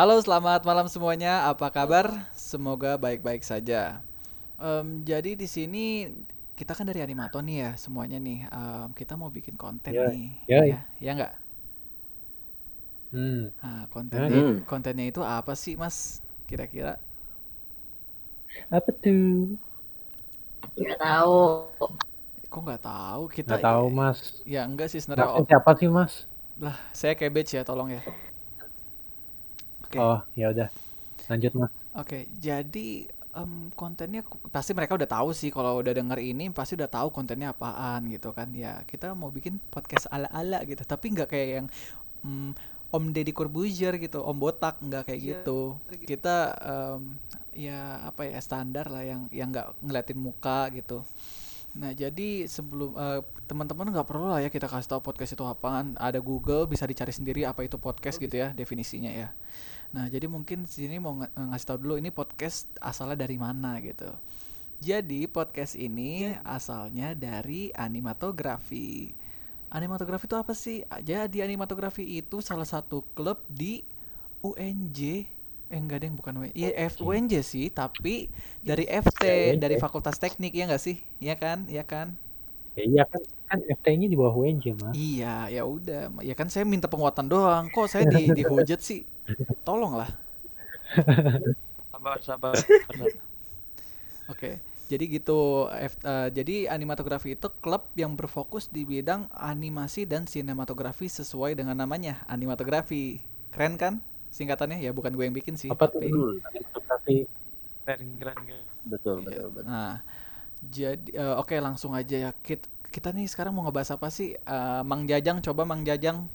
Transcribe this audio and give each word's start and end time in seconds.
Halo, 0.00 0.16
selamat 0.24 0.60
malam 0.68 0.86
semuanya. 0.94 1.32
Apa 1.52 1.68
kabar? 1.76 2.06
Semoga 2.48 2.92
baik-baik 3.04 3.42
saja. 3.44 4.00
Em, 4.60 4.86
jadi 5.10 5.32
di 5.42 5.48
sini 5.56 5.86
kita 6.58 6.72
kan 6.78 6.86
dari 6.90 7.00
animator 7.06 7.40
nih 7.48 7.58
ya 7.64 7.70
semuanya 7.84 8.18
nih. 8.28 8.38
Em, 8.58 8.88
kita 8.98 9.14
mau 9.20 9.30
bikin 9.36 9.56
konten 9.64 9.96
Ya, 9.96 10.02
nih, 10.08 10.30
ya, 10.46 10.60
ya, 10.66 10.78
ya 11.04 11.10
nggak? 11.16 11.34
hmm, 13.12 13.50
Nah, 13.62 13.82
nah 14.12 14.26
kontennya 14.26 14.28
nih, 14.34 14.44
Hmm, 14.44 14.54
kontennya 14.70 15.04
itu 15.12 15.20
apa 15.36 15.52
sih, 15.62 15.74
Mas? 15.82 15.96
Kira-kira? 16.48 16.92
apa 18.76 18.90
tuh? 19.02 19.58
nggak 20.80 20.98
tahu. 21.02 21.34
Kok 22.52 22.60
nggak 22.66 22.82
tahu? 22.88 23.22
Kita 23.36 23.54
Nggak 23.54 23.60
tahu 23.66 23.84
mas. 23.98 24.20
ya 24.54 24.60
enggak 24.68 24.88
sih 24.92 25.00
sebenarnya. 25.04 25.44
Siapa 25.48 25.70
sih 25.78 25.88
mas? 25.96 26.12
lah, 26.60 26.76
saya 26.92 27.14
cabbage 27.16 27.56
ya, 27.56 27.62
tolong 27.64 27.88
ya. 27.96 28.02
Oke. 29.90 29.98
Oh 29.98 30.22
ya 30.38 30.54
udah, 30.54 30.68
lanjut 31.26 31.52
mas. 31.58 31.70
Oke, 31.98 32.30
jadi 32.38 33.10
em, 33.34 33.74
kontennya 33.74 34.22
pasti 34.54 34.70
mereka 34.70 34.94
udah 34.94 35.10
tahu 35.10 35.34
sih 35.34 35.50
kalau 35.50 35.82
udah 35.82 35.90
denger 35.90 36.22
ini 36.22 36.46
pasti 36.54 36.78
udah 36.78 36.86
tahu 36.86 37.10
kontennya 37.10 37.50
apaan 37.50 38.06
gitu 38.06 38.30
kan. 38.30 38.54
Ya, 38.54 38.86
kita 38.86 39.10
mau 39.18 39.34
bikin 39.34 39.58
podcast 39.74 40.06
ala-ala 40.14 40.62
gitu, 40.62 40.86
tapi 40.86 41.10
nggak 41.10 41.28
kayak 41.34 41.48
yang 41.50 41.66
mm, 42.22 42.54
Om 42.94 43.04
Deddy 43.10 43.34
Corbuzier 43.34 43.98
gitu, 43.98 44.22
Om 44.22 44.38
Botak 44.38 44.78
nggak 44.78 45.10
kayak 45.10 45.20
gitu. 45.26 45.82
Kita 46.06 46.54
em, 46.62 47.18
ya 47.50 48.06
apa 48.06 48.30
ya 48.30 48.38
standar 48.38 48.86
lah 48.86 49.02
yang 49.02 49.26
yang 49.34 49.50
nggak 49.50 49.74
ngeliatin 49.82 50.18
muka 50.22 50.70
gitu. 50.70 51.02
Nah, 51.70 51.94
jadi 51.94 52.50
sebelum 52.50 52.98
eh, 52.98 53.22
teman-teman 53.46 53.90
nggak 53.94 54.06
perlu 54.06 54.26
lah 54.26 54.42
ya 54.42 54.50
kita 54.50 54.66
kasih 54.66 54.90
tahu 54.90 55.02
podcast 55.02 55.34
itu 55.34 55.42
apaan. 55.46 55.94
Ada 55.98 56.18
Google 56.18 56.66
bisa 56.66 56.86
dicari 56.86 57.14
sendiri 57.14 57.46
apa 57.46 57.62
itu 57.66 57.78
podcast 57.78 58.18
gitu 58.18 58.38
ya 58.38 58.50
definisinya 58.54 59.10
ya. 59.10 59.30
Nah, 59.90 60.06
jadi 60.06 60.30
mungkin 60.30 60.70
sini 60.70 61.02
mau 61.02 61.18
nge- 61.18 61.34
ngasih 61.34 61.66
tahu 61.66 61.78
dulu 61.82 61.94
ini 61.98 62.14
podcast 62.14 62.70
asalnya 62.78 63.26
dari 63.26 63.34
mana 63.34 63.82
gitu. 63.82 64.06
Jadi 64.80 65.26
podcast 65.26 65.74
ini 65.76 66.30
asalnya 66.46 67.12
dari 67.12 67.74
animatografi. 67.74 69.12
Animatografi 69.70 70.24
itu 70.30 70.36
apa 70.38 70.52
sih? 70.56 70.86
Jadi 71.04 71.42
animatografi 71.42 72.06
itu 72.06 72.40
salah 72.40 72.64
satu 72.66 73.02
klub 73.12 73.42
di 73.50 73.82
UNJ. 74.40 75.26
Eh 75.70 75.78
enggak 75.78 76.02
deh, 76.02 76.10
bukan 76.10 76.32
UNJ. 76.42 76.54
Iya, 76.56 76.70
F 76.90 76.98
UNJ 76.98 77.32
sih, 77.46 77.70
tapi 77.70 78.26
dari 78.64 78.88
FT, 78.88 79.54
dari. 79.58 79.76
Fakultas 79.78 80.18
Teknik 80.18 80.50
ya 80.54 80.66
enggak 80.66 80.82
sih? 80.82 80.98
Iya 81.22 81.34
kan? 81.38 81.66
Iya 81.70 81.84
kan? 81.86 82.16
Ya 82.78 82.84
iya 82.86 83.04
kan, 83.06 83.20
kan 83.50 83.58
FT-nya 83.66 84.06
di 84.06 84.16
bawah 84.16 84.34
UNJ 84.46 84.64
mas. 84.78 84.94
Iya, 84.94 85.50
ya 85.50 85.62
udah. 85.66 86.10
Ya 86.22 86.34
kan 86.38 86.46
saya 86.48 86.62
minta 86.66 86.86
penguatan 86.86 87.26
doang. 87.26 87.66
Kok 87.70 87.86
saya 87.86 88.06
di 88.06 88.30
dihujat 88.32 88.80
sih? 88.82 89.04
Tolonglah. 89.64 90.10
Sabar, 91.92 92.22
sabar. 92.22 92.70
sabar. 92.86 93.12
Oke, 94.30 94.62
jadi 94.86 95.04
gitu. 95.18 95.66
F- 95.74 96.02
eh, 96.06 96.28
jadi 96.30 96.70
animatografi 96.70 97.34
itu 97.34 97.48
klub 97.58 97.90
yang 97.98 98.14
berfokus 98.14 98.70
di 98.70 98.86
bidang 98.86 99.26
animasi 99.34 100.06
dan 100.06 100.30
sinematografi 100.30 101.10
sesuai 101.10 101.58
dengan 101.58 101.74
namanya, 101.74 102.22
animatografi. 102.30 103.18
Keren 103.50 103.74
kan? 103.74 103.94
Singkatannya 104.30 104.78
ya 104.78 104.94
bukan 104.94 105.10
gue 105.18 105.24
yang 105.26 105.34
bikin 105.34 105.58
sih, 105.58 105.74
Apa 105.74 105.84
tapi 105.90 106.06
Betul, 106.14 106.30
fotografi? 106.70 107.16
Keren, 107.84 108.02
keren, 108.20 108.38
keren. 108.46 108.66
betul, 108.84 109.16
betul, 109.24 109.48
betul. 109.54 109.66
Nah, 109.68 110.02
jadi 110.62 111.10
eh, 111.16 111.34
oke 111.40 111.56
langsung 111.60 111.92
aja 111.96 112.16
ya. 112.28 112.30
Kita, 112.44 112.66
kita 112.90 113.08
nih 113.16 113.26
sekarang 113.30 113.52
mau 113.56 113.64
ngebahas 113.66 113.96
apa 113.96 114.08
sih? 114.12 114.34
Eh, 114.36 114.82
Mang 114.86 115.04
Jajang, 115.08 115.40
coba 115.44 115.62
Mang 115.68 115.82
Jajang. 115.86 116.26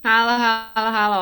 Halo, 0.00 0.32
halo, 0.32 0.88
halo. 0.96 1.20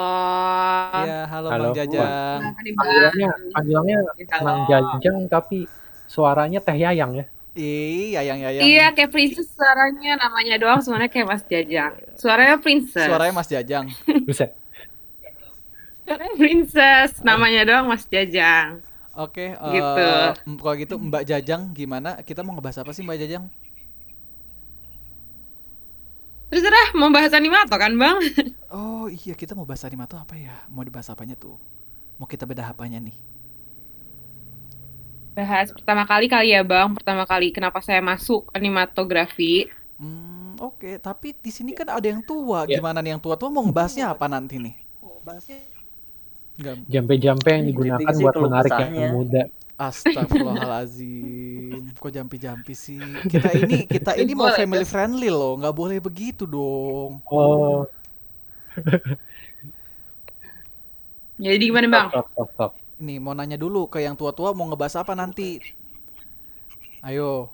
Iya, 1.03 1.19
halo 1.27 1.48
Halo. 1.51 1.62
Mang 1.67 1.75
Jajang. 1.75 1.98
Bang? 1.98 2.43
Panggilannya, 2.79 3.29
panggilannya 3.55 3.97
Halo. 4.31 4.45
Mang 4.47 4.61
Jajang 4.71 5.17
tapi 5.27 5.59
suaranya 6.07 6.59
Teh 6.62 6.77
Yayang 6.79 7.12
ya. 7.19 7.25
Ih, 7.59 8.15
Yayang 8.15 8.38
Yayang. 8.38 8.62
Iya, 8.62 8.84
kayak 8.94 9.11
princess 9.11 9.49
suaranya 9.50 10.11
namanya 10.22 10.55
doang 10.62 10.78
sebenarnya 10.78 11.11
kayak 11.11 11.27
Mas 11.27 11.43
Jajang. 11.50 11.93
Suaranya 12.15 12.56
princess. 12.62 13.09
Suaranya 13.11 13.34
Mas 13.34 13.49
Jajang. 13.50 13.87
Buset. 14.27 14.50
Suaranya 16.06 16.34
princess, 16.41 17.11
namanya 17.27 17.61
doang 17.69 17.87
Mas 17.91 18.05
Jajang. 18.06 18.78
Oke, 19.19 19.50
Gitu. 19.59 20.06
eh, 20.06 20.31
m- 20.47 20.59
kalau 20.62 20.77
gitu 20.78 20.94
Mbak 20.97 21.22
Jajang 21.27 21.62
gimana? 21.75 22.22
Kita 22.22 22.41
mau 22.47 22.55
ngebahas 22.55 22.87
apa 22.87 22.94
sih 22.94 23.03
Mbak 23.03 23.19
Jajang? 23.27 23.44
Terserah 26.48 26.97
mau 26.97 27.12
bahas 27.12 27.32
animator 27.36 27.76
kan, 27.76 27.92
Bang? 27.97 28.19
Oh 28.69 29.09
iya 29.09 29.32
kita 29.32 29.56
mau 29.56 29.64
bahas 29.64 29.81
anime 29.88 30.04
tuh 30.04 30.20
apa 30.20 30.36
ya? 30.36 30.53
Mau 30.69 30.84
dibahas 30.84 31.09
apanya 31.09 31.32
tuh? 31.32 31.56
Mau 32.20 32.28
kita 32.28 32.44
bedah 32.44 32.69
apanya 32.69 33.00
nih? 33.00 33.16
Bahas 35.32 35.72
pertama 35.72 36.04
kali 36.04 36.28
kali 36.28 36.53
ya, 36.53 36.60
Bang. 36.60 36.92
Pertama 36.92 37.25
kali 37.25 37.48
kenapa 37.48 37.81
saya 37.81 38.04
masuk 38.04 38.53
animatografi. 38.53 39.72
Hmm 39.97 40.38
oke. 40.60 41.00
Tapi 41.00 41.32
di 41.38 41.48
sini 41.48 41.72
kan 41.72 41.88
ada 41.88 42.04
yang 42.04 42.20
tua. 42.20 42.66
Ya. 42.69 42.76
Gimana 42.82 43.00
nih 43.00 43.16
yang 43.16 43.22
tua 43.22 43.38
tuh 43.38 43.48
mau 43.48 43.64
ngebahasnya 43.64 44.12
apa 44.12 44.26
nanti 44.28 44.60
nih? 44.60 44.75
Enggak. 46.58 46.76
Jampe-jampe 46.91 47.48
yang 47.54 47.64
digunakan 47.70 48.12
buat 48.19 48.37
menarik 48.37 48.72
yang 48.92 49.14
muda. 49.14 49.42
Astagfirullahalazim. 49.78 51.94
Kok 52.03 52.11
jampi-jampi 52.16 52.75
sih? 52.75 52.99
Kita 53.31 53.55
ini 53.55 53.87
kita 53.87 54.19
ini 54.19 54.34
mau 54.34 54.50
family 54.50 54.83
friendly 54.83 55.31
loh. 55.31 55.55
nggak 55.61 55.75
boleh 55.81 55.99
begitu 56.03 56.43
dong. 56.50 57.22
Oh, 57.31 57.87
Jadi 61.38 61.65
gimana, 61.71 61.87
Bang? 61.94 62.06
stop, 62.11 62.27
stop, 62.34 62.49
stop. 62.55 62.71
Nih 62.99 63.19
mau 63.22 63.34
nanya 63.38 63.55
dulu 63.65 63.81
ke 63.93 63.99
yang 64.06 64.17
tua-tua 64.19 64.50
mau 64.56 64.67
ngebahas 64.69 64.94
apa 65.03 65.12
nanti? 65.15 65.49
Ayo. 67.03 67.50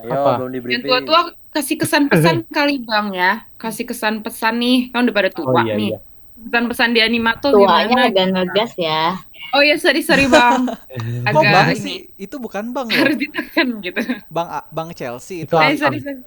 Ayo, 0.00 0.10
Apa? 0.16 0.30
belum 0.32 0.48
di 0.54 0.58
Yang 0.72 0.82
tua-tua 0.88 1.20
kasih 1.54 1.76
kesan-pesan 1.82 2.36
kali, 2.56 2.74
Bang 2.88 3.06
ya. 3.12 3.44
Kasih 3.60 3.84
kesan 3.90 4.14
pesan 4.24 4.54
nih, 4.62 4.76
kan 4.92 5.04
udah 5.04 5.14
pada 5.18 5.30
Oh 5.44 5.52
tua 5.52 5.56
iya 5.56 5.74
nih. 5.78 5.90
iya. 5.92 5.98
Pesan-pesan 6.46 6.90
di 6.96 7.00
animator 7.04 7.52
Tuanya 7.52 7.96
gimana? 7.98 8.08
agak 8.08 8.26
ngegas 8.32 8.72
ya. 8.80 9.18
Oh 9.54 9.62
iya, 9.66 9.76
sorry, 9.82 10.00
sorry, 10.00 10.24
Bang. 10.30 10.70
Kok 11.32 11.44
Agak 11.44 11.54
bang 11.54 11.68
ini 11.76 11.78
sih? 11.78 11.96
Itu 12.18 12.36
bukan 12.42 12.74
bang 12.76 12.88
harus 12.98 13.16
ditekan 13.20 13.68
gitu. 13.84 14.00
Bang 14.30 14.48
Bang 14.70 14.90
Chelsea 14.94 15.42
itu 15.44 15.56
Eh, 15.60 15.76
sorry, 15.76 16.00
sorry. 16.00 16.24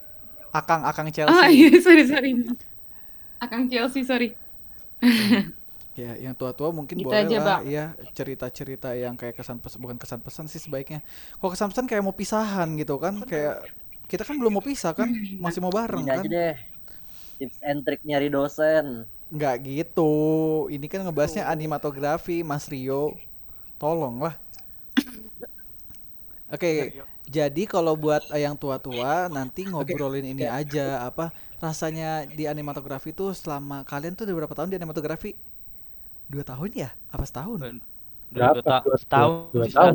Akang 0.54 0.84
Akang 0.88 1.10
Oh 1.28 1.44
Chelsea. 1.44 1.50
iya, 1.50 1.82
sorry, 1.82 2.04
sorry. 2.08 2.32
Akang 3.40 3.70
Chelsea, 3.70 4.04
sorry. 4.04 4.38
Ya, 5.94 6.18
yang 6.18 6.34
tua-tua 6.34 6.74
mungkin 6.74 6.98
Gitu 6.98 7.06
boleh 7.06 7.22
aja, 7.22 7.38
lah, 7.38 7.48
Bang. 7.48 7.62
ya 7.62 7.94
cerita-cerita 8.18 8.98
yang 8.98 9.14
kayak 9.14 9.38
kesan 9.38 9.62
pesan 9.62 9.78
bukan 9.78 9.98
kesan 10.02 10.22
pesan 10.26 10.46
sih 10.50 10.58
sebaiknya. 10.66 11.06
Kalau 11.38 11.54
kesan 11.54 11.70
pesan 11.70 11.86
kayak 11.86 12.02
mau 12.02 12.16
pisahan 12.18 12.70
gitu 12.82 12.98
kan, 12.98 13.22
kayak 13.30 13.70
kita 14.10 14.26
kan 14.26 14.36
belum 14.42 14.58
mau 14.58 14.66
pisah 14.66 14.98
kan, 14.98 15.10
masih 15.38 15.62
mau 15.62 15.70
bareng 15.70 16.06
Ini 16.06 16.10
aja 16.16 16.26
kan? 16.26 16.28
deh. 16.36 16.54
Tips 17.40 17.60
and 17.70 17.80
trick 17.86 18.02
nyari 18.10 18.30
dosen. 18.36 18.86
Nggak 19.34 19.56
gitu. 19.66 20.14
Ini 20.70 20.86
kan 20.86 21.02
ngebahasnya 21.02 21.50
animatografi, 21.50 22.46
Mas 22.46 22.70
Rio. 22.70 23.18
Tolong 23.82 24.30
lah. 24.30 24.38
Oke, 26.54 26.94
jadi 27.26 27.64
kalau 27.66 27.98
buat 27.98 28.22
yang 28.38 28.54
tua-tua 28.54 29.26
nanti 29.26 29.66
ngobrolin 29.66 30.38
ini 30.38 30.46
aja 30.46 31.10
apa 31.10 31.34
rasanya 31.58 32.30
di 32.30 32.46
animatografi 32.46 33.10
tuh 33.16 33.34
selama 33.34 33.82
kalian 33.88 34.14
tuh 34.14 34.28
udah 34.30 34.36
berapa 34.46 34.54
tahun 34.54 34.70
di 34.70 34.78
animatografi? 34.78 35.34
Dua 36.30 36.46
tahun 36.46 36.70
ya? 36.78 36.90
Apa 37.10 37.26
setahun? 37.26 37.58
Dua, 37.58 37.74
Berapa? 38.34 38.62
dua, 38.62 38.82
Dua- 38.86 39.00
setahun, 39.02 39.50
dua 39.50 39.66
sih, 39.66 39.74
tahun. 39.74 39.94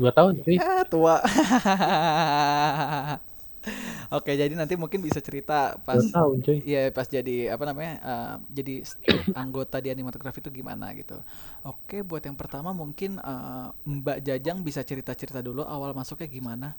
Dua 0.00 0.10
tahun 0.16 0.32
cuy. 0.44 0.56
Ah, 0.60 0.84
tua. 0.88 1.16
Oke, 4.16 4.32
jadi 4.34 4.52
nanti 4.52 4.74
mungkin 4.74 5.04
bisa 5.04 5.20
cerita 5.20 5.76
pas 5.84 6.00
Dua 6.00 6.14
tahun 6.14 6.36
cuy. 6.44 6.58
Iya 6.64 6.90
pas 6.92 7.06
jadi 7.06 7.52
apa 7.52 7.64
namanya 7.68 7.92
eh, 8.00 8.34
jadi 8.52 8.74
anggota 9.36 9.78
di 9.78 9.88
animatografi 9.92 10.40
itu 10.40 10.50
gimana 10.50 10.90
gitu. 10.96 11.20
Oke 11.66 12.00
buat 12.02 12.22
yang 12.24 12.36
pertama 12.38 12.72
mungkin 12.72 13.20
eh, 13.20 13.66
Mbak 13.84 14.18
Jajang 14.24 14.58
bisa 14.64 14.80
cerita-cerita 14.82 15.44
dulu 15.44 15.64
awal 15.64 15.92
masuknya 15.92 16.28
gimana? 16.28 16.72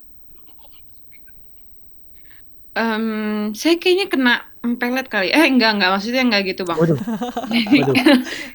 Em, 2.80 3.51
saya 3.57 3.75
kayaknya 3.75 4.07
kena 4.07 4.33
pelet 4.80 5.07
kali. 5.12 5.30
Eh, 5.36 5.45
enggak, 5.51 5.75
enggak. 5.75 5.89
Maksudnya 6.00 6.24
enggak 6.24 6.44
gitu, 6.53 6.63
Bang. 6.63 6.80
Waduh, 6.80 6.95
waduh. 7.75 7.95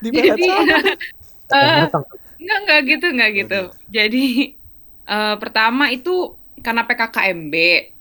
Di 0.00 0.08
Jadi, 0.08 0.48
Datang. 1.52 2.04
enggak, 2.40 2.58
enggak 2.64 2.80
gitu, 2.88 3.06
enggak 3.12 3.30
gitu. 3.36 3.60
Jadi, 3.92 4.24
eh, 5.04 5.34
pertama 5.36 5.92
itu 5.92 6.32
karena 6.64 6.88
PKKMB, 6.88 7.54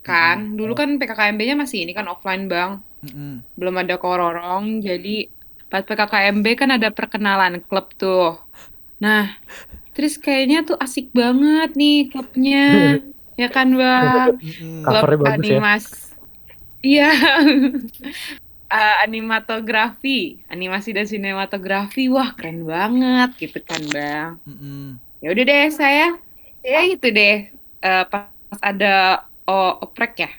kan. 0.03 0.59
Dulu 0.59 0.75
kan 0.75 1.00
PKKMB-nya 1.00 1.55
masih 1.55 1.88
ini 1.88 1.95
kan 1.95 2.05
offline, 2.11 2.51
Bang. 2.51 2.83
Mm-mm. 3.01 3.41
Belum 3.55 3.75
ada 3.79 3.95
kororong. 3.95 4.83
Jadi, 4.83 5.31
pas 5.71 5.81
PKKMB 5.81 6.45
kan 6.59 6.69
ada 6.75 6.91
perkenalan 6.91 7.63
klub 7.63 7.89
tuh. 7.95 8.38
Nah, 9.00 9.39
terus 9.95 10.19
kayaknya 10.19 10.67
tuh 10.67 10.77
asik 10.77 11.09
banget 11.15 11.73
nih 11.79 12.11
klubnya. 12.11 12.67
Ya 13.33 13.50
kan, 13.50 13.73
Bang? 13.73 14.38
Mm-mm. 14.38 14.85
Klub 14.85 15.25
bagus 15.25 15.50
ya. 15.50 15.57
animas 15.57 15.83
Iya. 16.83 17.09
Eh, 18.73 18.95
animatografi, 19.06 20.41
animasi 20.49 20.97
dan 20.97 21.06
sinematografi, 21.06 22.09
wah 22.09 22.33
keren 22.33 22.65
banget 22.65 23.29
gitu 23.38 23.61
kan 23.61 23.77
bang. 23.94 24.41
Mm-mm. 24.49 24.97
Ya 25.21 25.29
udah 25.29 25.44
deh 25.45 25.69
saya, 25.69 26.17
saya 26.57 26.81
itu 26.89 27.06
deh 27.13 27.53
eh, 27.53 28.03
pas 28.09 28.59
ada 28.65 29.29
o- 29.48 29.75
oprek 29.86 30.13
ya, 30.24 30.30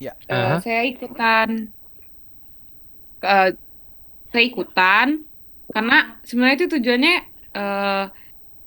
Ya. 0.00 0.16
eh, 0.30 0.52
Aha. 0.52 0.62
saya 0.64 0.82
ikutan, 0.90 1.48
eh, 3.24 3.46
saya 4.32 4.44
ikutan 4.50 5.08
karena 5.74 5.94
sebenarnya 6.28 6.56
itu 6.60 6.68
tujuannya 6.76 7.12
eh, 7.58 8.02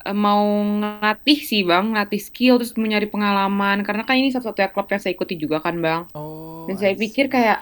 eh, 0.07 0.15
mau 0.25 0.43
ngelatih 0.79 1.37
sih 1.49 1.61
bang, 1.69 1.83
ngelatih 1.91 2.21
skill 2.27 2.53
terus 2.59 2.73
mau 2.79 2.87
nyari 2.91 3.07
pengalaman. 3.13 3.77
Karena 3.87 4.03
kan 4.07 4.15
ini 4.21 4.29
satu-satunya 4.33 4.71
klub 4.73 4.87
yang 4.93 5.01
saya 5.03 5.13
ikuti 5.17 5.35
juga 5.43 5.57
kan 5.65 5.75
bang. 5.85 6.01
Oh, 6.15 6.67
Dan 6.67 6.75
saya 6.81 6.95
pikir 7.03 7.25
kayak 7.35 7.59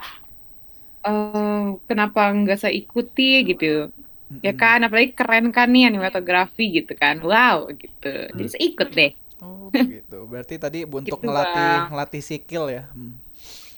eh 1.07 1.59
kenapa 1.89 2.19
nggak 2.39 2.57
saya 2.61 2.73
ikuti 2.81 3.23
gitu. 3.49 3.65
Ya 4.45 4.51
kan 4.61 4.77
apalagi 4.85 5.09
keren 5.19 5.45
kan 5.57 5.67
nih 5.73 5.83
animatografi 5.89 6.63
gitu 6.77 6.91
kan. 7.01 7.15
Wow 7.29 7.57
gitu. 7.81 8.07
Jadi 8.37 8.49
saya 8.53 8.63
ikut 8.69 8.87
deh 8.97 9.09
Oh, 9.43 9.67
begitu. 9.69 10.17
Berarti 10.23 10.55
tadi 10.55 10.87
untuk 10.87 11.19
Gitu, 11.19 11.27
ngelatih 11.27 11.91
ngelatih 11.91 12.21
skill 12.23 12.65
ya. 12.71 12.87
Hmm. 12.89 13.19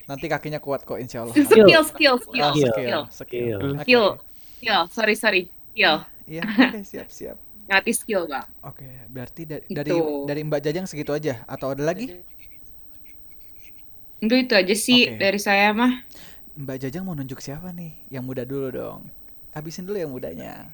Nanti 0.06 0.30
kakinya 0.30 0.62
kuat 0.62 0.86
kok 0.86 1.02
insya 1.02 1.26
Allah. 1.26 1.34
skill 1.34 1.82
skill 1.84 1.84
skill 1.84 2.16
Oh, 2.16 2.22
Skill. 2.22 2.46
skill 2.54 2.54
skill, 2.54 2.70
skill. 2.70 3.02
Skill. 3.10 3.58
Oke, 3.58 3.82
Skill. 3.82 4.08
skill 4.62 4.82
sorry 4.88 5.16
sorry 5.18 5.42
skill 5.74 6.06
Iya, 6.26 6.42
oke, 6.70 6.80
siap, 6.82 7.10
siap. 7.10 7.38
ngelatih 7.66 7.96
skill 7.96 8.24
bang 8.26 8.46
Oke, 8.62 8.86
berarti 9.10 9.42
dari 9.44 9.66
Gitu. 9.66 9.74
dari 9.74 9.94
dari 10.30 10.42
Mbak 10.44 10.62
Jajang 10.62 10.86
segitu 10.86 11.10
aja 11.12 11.42
atau 11.46 11.74
ada 11.74 11.82
lagi? 11.82 12.14
itu 14.18 14.36
itu 14.36 14.54
aja 14.54 14.76
sih 14.76 15.02
Oke. 15.08 15.18
dari 15.18 15.38
saya 15.38 15.70
mah 15.70 16.02
Mbak 16.56 16.78
Jajang 16.82 17.04
mau 17.04 17.12
nunjuk 17.12 17.44
siapa 17.44 17.70
nih? 17.70 17.92
Yang 18.08 18.24
muda 18.24 18.44
dulu 18.48 18.68
dong. 18.72 19.02
Habisin 19.52 19.84
dulu 19.84 20.00
yang 20.00 20.08
mudanya. 20.08 20.72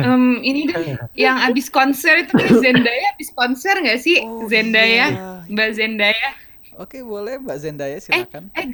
Em, 0.00 0.44
ini 0.44 0.68
deh 0.68 0.96
yang 1.16 1.36
abis 1.48 1.72
konser 1.72 2.24
itu 2.24 2.32
kan 2.36 2.52
Zendaya 2.60 3.06
abis 3.16 3.30
konser 3.32 3.74
nggak 3.80 4.00
sih 4.00 4.16
Oh, 4.20 4.44
Zendaya 4.50 5.08
iya. 5.12 5.28
Mbak 5.48 5.70
Zendaya 5.76 6.28
Oke, 6.80 7.04
boleh 7.04 7.36
Mbak 7.40 7.58
Zendaya 7.60 7.96
silakan. 8.00 8.48
eh 8.56 8.66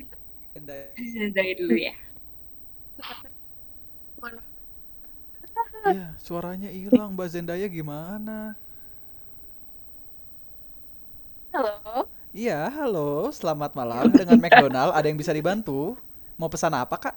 Zendaya. 0.54 0.86
Zendaya 0.94 1.52
dulu 1.58 1.74
ya 1.78 1.94
Ya, 5.86 6.18
suaranya 6.18 6.68
hilang 6.68 7.14
Mbak 7.14 7.28
Zendaya 7.30 7.66
gimana? 7.70 8.58
Halo. 11.52 12.06
Iya, 12.36 12.68
halo, 12.68 13.32
selamat 13.32 13.72
malam 13.78 14.06
dengan 14.12 14.36
McDonald. 14.36 14.92
Ada 14.92 15.06
yang 15.08 15.18
bisa 15.18 15.32
dibantu? 15.32 15.96
Mau 16.36 16.50
pesan 16.52 16.74
apa, 16.76 16.96
Kak? 17.00 17.14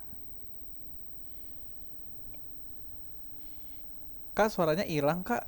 Kak, 4.39 4.55
suaranya 4.55 4.87
hilang, 4.87 5.19
Kak. 5.19 5.43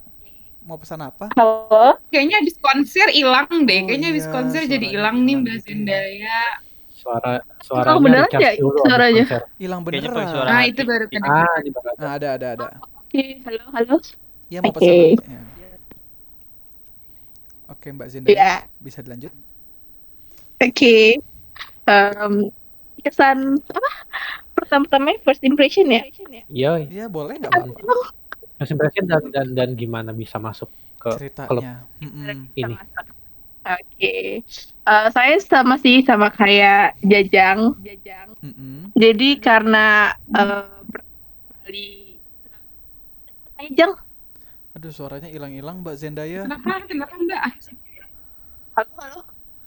Mau 0.67 0.75
pesan 0.75 0.99
apa? 0.99 1.31
Halo. 1.39 1.95
kayaknya 2.11 2.43
abis 2.43 2.59
konser 2.59 3.07
hilang 3.15 3.47
deh 3.63 3.79
Oh 3.79 3.87
kayaknya 3.87 4.11
abis 4.11 4.27
iya, 4.27 4.35
konser 4.35 4.61
jadi 4.67 4.83
hilang 4.83 5.23
nih 5.23 5.35
Mbak 5.39 5.47
gitu 5.47 5.63
ya. 5.63 5.63
Zendaya 5.63 6.39
Suara 6.91 7.31
suaranya 7.63 8.03
beneran 8.03 8.27
recharge 8.27 8.43
ya 8.43 8.51
habis 8.51 8.75
suaranya? 8.83 9.25
Hilang 9.63 9.81
beneran. 9.87 10.25
suara 10.27 10.51
nah 10.51 10.61
itu 10.67 10.81
baru 10.83 11.05
kena 11.07 11.27
Ah? 11.31 11.55
Nah, 11.95 12.11
ada, 12.19 12.27
ada, 12.35 12.47
ada. 12.51 12.67
Oke, 13.07 13.23
halo, 13.47 13.63
halo. 13.71 13.95
Iya, 14.51 14.59
mau 14.59 14.75
Oke. 14.75 14.83
pesan. 14.83 15.23
Ya. 15.23 15.41
Oke, 17.71 17.87
Mbak 17.95 18.07
Zendaya, 18.11 18.35
Ya, 18.35 18.53
bisa 18.83 18.99
dilanjut? 18.99 19.31
oke. 20.59 20.95
Em, 21.87 22.33
kesan 23.07 23.39
apa? 23.71 23.91
Pertama-tama 24.51 25.15
first 25.23 25.41
impression 25.47 25.87
ya? 25.87 26.03
Iya, 26.51 26.71
Iya, 26.91 27.05
boleh 27.07 27.39
nggak, 27.39 27.51
impression 28.69 29.05
dan, 29.09 29.23
dan 29.33 29.47
dan 29.57 29.69
gimana 29.73 30.13
bisa 30.13 30.37
masuk 30.37 30.69
ke 31.01 31.17
Ceritanya. 31.17 31.81
Mm-mm. 31.97 32.45
ini. 32.53 32.77
Oke. 33.61 34.41
Eh, 34.41 35.07
saya 35.13 35.37
sama 35.41 35.81
sih 35.81 36.05
sama 36.05 36.29
kayak 36.29 36.97
Jajang. 37.01 37.73
Jajang. 37.81 38.37
Mm-mm. 38.45 38.93
Jadi 38.93 39.29
karena 39.41 40.13
eh 40.13 40.65
kali 41.65 42.17
Jajang. 43.57 43.97
Aduh, 44.77 44.93
suaranya 44.93 45.27
hilang-hilang 45.27 45.81
Mbak 45.83 45.95
Zendaya. 45.99 46.47
kenapa 46.47 46.85
kenapa 46.87 47.15
Mbak 47.17 47.41
Halo, 48.71 48.91
halo. 48.97 49.19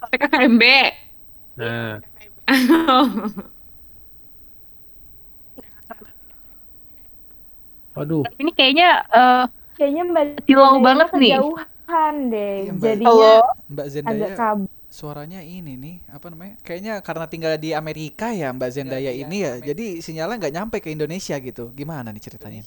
PKKMB 0.04 0.64
Nah, 1.54 2.02
waduh, 7.94 8.24
Ini 8.40 8.50
kayaknya 8.54 8.88
eh 9.14 9.42
Kayaknya 9.74 10.02
Mbak 10.06 10.24
Silau 10.46 10.70
Zendaya 10.70 10.86
banget 10.86 11.08
nih. 11.18 11.34
kejauhan 11.34 12.14
deh. 12.30 12.54
Iya, 12.62 12.72
Mbak. 12.78 12.86
Jadinya 12.86 13.10
Halo. 13.10 13.42
Mbak 13.72 13.86
agak 13.86 13.92
Zendaya 13.94 14.36
kabur. 14.38 14.70
suaranya 14.98 15.40
ini 15.42 15.72
nih, 15.74 15.96
apa 16.06 16.26
namanya? 16.30 16.54
Kayaknya 16.62 16.92
karena 17.02 17.26
tinggal 17.32 17.52
di 17.58 17.70
Amerika 17.74 18.30
ya 18.30 18.54
Mbak 18.54 18.70
Zendaya 18.70 19.10
ini 19.10 19.36
ya. 19.42 19.52
Jadi 19.58 19.98
sinyalnya 20.04 20.36
nggak 20.40 20.54
nyampe 20.54 20.76
ke 20.84 20.88
Indonesia 20.94 21.34
gitu. 21.42 21.74
Gimana 21.74 22.08
nih 22.14 22.22
ceritanya? 22.22 22.62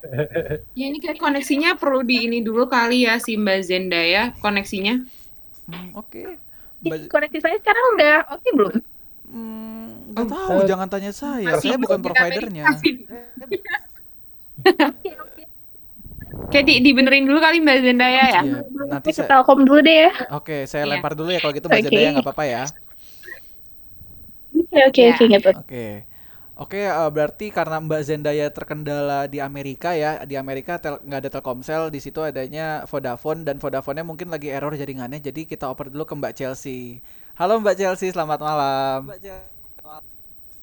ya 0.78 0.84
ini 0.88 0.98
kayak 1.02 1.20
koneksinya 1.20 1.76
perlu 1.76 2.00
di 2.06 2.24
ini 2.24 2.38
dulu 2.40 2.64
kali 2.70 3.04
ya 3.04 3.20
si 3.20 3.36
Mbak 3.36 3.58
Zendaya 3.68 4.22
koneksinya 4.40 5.04
Hmm, 5.68 5.94
oke. 5.94 6.22
Ih, 6.80 6.88
Mbak 6.88 7.12
koneksi 7.12 7.38
saya 7.44 7.56
sekarang 7.60 7.84
udah 7.94 8.14
oke 8.32 8.48
belum? 8.56 8.74
Hmm, 9.30 10.16
Oh, 10.18 10.26
tahu, 10.26 10.66
jangan 10.66 10.88
tanya 10.90 11.12
saya. 11.14 11.54
Masih 11.54 11.70
Saya 11.70 11.78
bukan 11.78 12.00
providernya. 12.02 12.66
Kayak 16.50 16.64
di 16.66 16.74
dibenerin 16.82 17.24
dulu 17.26 17.38
kali 17.38 17.62
Mbak 17.62 17.78
Zendaya 17.86 18.22
ya 18.26 18.42
Iya, 18.42 18.58
nanti 18.90 19.10
Oke, 19.10 19.14
saya 19.14 19.26
Telkom 19.30 19.58
dulu 19.66 19.80
deh 19.86 19.96
ya. 20.06 20.10
Oke, 20.30 20.56
saya 20.70 20.84
Iya. 20.86 20.90
lempar 20.96 21.12
dulu 21.18 21.30
ya 21.34 21.40
kalau 21.42 21.54
gitu 21.54 21.66
Mbak 21.70 21.78
Oke. 21.80 21.86
Zendaya 21.90 22.08
nggak 22.14 22.26
apa-apa 22.26 22.44
ya. 22.46 22.62
Oke, 24.54 24.78
oke, 24.88 25.02
Ya. 25.02 25.14
oke. 25.14 25.50
Oke. 25.62 25.84
Oke, 26.60 26.80
eh, 26.84 27.08
berarti 27.16 27.46
karena 27.48 27.80
Mbak 27.80 28.02
Zendaya 28.04 28.46
terkendala 28.52 29.24
di 29.32 29.40
Amerika 29.40 29.96
ya, 29.96 30.20
di 30.28 30.36
Amerika 30.36 30.76
tel- 30.76 31.00
nggak 31.00 31.20
ada 31.24 31.30
Telkomsel, 31.32 31.88
di 31.88 32.00
situ 32.04 32.20
adanya 32.20 32.84
Vodafone 32.84 33.48
dan 33.48 33.56
Vodafone-nya 33.56 34.04
mungkin 34.04 34.28
lagi 34.28 34.52
error 34.52 34.76
jaringannya, 34.76 35.24
jadi 35.24 35.48
kita 35.48 35.72
oper 35.72 35.88
dulu 35.88 36.04
ke 36.04 36.14
Mbak 36.20 36.34
Chelsea. 36.36 37.00
Halo 37.40 37.56
Mbak 37.64 37.76
Chelsea, 37.80 38.12
selamat 38.12 38.40
malam. 38.44 38.98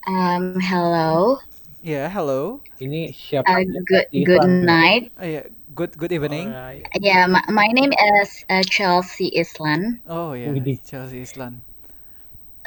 Um, 0.08 0.56
hello. 0.62 1.42
Ya, 1.88 2.12
halo. 2.12 2.60
ini 2.84 3.16
siapa? 3.16 3.48
Uh, 3.48 3.64
good 3.88 4.12
good 4.12 4.44
night. 4.44 5.08
Oh 5.16 5.24
ya, 5.24 5.48
good 5.72 5.96
good 5.96 6.12
evening. 6.12 6.52
Alright. 6.52 6.84
Yeah, 7.00 7.32
my, 7.32 7.40
my 7.48 7.72
name 7.72 7.96
is 8.20 8.44
uh, 8.52 8.60
Chelsea 8.68 9.32
Islan. 9.32 10.04
Oh 10.04 10.36
ya, 10.36 10.52
Widih. 10.52 10.84
Chelsea 10.84 11.24
Islan. 11.24 11.64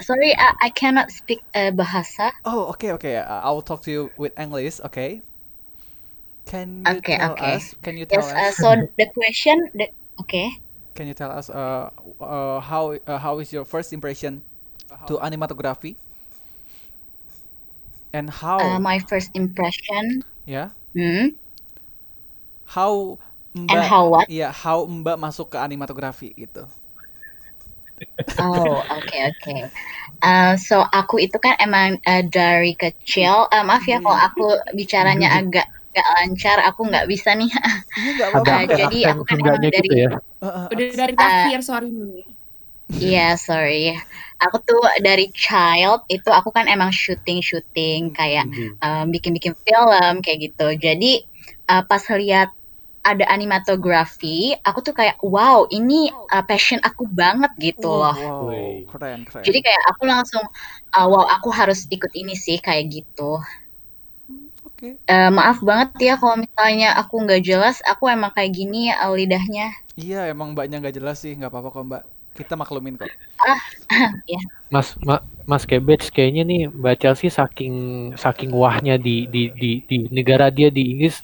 Sorry, 0.01 0.33
I, 0.33 0.57
I 0.65 0.69
cannot 0.73 1.13
speak 1.13 1.45
uh, 1.53 1.69
bahasa. 1.69 2.33
Oh, 2.49 2.73
oke 2.73 2.89
oke. 2.97 3.13
Uh, 3.13 3.45
I 3.45 3.53
will 3.53 3.61
talk 3.61 3.85
to 3.85 3.93
you 3.93 4.03
with 4.17 4.33
English, 4.41 4.81
okay? 4.89 5.21
Can 6.49 6.89
you 6.89 7.05
Okay, 7.05 7.21
tell 7.21 7.37
okay. 7.37 7.61
us? 7.61 7.77
Can 7.85 8.01
you 8.01 8.09
tell 8.09 8.25
Yes. 8.25 8.33
Uh, 8.33 8.41
us? 8.41 8.57
so 8.57 8.69
the 8.97 9.05
question, 9.13 9.69
the 9.77 9.93
okay. 10.25 10.49
Can 10.97 11.05
you 11.05 11.13
tell 11.13 11.29
us 11.29 11.53
uh, 11.53 11.93
uh 12.25 12.65
how 12.65 12.97
uh, 13.05 13.21
how 13.21 13.37
is 13.37 13.53
your 13.53 13.69
first 13.69 13.93
impression 13.93 14.41
to 15.05 15.21
animatography? 15.21 16.01
And 18.13 18.27
how 18.31 18.59
Uh, 18.59 18.79
my 18.83 18.99
first 19.07 19.31
impression. 19.39 20.23
ya? 20.47 20.75
Hmm. 20.95 21.39
How 22.67 23.19
And 23.55 23.71
Mbak 23.71 23.87
how 23.87 24.03
what? 24.11 24.27
Iya, 24.31 24.49
how 24.51 24.87
Mbak 24.87 25.17
masuk 25.19 25.55
ke 25.55 25.59
animatografi 25.59 26.31
gitu. 26.35 26.67
Oh, 28.41 28.81
oke 28.81 29.17
oke. 29.31 29.55
Uh, 30.23 30.55
so 30.57 30.81
aku 30.81 31.21
itu 31.21 31.37
kan 31.39 31.55
emang 31.61 31.99
uh, 32.07 32.23
dari 32.25 32.73
kecil. 32.79 33.47
Uh, 33.51 33.65
maaf 33.67 33.85
ya 33.87 33.99
kalau 34.01 34.17
aku 34.17 34.45
bicaranya 34.75 35.29
agak 35.41 35.67
gak 35.91 36.09
lancar. 36.19 36.59
Aku 36.71 36.87
nggak 36.87 37.07
bisa 37.11 37.35
nih. 37.35 37.51
Uh, 38.31 38.65
jadi 38.71 39.13
aku 39.13 39.23
kan 39.27 39.37
emang 39.43 39.59
dari 39.61 39.91
gitu 39.91 39.95
ya. 40.07 40.11
Eh, 40.41 40.47
eh, 40.47 40.67
udah 40.73 40.87
dari 40.95 41.15
Uh, 41.19 41.21
kafir 41.21 41.59
sorry 41.61 41.89
nih 41.91 42.25
Iya, 43.01 43.37
sorry. 43.39 43.97
Aku 44.41 44.57
tuh 44.65 44.81
dari 45.05 45.29
child 45.37 46.09
itu 46.09 46.29
aku 46.33 46.49
kan 46.49 46.65
emang 46.65 46.89
syuting-syuting 46.89 48.17
kayak 48.17 48.49
Widih. 48.49 48.73
um, 48.81 49.05
bikin-bikin 49.13 49.53
film 49.65 50.15
kayak 50.25 50.49
gitu. 50.49 50.67
Jadi 50.81 51.25
uh, 51.69 51.85
pas 51.85 52.01
lihat 52.17 52.49
ada 53.01 53.25
animatografi, 53.33 54.53
aku 54.61 54.85
tuh 54.85 54.93
kayak 54.93 55.17
wow, 55.25 55.65
ini 55.73 56.13
uh, 56.13 56.45
passion 56.45 56.77
aku 56.85 57.09
banget 57.09 57.49
gitu 57.57 57.89
Wow, 57.89 58.13
loh. 58.13 58.17
wow, 58.17 58.41
Wih. 58.53 58.85
keren 58.93 59.25
keren. 59.25 59.45
Jadi 59.45 59.59
kayak 59.65 59.83
aku 59.93 60.03
langsung 60.05 60.45
uh, 60.93 61.07
wow, 61.09 61.25
aku 61.29 61.49
harus 61.49 61.89
ikut 61.89 62.13
ini 62.13 62.37
sih 62.37 62.61
kayak 62.61 62.93
gitu. 62.93 63.41
Oke. 64.69 64.97
Eh, 64.97 65.31
maaf 65.33 65.61
banget 65.61 65.97
ya 66.01 66.15
kalau 66.17 66.41
misalnya 66.41 66.97
aku 66.97 67.21
nggak 67.25 67.45
jelas, 67.45 67.81
aku 67.85 68.09
emang 68.09 68.33
kayak 68.37 68.53
gini 68.53 68.93
uh, 68.93 69.13
lidahnya. 69.13 69.73
Iya, 69.97 70.33
emang 70.33 70.53
Mbaknya 70.57 70.81
nggak 70.81 70.97
jelas 70.97 71.21
sih, 71.21 71.37
nggak 71.37 71.53
apa-apa 71.53 71.69
kok 71.73 71.85
Mbak. 71.89 72.03
Kita 72.41 72.57
maklumin 72.57 72.97
kok. 72.97 73.13
Mas 74.73 74.97
Ma- 75.05 75.21
Mas 75.45 75.69
Cabbage 75.69 76.09
kayaknya 76.09 76.43
nih 76.47 76.61
Mbak 76.73 76.97
Chelsea 77.05 77.29
saking 77.29 77.75
saking 78.17 78.49
wahnya 78.55 78.97
di 78.97 79.29
di 79.29 79.53
di 79.53 79.71
di 79.85 79.97
negara 80.09 80.49
dia 80.49 80.73
di 80.73 80.95
Inggris 80.97 81.21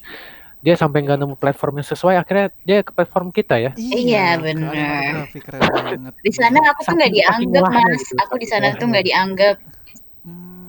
dia 0.61 0.75
sampai 0.75 1.07
nggak 1.07 1.15
nemu 1.23 1.39
platform 1.39 1.79
yang 1.79 1.89
sesuai 1.89 2.19
akhirnya 2.19 2.51
dia 2.67 2.83
ke 2.83 2.91
platform 2.91 3.31
kita 3.31 3.55
ya. 3.55 3.71
Iya, 3.79 4.43
keren 4.43 5.63
banget. 5.63 6.13
Di 6.27 6.33
sana 6.35 6.59
aku 6.75 6.81
tuh 6.83 6.95
nggak 6.99 7.13
dianggap, 7.15 7.65
Mas. 7.71 8.03
gitu, 8.03 8.15
Aku 8.27 8.35
di 8.35 8.47
sana 8.51 8.67
tuh 8.75 8.87
nggak 8.91 9.05
dianggap. 9.07 9.57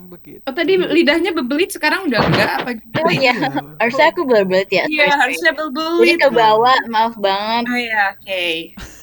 Begitu. 0.08 0.42
Oh 0.48 0.54
tadi 0.56 0.80
lidahnya 0.80 1.36
bebelit 1.36 1.76
sekarang 1.76 2.08
udah 2.08 2.20
enggak 2.24 2.52
apa 2.64 2.70
gitu? 2.80 2.96
Oh 3.04 3.12
iya, 3.12 3.36
harusnya 3.84 4.08
aku 4.16 4.22
berbelit 4.24 4.70
ya. 4.72 4.84
Iya 4.88 5.08
harusnya. 5.20 5.52
Jadi 5.52 5.68
bebelit. 5.76 6.18
ke 6.24 6.30
bawah, 6.32 6.80
maaf 6.88 7.16
banget. 7.20 7.64
Oh 7.68 7.80
ya 7.80 8.02
oke. 8.16 8.46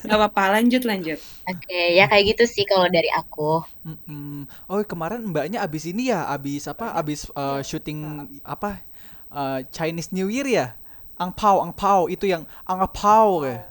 Gak 0.04 0.16
apa-apa 0.16 0.42
lanjut 0.60 0.82
lanjut. 0.84 1.20
Oke, 1.44 1.80
ya 1.92 2.08
kayak 2.08 2.24
gitu 2.36 2.44
sih 2.48 2.64
kalau 2.64 2.88
dari 2.88 3.08
aku. 3.12 3.60
Mm-mm. 3.84 4.48
Oh 4.68 4.80
kemarin 4.84 5.20
mbaknya 5.28 5.60
abis 5.60 5.84
ini 5.88 6.08
ya, 6.08 6.24
abis 6.28 6.64
apa? 6.68 6.96
Abis 6.96 7.28
eh, 7.28 7.60
syuting 7.60 8.24
apa? 8.44 8.80
eh, 9.28 9.60
Chinese 9.68 10.12
New 10.16 10.32
Year 10.32 10.48
ya? 10.48 10.66
Angpau, 11.20 11.62
angpau 11.62 12.08
itu 12.10 12.26
yang 12.26 12.48
angpau 12.66 13.44
ya. 13.44 13.64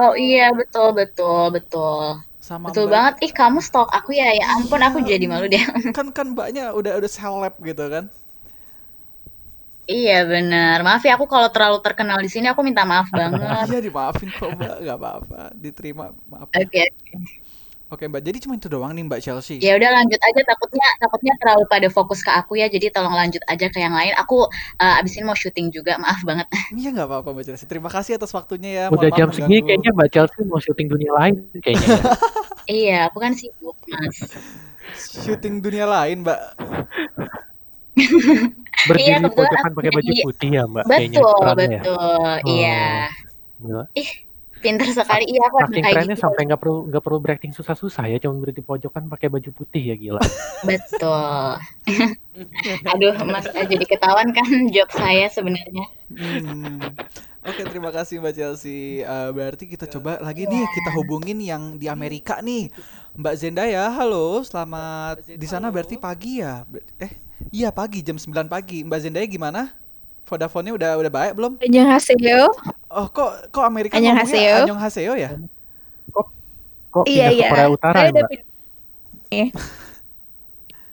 Oh 0.00 0.16
iya, 0.16 0.48
betul, 0.54 0.96
betul, 0.96 1.52
betul. 1.52 2.24
Sama 2.50 2.74
Betul 2.74 2.90
mbak- 2.90 2.94
banget. 2.98 3.14
Ih, 3.22 3.32
kamu 3.32 3.62
stok 3.62 3.94
aku 3.94 4.10
ya. 4.10 4.26
Ya 4.34 4.58
ampun, 4.58 4.82
aku 4.82 4.98
jadi 5.06 5.22
malu 5.30 5.46
deh. 5.46 5.62
Kan 5.96 6.10
kan 6.10 6.34
mbaknya 6.34 6.74
udah 6.74 6.98
udah 6.98 7.06
seleb 7.06 7.54
gitu 7.62 7.86
kan? 7.86 8.10
Iya, 9.86 10.22
bener. 10.22 10.82
Maaf 10.82 11.02
ya, 11.02 11.14
aku 11.14 11.26
kalau 11.26 11.46
terlalu 11.50 11.78
terkenal 11.78 12.18
di 12.18 12.26
sini, 12.26 12.46
aku 12.46 12.62
minta 12.62 12.82
maaf 12.82 13.10
banget. 13.10 13.38
Iya 13.70 13.78
dimaafin 13.78 14.30
kok 14.30 14.50
mbak, 14.54 14.76
nggak 14.82 14.98
apa-apa, 14.98 15.40
diterima 15.54 16.10
maaf. 16.26 16.46
Oke, 16.50 16.90
Oke 17.90 18.06
mbak, 18.06 18.22
jadi 18.22 18.38
cuma 18.38 18.54
itu 18.54 18.70
doang 18.70 18.94
nih 18.94 19.02
mbak 19.02 19.18
Chelsea. 19.18 19.58
ya 19.58 19.74
udah 19.74 19.90
lanjut 19.90 20.14
aja. 20.22 20.40
Takutnya, 20.46 20.86
takutnya 21.02 21.34
terlalu 21.42 21.66
pada 21.66 21.88
fokus 21.90 22.22
ke 22.22 22.30
aku 22.30 22.54
ya. 22.54 22.70
Jadi 22.70 22.86
tolong 22.94 23.10
lanjut 23.10 23.42
aja 23.50 23.66
ke 23.66 23.82
yang 23.82 23.90
lain. 23.90 24.14
Aku 24.14 24.46
eh, 24.78 24.98
abis 25.02 25.18
ini 25.18 25.26
mau 25.26 25.34
syuting 25.34 25.74
juga. 25.74 25.98
Maaf 25.98 26.22
banget. 26.22 26.46
Iya 26.70 26.94
nggak 26.94 27.08
apa-apa 27.10 27.28
mbak 27.34 27.44
Chelsea. 27.50 27.66
Terima 27.66 27.90
kasih 27.90 28.14
atas 28.14 28.30
waktunya 28.30 28.70
ya. 28.70 28.84
Udah 28.94 29.10
Mohon 29.10 29.18
jam 29.18 29.28
segini 29.34 29.58
kayaknya 29.66 29.90
Mbak 29.90 30.08
Chelsea 30.14 30.46
mau 30.46 30.62
syuting 30.62 30.86
dunia 30.86 31.10
lain 31.18 31.34
kayaknya. 31.58 31.98
ya. 31.98 32.02
Iya, 32.70 33.10
aku 33.10 33.18
kan 33.18 33.34
sibuk, 33.34 33.74
Mas. 33.90 34.30
syuting 34.94 35.58
dunia 35.58 35.86
lain 35.90 36.22
mbak. 36.22 36.40
Berdiri 38.88 39.12
Iya, 39.12 39.16
di 39.20 39.28
kebetulan 39.28 39.36
pojokan 39.36 39.72
pakai 39.76 39.90
baju 39.92 40.12
putih 40.24 40.50
ya 40.56 40.64
Mbak 40.64 40.84
kayaknya 40.88 41.18
Betul, 41.20 41.44
ya. 41.44 41.52
betul. 41.58 42.32
Iya. 42.48 42.84
Gila. 43.60 43.84
Pinter 44.60 44.88
sekali. 44.92 45.24
Iya, 45.28 45.42
aku 45.48 45.56
Saking 45.64 45.72
kayak 45.84 45.94
kerennya 45.96 46.16
gitu. 46.16 46.24
sampai 46.24 46.42
nggak 46.48 46.60
perlu 46.60 46.76
nggak 46.92 47.02
perlu 47.04 47.18
berakting 47.20 47.52
susah-susah 47.56 48.04
ya, 48.08 48.16
cuma 48.20 48.40
berdiri 48.40 48.60
di 48.60 48.64
pojokan 48.64 49.08
pakai 49.08 49.28
baju 49.32 49.50
putih 49.52 49.82
ya 49.92 49.96
gila. 49.96 50.22
Betul. 50.68 51.56
Aduh, 52.92 53.14
Mas, 53.28 53.46
jadi 53.52 53.84
ketahuan 53.84 54.32
kan 54.32 54.48
job 54.72 54.88
saya 54.92 55.28
sebenarnya. 55.28 55.84
Hmm. 56.12 56.80
Oke 57.40 57.64
terima 57.64 57.88
kasih 57.88 58.20
mbak 58.20 58.36
Chelsea. 58.36 59.00
Eh, 59.00 59.28
berarti 59.32 59.64
kita 59.64 59.88
coba 59.88 60.20
lagi 60.20 60.44
nih 60.44 60.60
kita 60.60 60.90
hubungin 60.92 61.40
yang 61.40 61.80
di 61.80 61.88
Amerika 61.88 62.36
nih. 62.44 62.68
Mbak 63.16 63.34
Zendaya, 63.40 63.88
halo, 63.88 64.44
selamat 64.44 65.24
di 65.24 65.46
sana 65.48 65.72
berarti 65.72 65.96
pagi 65.96 66.44
ya? 66.44 66.68
Eh, 67.00 67.10
iya 67.48 67.72
pagi 67.72 68.04
jam 68.04 68.20
9 68.20 68.44
pagi. 68.44 68.84
Mbak 68.84 69.00
Zendaya 69.00 69.24
gimana? 69.24 69.72
Vodafone-nya 70.28 70.76
udah 70.76 70.90
udah 71.00 71.10
baik 71.10 71.32
belum? 71.34 71.52
Annyeonghaseyo. 71.64 72.52
Oh, 72.92 73.08
kok 73.08 73.48
kok 73.48 73.64
Amerika 73.64 73.96
Annyeonghaseyo. 73.96 74.36
ngomongnya 74.36 74.60
Annyeonghaseyo 74.68 75.12
ya? 75.16 75.30
Kok 76.92 77.04
Iya, 77.08 77.26
pindah 77.32 77.32
ke 77.32 77.38
iya. 77.40 77.48
Korea 77.48 77.68
Utara 77.72 77.96
Saya 77.96 78.04
ya, 78.04 78.10
udah 78.12 78.20
Mbak? 78.20 78.30
pindah. 78.30 79.48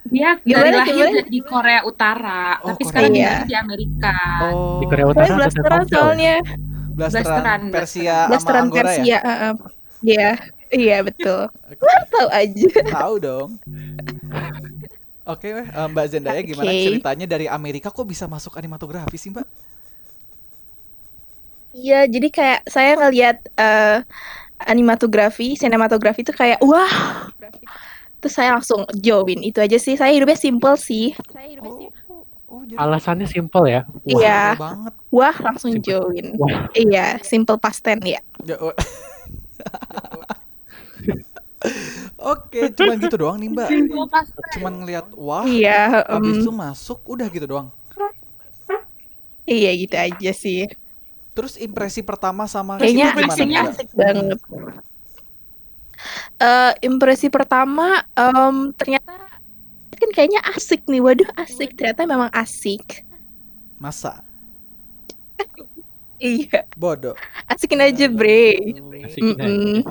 Dia 0.08 0.30
dari 0.40 0.46
Gimana, 0.46 0.78
lahir 0.80 0.94
gimana? 0.96 1.22
di 1.28 1.40
Korea 1.44 1.80
Utara, 1.84 2.42
Oh, 2.60 2.68
tapi 2.70 2.82
Korea. 2.82 2.90
sekarang 2.90 3.12
Iya. 3.12 3.28
tinggal 3.28 3.44
di 3.44 3.56
Amerika. 3.56 4.16
Oh, 4.42 4.80
Di 4.80 4.86
Korea 4.88 5.06
Utara 5.06 5.26
ada 5.26 5.36
blasteran 5.38 5.82
ya? 5.84 5.92
soalnya. 5.92 6.36
blasteran 6.98 7.34
Blasteran, 7.38 7.62
Persia 7.70 8.10
sama 8.18 8.30
Blasteran 8.32 8.62
Anggora 8.66 8.82
ya? 8.82 8.88
Persia. 8.90 9.18
heeh. 9.22 9.54
Iya. 10.02 10.30
Iya, 10.68 10.98
betul. 11.02 11.42
Wah, 11.86 12.02
tahu 12.10 12.28
aja. 12.30 12.70
Tahu 12.84 13.14
dong. 13.20 13.50
Oke, 15.24 15.48
eh, 15.52 15.88
Mbak 15.92 16.06
Zendaya 16.08 16.40
gimana 16.42 16.72
Oke. 16.72 16.84
ceritanya 16.88 17.26
dari 17.28 17.46
Amerika 17.48 17.92
kok 17.92 18.08
bisa 18.08 18.26
masuk 18.26 18.56
animatografi 18.56 19.20
sih, 19.20 19.28
Mbak? 19.28 19.48
Iya, 21.72 22.08
jadi 22.10 22.28
kayak 22.32 22.60
saya 22.66 22.98
ngelihat 22.98 23.38
eh, 23.54 23.98
animatografi, 24.66 25.54
sinematografi 25.54 26.26
itu 26.26 26.34
kayak 26.34 26.58
wah. 26.64 26.90
Terus 28.28 28.44
saya 28.44 28.60
langsung 28.60 28.84
join. 28.92 29.40
Itu 29.40 29.64
aja 29.64 29.80
sih. 29.80 29.96
Saya 29.96 30.12
hidupnya 30.12 30.36
simple 30.36 30.76
sih. 30.76 31.16
Saya 31.32 31.48
hidupnya 31.48 31.72
Oh, 31.72 31.80
simple. 31.80 32.20
oh 32.52 32.62
jadi 32.68 32.76
Alasannya 32.76 33.24
simple 33.24 33.64
ya. 33.72 33.82
Wah, 33.88 34.20
Iya. 34.20 34.42
banget. 34.60 34.94
Wah, 35.16 35.36
langsung 35.48 35.72
Simple. 35.72 35.88
join. 35.88 36.26
Wah. 36.36 36.68
Iya, 36.76 37.24
simple 37.24 37.56
past 37.56 37.80
tense 37.88 38.04
ya. 38.04 38.22
Ya, 38.44 38.60
oh. 38.60 38.76
Oke, 42.20 42.68
cuman 42.76 43.00
gitu 43.00 43.16
doang 43.16 43.40
nih, 43.40 43.48
Mbak. 43.48 43.70
Cuman 44.60 44.74
ngelihat 44.84 45.08
wah, 45.16 45.48
Iya, 45.48 46.04
habis 46.12 46.36
em, 46.36 46.44
itu 46.44 46.52
masuk, 46.52 47.00
udah 47.08 47.32
gitu 47.32 47.48
doang. 47.48 47.72
iya 49.48 49.72
gitu 49.72 49.96
aja 49.96 50.32
sih. 50.36 50.68
Terus 51.32 51.56
impresi 51.56 52.04
pertama 52.04 52.44
sama 52.44 52.76
Kayaknya 52.76 53.16
asik 53.24 53.48
asik 53.72 53.88
banget. 53.96 54.36
Eh 56.38 56.74
impresi 56.82 57.27
pertama 57.27 58.06
em, 58.13 58.70
ternyata 58.74 59.13
kan 59.98 60.10
kayaknya 60.13 60.41
asik 60.53 60.86
nih. 60.86 61.01
Waduh, 61.01 61.25
asik. 61.36 61.74
Ternyata 61.74 62.06
memang 62.06 62.29
asik. 62.32 63.01
Masa? 63.77 64.22
Iya, 66.17 66.65
Bodoh. 66.74 67.13
asikin 67.46 67.77
aja, 67.77 68.10
Bre. 68.10 68.58
Asikin 69.06 69.38
aja. 69.38 69.46
Mm-mm. 69.46 69.86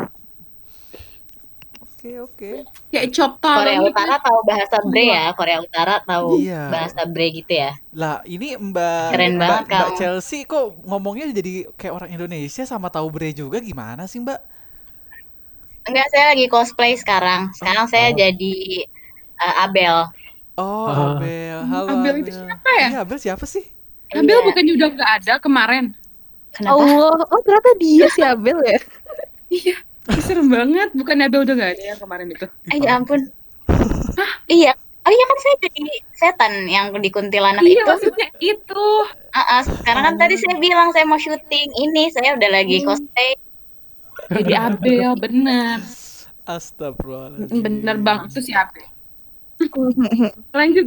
Oke, 1.78 2.10
oke. 2.18 2.52
Kayak 2.90 3.06
chop 3.10 3.38
Korea 3.38 3.78
Utara 3.78 4.18
tahu 4.18 4.38
bahasa 4.42 4.76
bre 4.82 5.04
ya. 5.06 5.30
Korea 5.34 5.58
Utara 5.58 6.02
tahu 6.02 6.38
Iya. 6.38 6.66
bahasa 6.66 7.06
bre 7.06 7.30
gitu 7.30 7.52
ya. 7.54 7.78
Lah, 7.90 8.26
ini 8.26 8.54
Mbak 8.54 9.06
Keren 9.10 9.34
Mbak, 9.34 9.46
banget 9.46 9.66
Mbak 9.66 9.78
kamu. 9.86 9.98
Chelsea 9.98 10.42
kok 10.42 10.66
ngomongnya 10.82 11.30
jadi 11.30 11.54
kayak 11.74 11.94
orang 11.94 12.10
Indonesia 12.10 12.62
sama 12.66 12.90
tahu 12.90 13.06
bre 13.06 13.30
juga 13.30 13.58
gimana 13.58 14.06
sih, 14.06 14.18
Mbak? 14.18 14.40
Enggak, 15.86 16.06
saya 16.10 16.24
lagi 16.34 16.46
cosplay 16.46 16.92
sekarang. 16.94 17.54
Sekarang 17.54 17.86
saya 17.86 18.10
Oh. 18.10 18.16
jadi 18.16 18.54
eh, 19.36 19.54
Abel. 19.60 19.96
Oh, 20.56 20.88
Ah. 20.88 21.14
Abel. 21.14 21.58
Halo, 21.64 21.86
Abel 21.92 22.14
itu 22.20 22.32
siapa 22.32 22.70
ya? 22.74 22.88
Iya, 22.88 22.98
Abel 23.02 23.18
siapa 23.18 23.44
sih? 23.44 23.64
Abel 24.10 24.32
Iya. 24.32 24.44
bukannya 24.44 24.72
udah 24.74 24.88
nggak 24.92 25.10
ada 25.20 25.34
kemarin? 25.38 25.84
Kenapa? 26.50 26.80
Allah, 26.80 27.20
oh 27.22 27.40
ternyata 27.44 27.70
dia 27.76 28.06
si 28.08 28.20
Abel 28.22 28.56
ya. 28.64 28.78
Iya, 29.46 29.76
serem 30.18 30.50
banget. 30.50 30.90
Bukan 30.90 31.22
Abel 31.22 31.46
udah 31.46 31.54
nggak 31.54 31.72
ada 31.72 31.84
yang 31.86 32.00
kemarin 32.00 32.26
itu. 32.28 32.46
Eh, 32.66 32.78
ya 32.80 32.98
ampun. 32.98 33.30
iya. 34.50 34.74
Oh 35.06 35.12
iya 35.12 35.22
kan 35.22 35.38
saya 35.38 35.56
jadi 35.62 35.82
setan 36.10 36.52
yang 36.66 36.90
di 36.98 37.06
kuntilanak 37.08 37.62
iya, 37.62 37.78
itu. 37.78 37.86
maksudnya 37.86 38.26
itu. 38.40 38.86
Ah, 39.30 39.38
ah, 39.38 39.62
sekarang 39.62 40.02
kan 40.02 40.14
tadi 40.18 40.34
saya 40.34 40.58
bilang 40.58 40.90
saya 40.90 41.06
mau 41.06 41.14
syuting 41.14 41.70
ini, 41.70 42.10
saya 42.10 42.34
udah 42.34 42.50
lagi 42.50 42.82
Hmm. 42.82 42.90
cosplay. 42.90 43.38
Jadi 44.30 44.52
Abel, 44.56 45.12
bener. 45.20 45.78
Astagfirullahaladzim. 46.46 47.62
Bener 47.62 47.96
banget 48.00 48.38
itu 48.38 48.50
si 48.50 48.52
Abel. 48.54 48.86
Lanjut. 50.56 50.86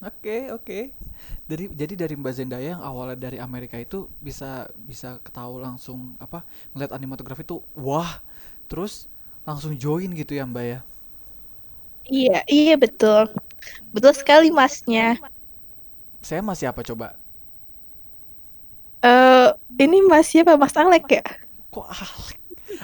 Oke, 0.00 0.48
oke. 0.48 0.78
Dari 1.50 1.66
jadi 1.74 1.94
dari 1.98 2.14
Mbak 2.16 2.32
Zendaya 2.32 2.78
yang 2.78 2.82
awalnya 2.82 3.18
dari 3.18 3.36
Amerika 3.42 3.76
itu 3.76 4.06
bisa 4.22 4.70
bisa 4.86 5.18
ketahui 5.20 5.60
langsung 5.60 6.14
apa 6.22 6.46
ngeliat 6.72 6.94
animatografi 6.94 7.42
itu 7.42 7.58
wah, 7.74 8.22
terus 8.70 9.10
langsung 9.44 9.74
join 9.76 10.14
gitu 10.14 10.38
ya 10.38 10.46
Mbak 10.46 10.64
ya. 10.64 10.80
Iya, 12.08 12.38
iya 12.48 12.74
betul. 12.80 13.28
Betul 13.92 14.12
sekali 14.16 14.48
masnya. 14.50 15.20
Saya 16.24 16.40
masih 16.44 16.68
apa 16.68 16.80
coba? 16.84 17.16
Eh, 19.00 19.48
ini 19.80 20.04
Mas 20.04 20.28
siapa? 20.28 20.60
Mas 20.60 20.76
Alek 20.76 21.04
ya? 21.08 21.24
Kok 21.70 21.86
Alex? 21.86 22.38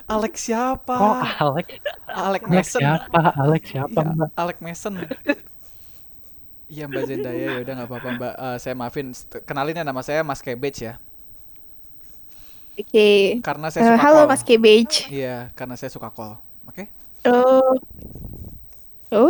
Alex 0.07 0.35
siapa? 0.39 0.95
Oh, 0.95 1.15
Alex. 1.19 1.67
Alex 2.07 2.43
Alex 2.43 2.43
Mason. 2.47 2.81
siapa? 2.83 3.21
Alex 3.35 3.63
siapa, 3.71 3.99
Iya, 4.03 4.13
Mbak? 4.15 4.29
Alex 4.35 4.57
Mason. 4.63 4.95
Iya 6.67 6.85
Mbak 6.91 7.03
Zendaya 7.07 7.39
ya 7.39 7.59
udah 7.63 7.73
nggak 7.79 7.89
apa-apa 7.89 8.09
Mbak. 8.19 8.35
Eh, 8.35 8.57
saya 8.59 8.75
maafin. 8.75 9.07
Kenalin 9.47 9.79
ya 9.79 9.85
nama 9.87 10.03
saya 10.03 10.27
Mas 10.27 10.43
Cabbage 10.43 10.83
ya. 10.83 10.95
Oke. 12.77 13.39
Karena 13.41 13.71
saya 13.73 13.83
Eh, 13.83 13.89
suka 13.95 14.03
halo 14.03 14.21
call. 14.27 14.31
Mas 14.35 14.43
Cabbage. 14.43 14.97
Iya, 15.09 15.37
karena 15.55 15.75
saya 15.79 15.89
suka 15.89 16.11
call. 16.11 16.37
Oke? 16.67 16.91
Oh. 17.25 17.73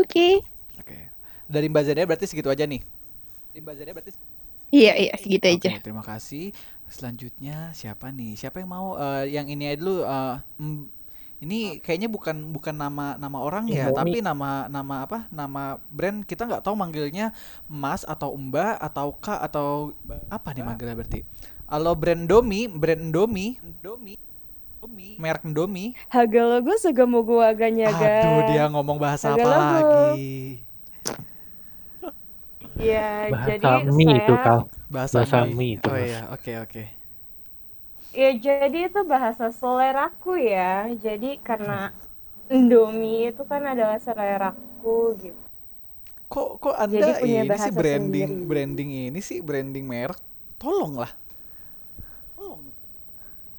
Oke. 0.00 0.40
Oke. 0.80 0.98
Dari 1.46 1.66
Mbak 1.68 1.82
Zendaya 1.84 2.06
berarti 2.08 2.26
segitu 2.26 2.48
aja 2.48 2.64
nih. 2.64 2.80
Dari 3.52 3.60
Mbak 3.62 3.74
Zendaya 3.76 3.94
berarti 3.94 4.12
Iya, 4.66 4.92
iya, 4.98 5.12
segitu 5.14 5.46
aja. 5.46 5.70
Oke, 5.70 5.78
terima 5.78 6.02
kasih. 6.02 6.50
Selanjutnya 6.86 7.74
siapa 7.74 8.14
nih? 8.14 8.38
Siapa 8.38 8.62
yang 8.62 8.70
mau 8.70 8.94
eh, 8.96 9.34
yang 9.34 9.46
ini 9.50 9.64
aja 9.74 9.78
dulu 9.82 9.96
eh, 10.06 10.34
M- 10.62 10.88
Ini 11.36 11.84
kayaknya 11.84 12.08
bukan 12.08 12.48
bukan 12.48 12.72
nama 12.72 13.20
nama 13.20 13.38
orang 13.44 13.68
ya, 13.68 13.92
Indomie. 13.92 13.92
tapi 13.92 14.24
nama 14.24 14.72
nama 14.72 15.04
apa? 15.04 15.28
Nama 15.28 15.76
brand 15.92 16.24
kita 16.24 16.48
nggak 16.48 16.64
tahu 16.64 16.72
manggilnya 16.80 17.28
Mas 17.68 18.08
atau 18.08 18.32
Mbak 18.32 18.80
atau 18.80 19.08
Kak 19.20 19.40
atau 19.52 19.92
apa 20.32 20.48
nih 20.56 20.64
manggilnya 20.64 20.96
berarti? 20.96 21.20
Kalau 21.68 21.92
brand 21.92 22.24
Domi, 22.24 22.72
brand 22.72 23.02
Indomie, 23.12 23.60
Indomie, 23.60 24.16
Indomie, 24.80 25.20
merek 25.20 25.44
Indomie. 25.44 25.92
Hagalogo 26.14 26.72
segamogo 26.82 27.36
aganya 27.50 27.88
Aduh, 27.90 28.42
dia 28.48 28.62
ngomong 28.72 28.98
bahasa 29.04 29.28
apa 29.38 29.46
Hagalogo. 29.46 29.62
lagi? 29.62 30.65
Ya, 32.76 33.32
Bahasa 33.32 33.48
jadi 33.48 33.88
mie 33.96 34.12
saya 34.12 34.20
itu 34.20 34.34
kal. 34.44 34.58
Bahasa, 34.92 35.18
Bahasa 35.18 35.38
mie. 35.40 35.56
mie 35.56 35.76
itu, 35.78 35.90
Oh 35.90 35.96
iya, 35.98 36.20
oke 36.34 36.52
oke. 36.64 36.82
ya 38.20 38.30
jadi 38.46 38.78
itu 38.90 39.00
bahasa 39.12 39.46
seleraku 39.60 40.32
ya. 40.54 40.72
Jadi 41.04 41.30
karena 41.48 41.78
Indomie 42.56 43.20
itu 43.32 43.42
kan 43.50 43.62
adalah 43.72 43.98
seleraku 44.06 44.96
gitu. 45.22 45.42
Kok 46.26 46.48
kok 46.62 46.76
Jadi 46.92 47.10
Anda 47.10 47.14
punya 47.20 47.42
ini 47.46 47.56
sih 47.62 47.70
branding 47.70 48.30
sendiri. 48.30 48.50
branding 48.50 48.90
ini 49.10 49.20
sih 49.22 49.38
branding 49.48 49.86
merek? 49.86 50.18
Tolonglah. 50.58 51.10
Tolong. 52.36 52.72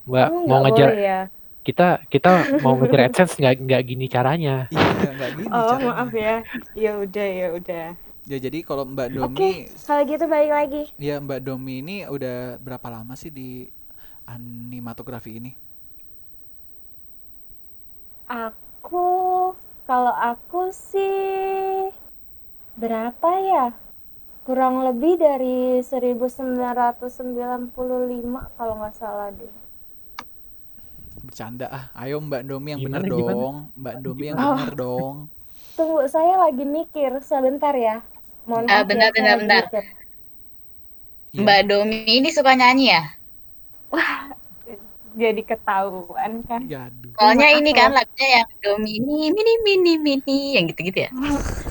Mbak 0.10 0.30
Kamu 0.30 0.40
mau 0.48 0.60
ngejar 0.64 0.90
boleh 0.90 0.96
ya. 1.08 1.20
kita 1.68 1.84
kita 2.14 2.30
mau 2.64 2.74
ngejar 2.80 3.02
AdSense 3.12 3.34
nggak 3.42 3.56
nggak 3.66 3.82
gini 3.90 4.06
caranya. 4.16 4.56
Iya, 4.74 5.08
nggak 5.16 5.32
gini 5.40 5.60
Oh, 5.60 5.70
caranya. 5.70 5.88
maaf 5.88 6.12
ya. 6.14 6.44
Ya 6.76 6.90
udah, 7.04 7.28
ya 7.40 7.48
udah. 7.58 7.84
Ya 8.28 8.38
jadi 8.44 8.60
kalau 8.60 8.84
Mbak 8.84 9.08
Oke, 9.24 9.40
Domi, 9.40 9.52
kalau 9.88 10.04
gitu 10.04 10.26
balik 10.28 10.52
lagi. 10.52 10.84
ya 11.00 11.16
Mbak 11.24 11.48
Domi 11.48 11.80
ini 11.80 12.04
udah 12.04 12.60
berapa 12.60 12.88
lama 12.92 13.16
sih 13.16 13.32
di 13.32 13.72
animatografi 14.28 15.40
ini? 15.40 15.52
Aku 18.28 19.56
kalau 19.88 20.12
aku 20.12 20.76
sih 20.76 21.88
berapa 22.76 23.30
ya? 23.40 23.66
Kurang 24.44 24.84
lebih 24.84 25.20
dari 25.20 25.80
1995 25.80 27.72
kalau 28.60 28.74
nggak 28.80 28.96
salah 28.96 29.32
deh. 29.32 29.52
Bercanda 31.24 31.68
ah. 31.68 31.86
Ayo 31.96 32.20
Mbak 32.20 32.44
Domi 32.44 32.76
yang 32.76 32.80
gimana? 32.84 33.08
dong. 33.08 33.56
Mbak 33.76 33.96
Domi 34.04 34.24
yang 34.28 34.38
Gimana? 34.40 34.52
bener 34.56 34.72
dong. 34.76 35.16
Tunggu, 35.80 36.04
saya 36.10 36.36
lagi 36.42 36.64
mikir 36.68 37.24
sebentar 37.24 37.72
ya. 37.72 38.04
Mohon 38.48 38.64
Ah, 38.66 38.80
maaf 38.80 38.88
bentar, 38.88 39.10
ya, 39.12 39.14
bentar, 39.14 39.36
bentar. 39.44 39.64
Iya. 41.36 41.44
Mbak 41.44 41.60
Domi 41.68 41.98
ini 42.08 42.30
suka 42.32 42.56
nyanyi 42.56 42.96
ya? 42.96 43.04
Jadi 45.18 45.42
ketahuan 45.44 46.46
kan. 46.46 46.62
Ya 46.70 46.88
aduh. 46.88 47.10
Soalnya 47.18 47.50
ini 47.58 47.74
ya. 47.74 47.78
kan 47.84 47.90
lagunya 47.92 48.28
yang 48.40 48.48
Domi 48.62 48.92
ini 49.02 49.16
mini 49.34 49.54
mini 49.66 49.94
mini 49.98 50.40
yang 50.56 50.70
gitu-gitu 50.70 51.10
ya. 51.10 51.12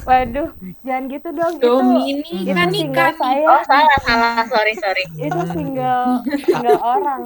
Waduh, 0.02 0.50
jangan 0.83 1.02
gitu 1.09 1.28
dong. 1.30 1.54
Domini 1.62 2.42
itu, 2.42 2.42
itu 2.42 2.52
kan 2.52 2.68
single 2.75 3.06
ikan. 3.06 3.14
saya. 3.23 3.47
Oh 3.47 3.62
salah 3.64 3.99
salah 4.02 4.45
sorry 4.50 4.75
sorry. 4.76 5.04
Itu 5.14 5.40
single 5.54 6.26
single 6.26 6.80
orang. 6.95 7.23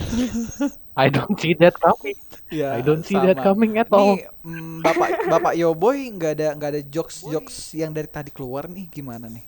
I 1.00 1.08
don't 1.08 1.36
see 1.36 1.56
that 1.56 1.74
coming. 1.80 2.16
Ya, 2.50 2.74
I 2.76 2.80
don't 2.82 3.00
see 3.00 3.16
that 3.16 3.38
sama. 3.40 3.46
coming 3.46 3.72
at 3.78 3.88
all. 3.88 4.18
Nih, 4.18 4.26
mm, 4.42 4.82
Bapak 4.82 5.08
Bapak 5.24 5.54
Yoboy 5.56 6.12
nggak 6.12 6.32
ada 6.36 6.48
nggak 6.52 6.70
ada 6.76 6.82
jokes 6.84 7.24
jokes 7.24 7.56
yang 7.72 7.94
dari 7.94 8.10
tadi 8.10 8.28
keluar 8.28 8.68
nih 8.68 8.84
gimana 8.90 9.30
nih? 9.30 9.46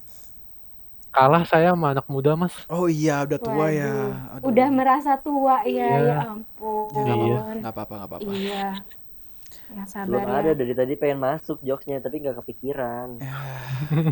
Kalah 1.12 1.44
saya 1.44 1.76
sama 1.76 1.92
anak 1.92 2.09
muda 2.09 2.32
mas. 2.32 2.56
Oh 2.73 2.88
iya 2.88 3.21
udah 3.21 3.37
tua 3.37 3.68
ya. 3.68 3.85
Waduh, 3.92 4.32
Aduh. 4.32 4.49
Udah 4.49 4.68
merasa 4.73 5.12
tua 5.21 5.61
ya, 5.68 5.68
Iya. 5.68 6.09
ya 6.09 6.16
ampun. 6.32 6.88
Ya, 6.88 7.00
nggak 7.04 7.16
Iya. 7.21 7.68
apa-apa, 7.68 7.92
nggak 8.00 8.09
apa-apa, 8.09 8.30
nggak 8.32 9.01
Iya. 9.73 9.81
Yang 9.83 10.07
Belum 10.07 10.21
sabar 10.21 10.37
ada 10.37 10.47
ya. 10.47 10.55
dari 10.55 10.75
tadi 10.75 10.93
pengen 10.95 11.19
masuk 11.19 11.57
jokesnya 11.61 11.99
tapi 11.99 12.17
nggak 12.19 12.37
kepikiran. 12.38 13.09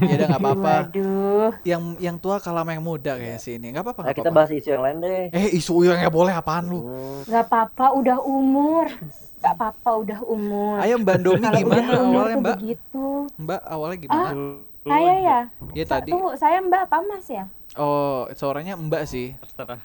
Ya 0.03 0.15
udah 0.17 0.27
nggak 0.27 0.43
apa-apa. 0.43 0.75
Waduh. 0.85 1.51
Yang 1.63 1.83
yang 1.99 2.17
tua 2.17 2.37
kalah 2.37 2.61
sama 2.61 2.73
yang 2.73 2.83
muda 2.83 3.13
kayak 3.15 3.39
sini. 3.39 3.71
Nggak 3.71 3.85
apa-apa, 3.85 4.01
Nah, 4.01 4.05
nggak 4.05 4.17
kita 4.17 4.23
apa-apa. 4.27 4.41
bahas 4.43 4.59
isu 4.59 4.69
yang 4.69 4.83
lain 4.83 4.97
deh. 4.99 5.23
Eh 5.31 5.47
isu 5.55 5.73
yang 5.83 5.97
nggak 5.97 6.11
boleh 6.13 6.33
apaan 6.33 6.65
lu? 6.67 6.81
Hmm, 6.83 7.21
Gak 7.25 7.45
apa-apa, 7.47 7.87
udah 7.95 8.19
umur. 8.21 8.87
Gak 9.39 9.55
apa-apa, 9.55 9.91
udah 9.97 10.21
umur. 10.23 10.77
Ayo 10.79 10.95
Mbak 10.99 11.17
Domi 11.19 11.47
gimana 11.55 11.91
awalnya 11.97 12.37
Mbak? 12.37 12.57
begitu. 12.59 13.07
Mbak 13.39 13.61
awalnya 13.65 13.99
gimana? 13.99 14.29
Saya 14.81 15.15
ya? 15.17 15.39
Ya 15.73 15.85
Sa- 15.85 15.93
tadi. 15.95 16.11
Tunggu, 16.11 16.31
saya 16.35 16.59
mbak 16.59 16.83
apa 16.85 16.97
mas 17.01 17.25
ya? 17.25 17.45
Oh 17.75 18.29
suaranya 18.33 18.75
Mbak 18.75 19.03
sih. 19.07 19.33
Terserah. 19.39 19.81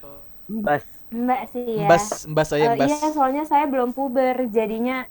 Bas. 0.45 0.83
Mbak 1.07 1.41
sih 1.49 1.65
ya. 1.77 1.85
Mbas 1.85 2.03
Mbas 2.25 2.47
saya 2.49 2.65
Eh, 2.65 2.75
Mbas. 2.75 2.89
iya, 2.91 3.07
soalnya 3.09 3.43
saya 3.43 3.65
belum 3.65 3.91
puber, 3.91 4.49
jadinya 4.49 5.05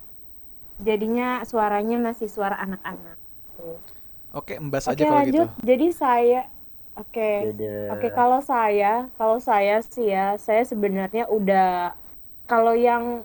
jadinya 0.79 1.43
suaranya 1.45 1.99
masih 1.99 2.27
suara 2.27 2.59
anak-anak. 2.59 3.17
Oke 4.35 4.59
Mbas 4.59 4.91
Oke 4.91 4.99
aja 4.99 5.05
kalau 5.07 5.23
gitu. 5.23 5.47
lanjut. 5.47 5.49
Jadi 5.63 5.87
saya, 5.95 6.41
oke, 6.95 7.31
Dadah. 7.55 7.87
oke 7.95 8.09
kalau 8.11 8.41
saya, 8.43 9.07
kalau 9.15 9.39
saya 9.39 9.79
sih 9.87 10.11
ya, 10.11 10.35
saya 10.37 10.67
sebenarnya 10.67 11.31
udah 11.31 11.95
kalau 12.45 12.75
yang 12.75 13.23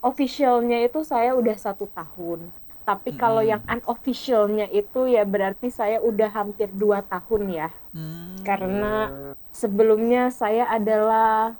officialnya 0.00 0.84
itu 0.84 1.00
saya 1.02 1.32
udah 1.32 1.56
satu 1.56 1.88
tahun. 1.90 2.52
Tapi 2.84 3.14
kalau 3.14 3.40
Mm-mm. 3.44 3.52
yang 3.56 3.62
unofficialnya 3.68 4.66
itu 4.68 5.06
ya 5.06 5.22
berarti 5.22 5.70
saya 5.70 6.02
udah 6.02 6.26
hampir 6.28 6.68
dua 6.74 7.04
tahun 7.06 7.42
ya. 7.52 7.68
Hmm. 7.94 8.40
Karena 8.42 8.92
Hmm, 9.06 9.32
sebelumnya 9.52 10.28
saya 10.28 10.66
adalah 10.66 11.54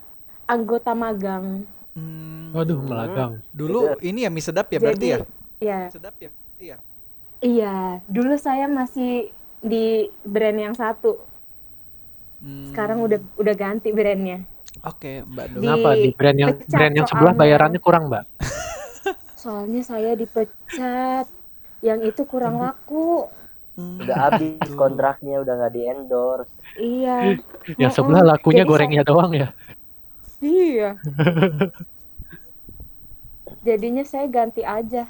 anggota 0.44 0.90
magang. 0.90 1.64
Hmm. 1.90 2.54
Waduh 2.54 2.78
melagang. 2.80 3.32
Dulu 3.50 3.98
ini 4.00 4.22
ya 4.22 4.30
mie 4.30 4.40
sedap 4.40 4.70
ya 4.70 4.78
berarti 4.78 5.06
Jadi, 5.06 5.08
ya? 5.10 5.18
ya, 5.60 5.80
Sedap 5.90 6.14
ya? 6.16 6.30
Iya. 6.56 6.76
iya. 7.40 7.74
Dulu 8.06 8.34
saya 8.36 8.66
masih 8.66 9.30
di 9.58 10.06
brand 10.22 10.58
yang 10.60 10.74
satu. 10.74 11.18
Hmm. 12.40 12.70
Sekarang 12.70 13.02
udah 13.02 13.18
udah 13.36 13.54
ganti 13.54 13.90
brandnya. 13.90 14.46
Oke 14.80 15.26
Mbak 15.26 15.46
Domi. 15.50 15.60
Di- 15.60 15.66
Kenapa 15.66 15.88
di 15.92 16.10
brand 16.14 16.38
yang 16.38 16.50
brand 16.64 16.94
yang 16.94 17.06
sebelah 17.06 17.34
soalnya. 17.34 17.42
bayarannya 17.42 17.80
kurang 17.82 18.04
mbak? 18.06 18.24
Soalnya 19.34 19.82
saya 19.82 20.12
dipecat. 20.14 21.26
Yang 21.80 22.00
itu 22.12 22.22
kurang 22.24 22.60
laku. 22.60 23.24
Hmm, 23.74 23.98
udah 23.98 24.16
habis 24.28 24.68
kontraknya 24.72 25.40
udah 25.40 25.54
nggak 25.58 25.72
di 25.72 25.82
endorse. 25.84 26.52
Iya. 26.76 27.40
Yang 27.76 27.92
sebelah 27.92 28.22
lakunya 28.22 28.62
Jadi 28.62 28.70
gorengnya 28.70 29.02
doang 29.02 29.32
ya. 29.32 29.48
Iya. 30.40 30.96
Jadinya 33.66 34.04
saya 34.08 34.26
ganti 34.26 34.64
aja. 34.64 35.04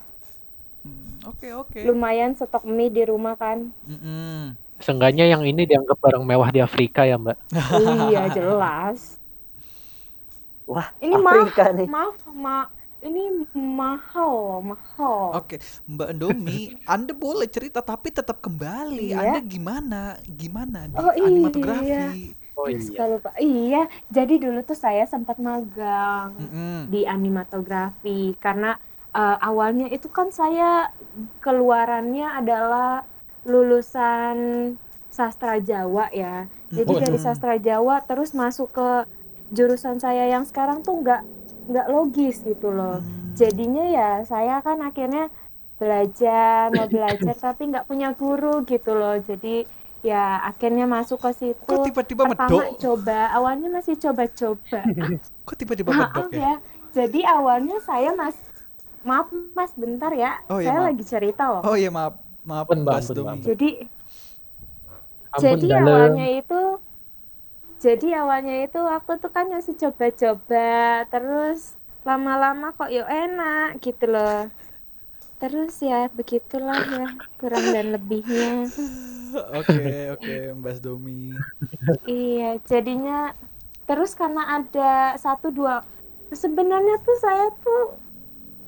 Hmm, 0.83 1.23
Oke 1.29 1.55
oke. 1.55 1.81
Lumayan 1.87 2.35
stok 2.35 2.67
mie 2.67 2.91
di 2.91 3.07
rumah 3.07 3.39
kan. 3.39 3.71
Mm-mm. 3.87 4.59
Seenggaknya 4.81 5.29
yang 5.29 5.45
ini 5.45 5.69
dianggap 5.69 6.01
barang 6.01 6.25
mewah 6.25 6.49
di 6.51 6.61
Afrika 6.65 7.05
ya 7.05 7.21
mbak. 7.21 7.37
iya, 8.11 8.33
jelas. 8.33 9.21
Wah, 10.65 10.89
Ini 11.03 11.15
mahal, 11.21 11.47
Afrika 11.47 11.65
nih. 11.75 11.89
maaf, 11.91 12.17
ma 12.31 12.71
ini 13.01 13.23
mahal, 13.53 14.31
loh, 14.31 14.61
mahal. 14.73 15.41
Oke, 15.41 15.57
Mbak 15.89 16.11
Domi, 16.21 16.77
Anda 16.95 17.13
boleh 17.17 17.49
cerita 17.51 17.83
tapi 17.83 18.15
tetap 18.15 18.39
kembali. 18.39 19.11
Iya. 19.11 19.19
Anda 19.25 19.41
gimana? 19.43 20.01
Gimana 20.25 20.87
di 20.87 20.97
Oh, 21.01 21.13
iya. 21.17 22.13
Oh 22.61 22.69
Suka 22.77 23.05
lupa. 23.09 23.31
Iya, 23.41 23.89
jadi 24.13 24.35
dulu 24.37 24.61
tuh 24.61 24.77
saya 24.77 25.09
sempat 25.09 25.41
magang 25.41 26.37
Mm-mm. 26.37 26.93
di 26.93 27.09
animatografi 27.09 28.37
karena 28.37 28.77
eh, 29.17 29.37
awalnya 29.41 29.89
itu 29.89 30.13
kan 30.13 30.29
saya 30.29 30.93
keluarannya 31.41 32.29
adalah 32.37 33.09
lulusan 33.49 34.37
sastra 35.09 35.59
Jawa 35.59 36.13
ya. 36.13 36.47
Jadi 36.71 36.93
Waduh. 36.93 37.03
dari 37.03 37.19
sastra 37.19 37.57
Jawa 37.59 38.05
terus 38.05 38.31
masuk 38.37 38.71
ke 38.71 38.89
jurusan 39.51 39.99
saya 39.99 40.31
yang 40.31 40.47
sekarang 40.47 40.87
tuh 40.87 41.03
nggak 41.03 41.27
nggak 41.67 41.87
logis 41.91 42.45
gitu 42.47 42.71
loh. 42.71 43.03
Hmm. 43.03 43.35
Jadinya 43.35 43.85
ya 43.91 44.11
saya 44.23 44.63
kan 44.63 44.79
akhirnya 44.85 45.33
belajar 45.81 46.71
mau 46.71 46.87
belajar 46.95 47.35
tapi 47.35 47.73
nggak 47.75 47.89
punya 47.91 48.15
guru 48.15 48.63
gitu 48.69 48.95
loh. 48.95 49.19
Jadi 49.19 49.67
ya 50.01 50.41
akhirnya 50.43 50.85
masuk 50.85 51.21
ke 51.21 51.31
situ. 51.35 51.65
Kok 51.67 51.85
tiba-tiba 51.85 52.23
Pertama 52.25 52.49
medok? 52.49 52.79
coba, 52.79 53.21
awalnya 53.31 53.69
masih 53.69 53.95
coba-coba. 53.97 54.81
Kok 55.47 55.57
tiba-tiba 55.57 55.91
medok 55.93 56.29
ya? 56.33 56.41
ya. 56.41 56.53
Jadi 56.91 57.21
awalnya 57.23 57.79
saya 57.81 58.11
mas, 58.13 58.35
maaf 59.01 59.29
mas 59.55 59.73
bentar 59.73 60.11
ya, 60.13 60.41
Oh, 60.49 60.59
iya, 60.59 60.73
saya 60.73 60.79
maaf. 60.81 60.89
lagi 60.91 61.05
cerita 61.07 61.45
loh. 61.47 61.63
Oh 61.63 61.77
iya 61.77 61.89
maaf, 61.89 62.15
maaf 62.43 62.67
Ampun, 62.67 62.79
Mbak 62.83 62.97
ampun. 62.99 63.17
Mbak. 63.23 63.37
Jadi 63.45 63.71
Ampun 65.31 65.43
jadi 65.47 65.67
dalem. 65.71 65.87
awalnya 65.87 66.27
itu, 66.35 66.61
jadi 67.79 68.09
awalnya 68.19 68.57
itu 68.67 68.81
aku 68.83 69.13
tuh 69.17 69.31
kan 69.31 69.47
masih 69.49 69.79
coba-coba, 69.79 70.71
terus 71.07 71.79
lama-lama 72.03 72.73
kok 72.73 72.91
yuk 72.91 73.07
enak 73.07 73.79
gitu 73.79 74.05
loh. 74.09 74.49
Terus 75.41 75.75
ya 75.81 76.13
begitulah 76.13 76.77
ya 76.85 77.09
kurang 77.41 77.65
dan 77.73 77.97
lebihnya. 77.97 78.69
Oke 79.59 80.11
oke 80.11 80.59
Mbak 80.59 80.83
Domi. 80.83 81.31
Iya, 82.03 82.59
jadinya 82.67 83.31
terus 83.87 84.19
karena 84.19 84.59
ada 84.59 85.15
satu 85.23 85.55
dua 85.55 85.87
sebenarnya 86.35 86.99
tuh 86.99 87.15
saya 87.23 87.47
tuh 87.63 87.95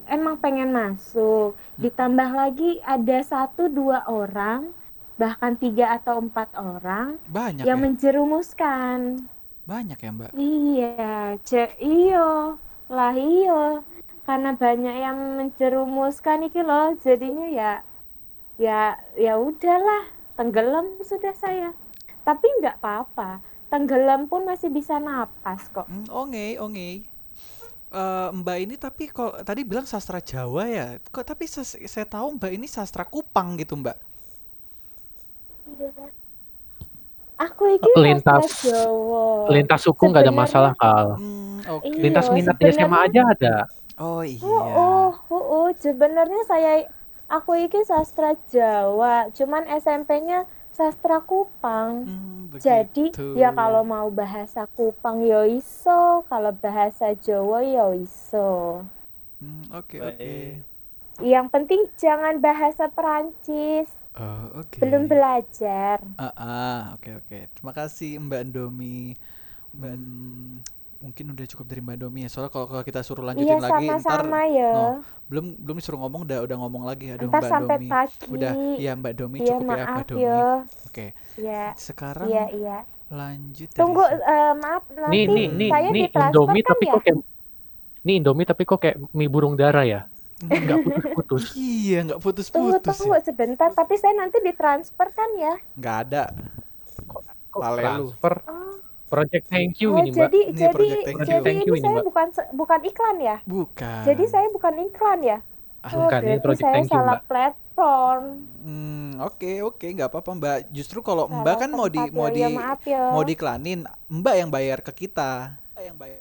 emang 0.06 0.38
pengen 0.38 0.70
masuk. 0.70 1.58
Ditambah 1.82 2.30
lagi 2.30 2.78
ada 2.86 3.18
satu 3.26 3.66
dua 3.66 4.06
orang, 4.06 4.70
bahkan 5.18 5.58
tiga 5.58 5.98
atau 5.98 6.22
empat 6.22 6.54
orang 6.54 7.18
Banyak 7.26 7.66
yang 7.66 7.78
ya? 7.78 7.82
menjerumuskan. 7.82 9.26
Banyak 9.66 9.98
ya, 9.98 10.10
Mbak? 10.10 10.30
Iya, 10.34 11.38
ce 11.46 11.74
iyo, 11.78 12.58
lah 12.90 13.14
iyo. 13.14 13.82
Karena 14.22 14.54
banyak 14.54 14.96
yang 14.96 15.18
menjerumuskan 15.36 16.46
iki 16.46 16.62
loh, 16.62 16.94
jadinya 16.98 17.46
ya 17.46 17.72
ya 18.54 18.80
ya 19.18 19.34
udahlah, 19.34 20.06
tenggelam 20.34 20.98
sudah 21.02 21.34
saya. 21.34 21.74
Tapi 22.22 22.46
nggak 22.62 22.78
apa-apa, 22.78 23.42
tenggelam 23.66 24.30
pun 24.30 24.46
masih 24.46 24.70
bisa 24.70 24.96
napas 24.96 25.66
kok. 25.68 25.90
Hmm, 25.90 26.06
onge, 26.08 26.54
onge. 26.56 27.02
Eh, 27.92 28.28
Mbak 28.32 28.58
ini 28.62 28.74
tapi 28.76 29.04
kok 29.06 29.42
tadi 29.42 29.66
bilang 29.66 29.84
sastra 29.84 30.16
Jawa 30.16 30.64
ya? 30.64 30.86
Kok 31.02 31.26
tapi 31.26 31.44
ses- 31.44 31.76
saya 31.84 32.06
tahu 32.06 32.38
Mbak 32.38 32.52
ini 32.54 32.64
sastra 32.64 33.04
Kupang 33.04 33.58
gitu, 33.58 33.74
Mbak. 33.76 33.98
Aku 37.36 37.66
iki 37.66 37.90
Lintas 37.98 38.46
sastra 38.46 38.86
Jawa. 38.86 39.50
lintas 39.50 39.80
suku 39.82 40.04
nggak 40.06 40.22
ada 40.22 40.32
masalah 40.32 40.72
kal. 40.78 41.18
Hmm, 41.18 41.58
oke. 41.66 41.90
Iya, 41.90 41.98
Lintas 41.98 42.26
minat 42.30 42.54
di 42.54 42.64
SMA 42.70 42.86
sebenarnya- 42.86 43.02
aja 43.02 43.20
ada. 43.34 43.54
Oh 43.98 44.24
iya. 44.24 44.42
Oh, 44.44 44.72
oh, 44.76 45.10
oh, 45.30 45.44
oh, 45.56 45.68
sebenarnya 45.76 46.42
saya 46.48 46.88
aku 47.28 47.56
iki 47.68 47.80
sastra 47.84 48.36
Jawa, 48.52 49.28
cuman 49.32 49.64
SMP-nya 49.68 50.44
sastra 50.72 51.20
Kupang. 51.24 52.08
Hmm, 52.08 52.48
Jadi 52.60 53.12
ya 53.36 53.52
kalau 53.52 53.82
mau 53.84 54.08
bahasa 54.12 54.64
Kupang 54.76 55.24
yo 55.24 55.44
iso, 55.44 56.24
kalau 56.30 56.52
bahasa 56.56 57.12
Jawa 57.16 57.60
yo 57.64 57.92
iso. 57.96 58.82
Hmm, 59.40 59.62
oke, 59.74 59.96
oke. 60.00 60.34
Yang 61.22 61.46
penting 61.52 61.80
jangan 62.00 62.40
bahasa 62.40 62.88
Perancis. 62.88 63.88
Oh, 64.16 64.60
oke. 64.60 64.80
Belum 64.80 65.08
belajar. 65.08 66.00
Ah, 66.20 66.32
ah, 66.36 66.80
oke, 66.96 67.10
oke. 67.24 67.38
Terima 67.56 67.72
kasih 67.72 68.20
Mbak 68.20 68.42
Domi. 68.52 69.16
Hmm, 69.72 70.60
mungkin 71.02 71.24
udah 71.28 71.44
cukup 71.44 71.66
dari 71.66 71.80
Mbak 71.80 71.96
Domi 71.98 72.18
ya. 72.22 72.28
Soalnya 72.30 72.48
kalau 72.48 72.66
kalau 72.66 72.80
kita 72.80 73.02
suruh 73.02 73.24
lanjutin 73.24 73.50
Iya 73.50 73.58
lagi 73.58 73.84
ntar 73.84 73.98
sama-sama 73.98 74.40
ya. 74.46 74.72
no, 74.72 74.86
belum 75.26 75.44
belum 75.58 75.76
disuruh 75.76 75.98
ngomong 75.98 76.20
udah 76.24 76.38
udah 76.40 76.56
ngomong 76.56 76.82
lagi 76.84 77.06
aduh 77.10 77.26
Ntar 77.26 77.40
Mbak 77.40 77.50
sampai 77.50 77.76
Domi. 77.76 77.88
pagi. 77.88 78.26
Udah, 78.28 78.52
ya 78.78 78.92
Mbak 78.94 79.12
Domi 79.12 79.36
Iya, 79.36 79.46
cukup 79.48 79.62
ya 79.68 79.84
Mbak 79.84 80.04
Domi. 80.06 80.22
ya. 80.22 80.40
Oke. 80.86 81.06
Iya. 81.36 81.64
Sekarang 81.74 82.26
Iya, 82.26 82.44
iya. 82.52 82.76
lanjut 83.08 83.68
dari 83.68 83.76
Tunggu 83.76 84.02
eh, 84.06 84.52
maaf 84.56 84.82
nanti 84.88 85.12
Nih 85.12 85.24
nih 85.26 85.46
nih 85.52 85.70
saya 85.70 85.88
nih 85.90 86.02
ditransfer 86.06 86.30
Indomie 86.32 86.62
kan 86.62 86.70
tapi 86.70 86.84
ya? 86.84 86.92
kok 86.92 87.02
kayak 87.02 87.18
nih 88.02 88.14
Indomie 88.16 88.46
tapi 88.46 88.62
kok 88.64 88.78
kayak 88.78 88.96
mie 89.10 89.28
burung 89.28 89.54
dara 89.54 89.82
ya? 89.82 90.00
Nggak 90.42 90.78
putus-putus. 90.82 91.42
Iya, 91.54 91.98
nggak 92.02 92.18
Tunggu 92.18 92.34
putus-putus 92.34 92.96
tunggu 92.98 93.14
ya. 93.14 93.22
sebentar, 93.22 93.68
tapi 93.70 93.94
saya 93.94 94.10
nanti 94.12 94.38
ditransfer 94.38 95.06
kan 95.08 95.30
ya? 95.38 95.54
Nggak 95.76 95.96
ada. 96.02 96.22
Kok 97.46 97.62
lu. 97.62 97.78
transfer? 98.10 98.34
Oh, 98.48 98.74
Project 99.12 99.44
thank 99.46 99.72
you 99.82 99.92
oh 99.92 100.00
ini 100.00 100.08
mbak. 100.08 100.32
jadi 100.32 100.40
Ini 100.48 100.56
jadi 100.56 100.72
project 100.74 101.00
thank 101.06 101.18
jadi 101.20 101.32
you. 101.32 101.40
Thank 101.44 101.62
you 101.68 101.74
ini 101.74 101.78
ini, 101.78 101.84
saya 101.84 101.92
Mbak. 101.92 102.06
bukan 102.08 102.26
bukan 102.52 102.80
iklan 102.90 103.16
ya? 103.20 103.36
Bukan. 103.44 104.02
Jadi 104.08 104.24
saya 104.24 104.46
bukan 104.48 104.74
iklan 104.88 105.18
ya? 105.20 105.38
Ah, 105.82 105.90
Oh, 105.92 106.08
Bukan, 106.08 106.20
ini 106.22 106.38
project 106.40 106.64
saya 106.64 106.74
thank 106.74 106.88
you 106.88 106.96
salah 106.96 107.16
mbak. 107.18 107.28
platform. 107.28 108.22
Hmm, 108.62 109.10
oke 109.20 109.50
oke 109.62 109.86
nggak 109.90 110.08
apa-apa 110.08 110.30
Mbak. 110.38 110.58
Justru 110.70 110.98
kalau 111.02 111.26
Salah 111.26 111.40
Mbak 111.42 111.56
kan 111.58 111.70
mau 111.74 111.88
di 111.90 112.02
mau 112.14 112.28
ya, 112.28 112.34
di 112.36 112.40
ya 112.40 112.48
maaf 112.48 112.80
ya. 112.86 113.02
mau 113.10 113.22
diklanin, 113.22 113.80
Mbak 114.08 114.34
yang 114.38 114.50
bayar 114.50 114.78
ke 114.80 114.92
kita. 114.94 115.58
Mbak 115.74 115.82
yang 115.84 115.96
bayar. 115.98 116.20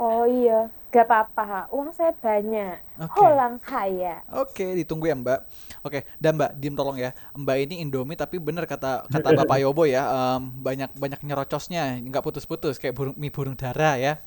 Oh 0.00 0.24
iya, 0.26 0.70
gak 0.90 1.06
apa-apa. 1.06 1.70
Uang 1.70 1.94
saya 1.94 2.10
banyak. 2.18 2.76
Oke. 3.00 3.16
Holang 3.16 3.56
kaya. 3.62 4.20
Oke, 4.34 4.76
ditunggu 4.76 5.08
ya 5.08 5.16
Mbak. 5.16 5.40
Oke, 5.86 6.04
dan 6.20 6.36
Mbak, 6.36 6.50
diem 6.60 6.74
tolong 6.76 6.98
ya. 7.00 7.16
Mbak 7.32 7.56
ini 7.64 7.74
Indomie 7.80 8.18
tapi 8.18 8.36
bener 8.36 8.68
kata 8.68 9.08
kata 9.08 9.28
Bapak 9.40 9.56
Yobo 9.62 9.88
ya, 9.88 10.04
em, 10.36 10.52
banyak 10.60 10.92
banyak 10.98 11.20
nyerocosnya, 11.24 11.96
nggak 12.04 12.20
putus-putus 12.20 12.76
kayak 12.76 12.92
burung 12.92 13.16
mie 13.16 13.32
burung 13.32 13.56
dara 13.56 13.96
ya. 13.96 14.20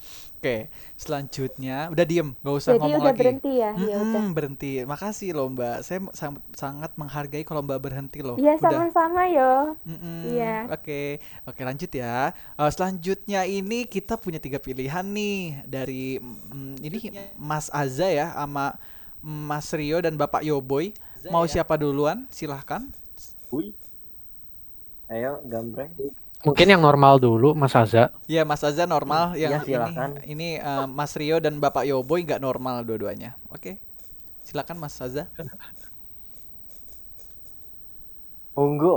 Oke, 0.44 0.68
selanjutnya 1.00 1.88
udah 1.88 2.04
diem, 2.04 2.36
nggak 2.44 2.56
usah 2.60 2.76
Jadi 2.76 2.82
ngomong 2.84 3.00
udah 3.00 3.14
lagi. 3.16 3.22
berhenti 3.24 3.52
ya? 3.64 3.72
Ya 3.80 3.96
udah. 3.96 4.26
Berhenti. 4.36 4.72
Makasih 4.84 5.30
loh 5.32 5.48
Mbak. 5.56 5.78
Saya 5.88 6.00
sangat 6.12 6.44
sangat 6.52 6.92
menghargai 7.00 7.48
kalau 7.48 7.64
Mbak 7.64 7.80
berhenti 7.80 8.20
loh. 8.20 8.36
Iya 8.36 8.60
sama-sama 8.60 9.24
yo. 9.32 9.72
Iya. 10.28 10.68
Oke, 10.68 11.24
oke 11.48 11.62
lanjut 11.64 11.88
ya. 11.96 12.36
Eh, 12.60 12.72
selanjutnya 12.76 13.48
ini 13.48 13.88
kita 13.88 14.20
punya 14.20 14.36
tiga 14.44 14.60
pilihan 14.60 15.08
nih 15.08 15.64
dari 15.64 16.20
mm, 16.54 16.76
ini 16.88 16.98
Mas 17.36 17.68
Aza 17.74 18.08
ya, 18.10 18.28
sama 18.38 18.78
Mas 19.24 19.68
Rio 19.74 19.98
dan 20.06 20.16
Bapak 20.22 20.44
Yoboy. 20.46 20.94
Mau 21.32 21.46
siapa 21.50 21.76
duluan? 21.80 22.28
Silahkan. 22.30 22.84
Wih. 23.52 23.74
Ayo 25.12 25.32
gambreng. 25.52 25.94
Mungkin 26.44 26.68
yang 26.76 26.82
normal 26.84 27.14
dulu 27.24 27.56
Mas 27.56 27.76
Aza. 27.76 28.12
Ya 28.28 28.44
Mas 28.48 28.64
Aza 28.64 28.84
normal, 28.88 29.36
yang 29.36 29.60
Iya, 29.60 29.60
ini 29.68 29.68
silakan. 29.68 30.10
ini 30.24 30.48
eh, 30.60 30.86
Mas 30.88 31.12
Rio 31.20 31.38
dan 31.44 31.60
Bapak 31.64 31.84
Yoboy 31.88 32.24
nggak 32.28 32.42
normal 32.44 32.84
dua-duanya. 32.88 33.36
Oke, 33.52 33.80
silakan 34.48 34.78
Mas 34.84 34.96
Aza. 35.02 35.30
Monggo. 38.56 38.96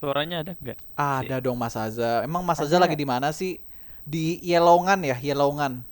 Suaranya 0.00 0.36
ada 0.42 0.52
nggak? 0.62 0.78
Ada 0.98 1.36
dong 1.44 1.58
Mas 1.58 1.74
Aza. 1.78 2.22
Emang 2.26 2.42
Mas 2.46 2.60
Aza 2.62 2.76
Ada. 2.76 2.82
lagi 2.82 2.94
di 2.98 3.06
mana 3.06 3.30
sih? 3.34 3.58
Di 4.06 4.40
Yelongan 4.42 5.00
ya, 5.04 5.16
Yelongan. 5.20 5.84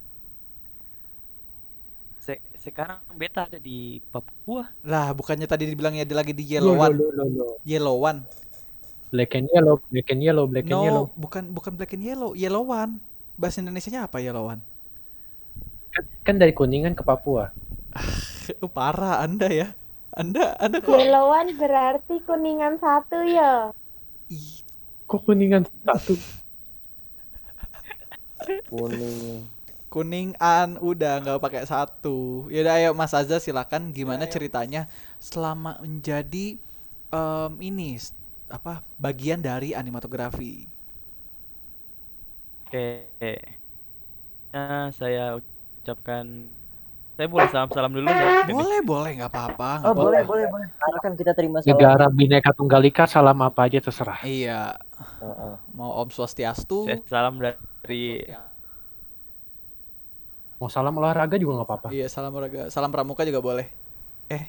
Se- 2.67 2.75
sekarang 2.75 2.99
beta 3.15 3.47
ada 3.47 3.63
di 3.63 4.03
Papua. 4.11 4.67
Lah, 4.83 5.15
bukannya 5.15 5.47
tadi 5.47 5.71
dibilangnya 5.71 6.03
dia 6.03 6.19
lagi 6.19 6.35
di 6.35 6.43
Loh, 6.59 6.75
Yellowan. 6.75 6.91
loh, 6.99 7.11
loh, 7.15 7.27
loh. 7.31 7.53
Yellowan. 7.63 8.27
Black 9.15 9.39
and 9.39 9.47
yellow, 9.55 9.79
black 9.87 10.11
and 10.11 10.19
yellow, 10.19 10.45
black 10.51 10.67
and 10.67 10.75
No, 10.75 10.83
yellow. 10.83 11.05
bukan 11.15 11.55
bukan 11.55 11.79
black 11.79 11.95
and 11.95 12.03
yellow, 12.03 12.35
yellowan. 12.35 12.99
Bahasa 13.39 13.63
Indonesianya 13.63 14.11
apa 14.11 14.19
yellowan? 14.19 14.59
Kan, 15.95 16.05
kan 16.27 16.35
dari 16.43 16.51
Kuningan 16.51 16.99
ke 16.99 17.07
Papua. 17.07 17.55
Oh, 18.59 18.69
parah 18.77 19.23
Anda 19.23 19.47
ya. 19.47 19.69
Anda 20.11 20.59
Anda 20.59 20.81
kok 20.83 20.97
Yellowan 20.97 21.55
berarti 21.55 22.19
kuningan 22.25 22.81
satu 22.83 23.21
ya. 23.23 23.71
Ih, 24.27 24.65
Kok 25.07 25.23
Kuningan 25.23 25.63
satu? 25.87 26.19
Kuning. 28.67 29.56
Kuning 29.97 30.37
an 30.37 30.77
udah 30.77 31.25
nggak 31.25 31.41
pakai 31.41 31.65
satu. 31.65 32.53
Ya 32.53 32.61
udah 32.69 32.75
ayo 32.77 32.91
Mas 32.93 33.17
Azza 33.17 33.41
silakan 33.41 33.97
gimana 33.97 34.29
ceritanya 34.29 34.93
selama 35.17 35.81
menjadi 35.81 36.61
em, 37.09 37.53
ini 37.65 37.97
apa 38.53 38.85
bagian 39.01 39.41
dari 39.41 39.73
animatografi. 39.73 40.69
Oke. 42.69 43.41
Nah, 44.53 44.93
saya 44.93 45.41
ucapkan 45.41 46.45
saya 47.17 47.33
boleh 47.33 47.49
salam-salam 47.49 47.97
dulu 47.97 48.05
ya. 48.13 48.45
Boleh, 48.45 48.81
boleh 48.85 49.11
nggak 49.17 49.33
apa-apa, 49.33 49.89
Oh 49.89 49.97
boleh 49.97 50.21
boleh 50.29 50.45
boleh. 50.53 50.69
Silakan 50.77 51.13
kita 51.17 51.33
terima 51.33 51.65
salam. 51.65 51.73
Negara 51.73 52.13
Bhinneka 52.13 52.53
Tunggal 52.53 52.85
Ika, 52.85 53.09
salam 53.09 53.41
apa 53.41 53.65
aja 53.65 53.81
terserah. 53.81 54.21
Iya, 54.21 54.77
Heeh. 55.25 55.55
mau 55.73 55.97
Om 56.05 56.13
Swastiastu. 56.13 56.85
Saya 56.85 57.01
salam 57.09 57.41
dari 57.41 58.21
Mau 60.61 60.71
salam 60.73 60.95
olahraga 61.01 61.37
juga 61.43 61.53
nggak 61.61 61.69
apa-apa. 61.69 61.91
Iya, 61.93 62.05
salam 62.15 62.33
olahraga, 62.37 62.61
salam 62.75 62.91
pramuka 62.95 63.23
juga 63.29 63.41
boleh. 63.49 63.67
Eh, 64.31 64.45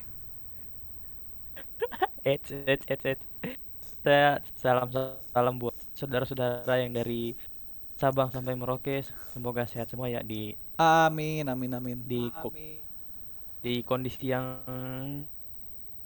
Eits, 2.26 2.52
eits, 2.52 2.86
eits, 2.92 3.06
eits. 3.06 3.26
Saya 4.06 4.40
salam 4.56 4.88
salam 5.36 5.56
buat 5.62 5.76
saudara-saudara 6.00 6.76
yang 6.84 6.94
dari 6.96 7.36
Sabang 8.02 8.30
sampai 8.36 8.54
Merauke. 8.60 9.04
Semoga 9.34 9.64
sehat 9.70 9.88
semua 9.92 10.08
ya 10.12 10.22
di 10.24 10.54
amin, 10.78 11.44
amin, 11.52 11.72
amin. 11.78 11.98
di 12.12 12.32
ko- 12.42 12.54
di 13.64 13.74
kondisi 13.90 14.24
yang 14.34 14.46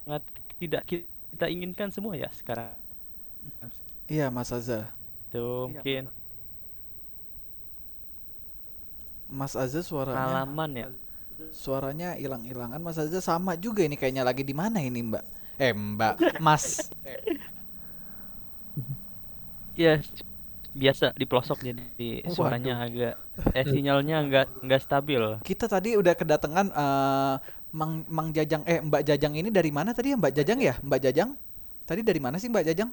sangat 0.05 0.23
tidak 0.61 0.83
kita 0.89 1.45
inginkan 1.53 1.89
semua 1.95 2.13
ya 2.17 2.29
sekarang. 2.39 2.77
Iya, 4.11 4.29
Mas 4.35 4.51
Azza. 4.51 4.91
Itu 5.29 5.39
mungkin 5.71 6.01
Mas 9.31 9.53
Azza 9.55 9.81
suaranya 9.81 10.45
pengalaman 10.45 10.71
ya. 10.75 10.87
suaranya 11.51 12.09
hilang-hilangan. 12.19 12.79
Mas 12.83 12.97
Azza 13.01 13.19
sama 13.23 13.55
juga 13.57 13.81
ini 13.87 13.95
kayaknya 13.97 14.23
lagi 14.27 14.43
di 14.45 14.53
mana 14.53 14.77
ini, 14.83 14.99
Mbak? 15.01 15.23
Eh, 15.57 15.73
Mbak, 15.73 16.15
Mas. 16.45 16.91
Ya 19.75 20.03
biasa 20.71 21.11
di 21.19 21.25
pelosok 21.27 21.59
jadi 21.67 22.23
suaranya 22.31 22.79
agak 22.87 23.13
eh 23.51 23.65
sinyalnya 23.67 24.15
enggak 24.23 24.45
enggak 24.63 24.81
stabil. 24.83 25.21
Kita 25.43 25.67
tadi 25.67 25.95
udah 25.99 26.13
kedatangan 26.15 26.67
eh, 26.71 27.35
Mang 27.71 28.03
Mang 28.11 28.29
Jajang 28.35 28.63
eh 28.67 28.79
Mbak 28.83 29.03
Jajang 29.07 29.33
ini 29.35 29.49
dari 29.51 29.71
mana 29.71 29.91
tadi 29.95 30.11
ya 30.11 30.17
Mbak 30.19 30.33
Jajang 30.35 30.59
ya? 30.59 30.75
Mbak 30.83 30.99
Jajang? 31.07 31.29
Tadi 31.87 32.01
dari 32.03 32.19
mana 32.23 32.35
sih 32.39 32.47
Mbak 32.51 32.65
Jajang? 32.71 32.89